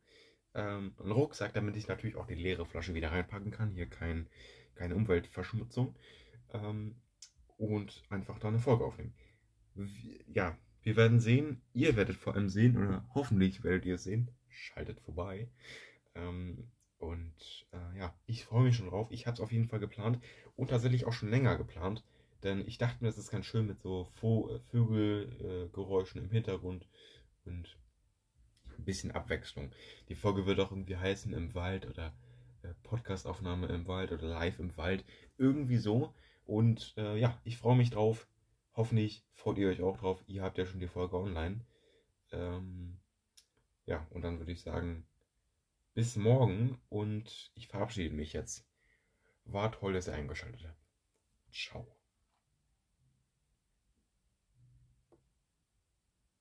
Ähm, 0.52 0.96
einen 0.98 1.12
Rucksack, 1.12 1.54
damit 1.54 1.76
ich 1.76 1.86
natürlich 1.86 2.16
auch 2.16 2.26
die 2.26 2.34
leere 2.34 2.66
Flasche 2.66 2.92
wieder 2.92 3.12
reinpacken 3.12 3.52
kann. 3.52 3.70
Hier 3.70 3.86
kein 3.86 4.28
keine 4.74 4.96
Umweltverschmutzung. 4.96 5.94
Ähm, 6.52 6.96
und 7.58 8.02
einfach 8.08 8.38
da 8.38 8.48
eine 8.48 8.58
Folge 8.58 8.84
aufnehmen. 8.84 9.14
Ja, 10.32 10.56
wir 10.82 10.96
werden 10.96 11.20
sehen, 11.20 11.60
ihr 11.72 11.96
werdet 11.96 12.16
vor 12.16 12.34
allem 12.34 12.48
sehen, 12.48 12.76
oder 12.76 13.04
hoffentlich 13.14 13.64
werdet 13.64 13.84
ihr 13.86 13.94
es 13.96 14.04
sehen. 14.04 14.30
Schaltet 14.48 15.00
vorbei. 15.00 15.48
Ähm, 16.14 16.70
und 16.98 17.66
äh, 17.72 17.98
ja, 17.98 18.14
ich 18.26 18.44
freue 18.44 18.64
mich 18.64 18.76
schon 18.76 18.88
drauf. 18.88 19.08
Ich 19.10 19.26
habe 19.26 19.34
es 19.34 19.40
auf 19.40 19.52
jeden 19.52 19.68
Fall 19.68 19.80
geplant 19.80 20.20
und 20.56 20.70
tatsächlich 20.70 21.06
auch 21.06 21.12
schon 21.12 21.30
länger 21.30 21.56
geplant. 21.56 22.04
Denn 22.42 22.66
ich 22.66 22.78
dachte 22.78 23.02
mir, 23.02 23.08
es 23.08 23.18
ist 23.18 23.30
ganz 23.30 23.46
schön 23.46 23.66
mit 23.66 23.80
so 23.80 24.04
Vögelgeräuschen 24.70 26.20
äh, 26.20 26.24
im 26.24 26.30
Hintergrund 26.30 26.86
und 27.46 27.78
ein 28.78 28.84
bisschen 28.84 29.12
Abwechslung. 29.12 29.72
Die 30.08 30.14
Folge 30.14 30.46
wird 30.46 30.60
auch 30.60 30.70
irgendwie 30.70 30.96
heißen 30.96 31.32
im 31.32 31.54
Wald 31.54 31.86
oder 31.86 32.14
äh, 32.62 32.74
Podcastaufnahme 32.82 33.68
im 33.68 33.86
Wald 33.86 34.12
oder 34.12 34.26
live 34.26 34.58
im 34.58 34.76
Wald. 34.76 35.04
Irgendwie 35.38 35.78
so. 35.78 36.14
Und 36.46 36.94
äh, 36.96 37.16
ja, 37.18 37.40
ich 37.44 37.56
freue 37.56 37.76
mich 37.76 37.90
drauf. 37.90 38.26
Hoffentlich 38.74 39.24
freut 39.32 39.58
ihr 39.58 39.68
euch 39.68 39.82
auch 39.82 39.96
drauf. 39.96 40.22
Ihr 40.26 40.42
habt 40.42 40.58
ja 40.58 40.66
schon 40.66 40.80
die 40.80 40.88
Folge 40.88 41.16
online. 41.16 41.60
Ähm, 42.32 42.98
ja, 43.86 44.06
und 44.10 44.22
dann 44.22 44.38
würde 44.38 44.52
ich 44.52 44.62
sagen, 44.62 45.06
bis 45.94 46.16
morgen 46.16 46.78
und 46.88 47.50
ich 47.54 47.68
verabschiede 47.68 48.14
mich 48.14 48.32
jetzt. 48.32 48.66
War 49.44 49.70
toll, 49.70 49.92
dass 49.92 50.08
ihr 50.08 50.14
eingeschaltet 50.14 50.66
habt. 50.66 50.80
Ciao. 51.52 51.86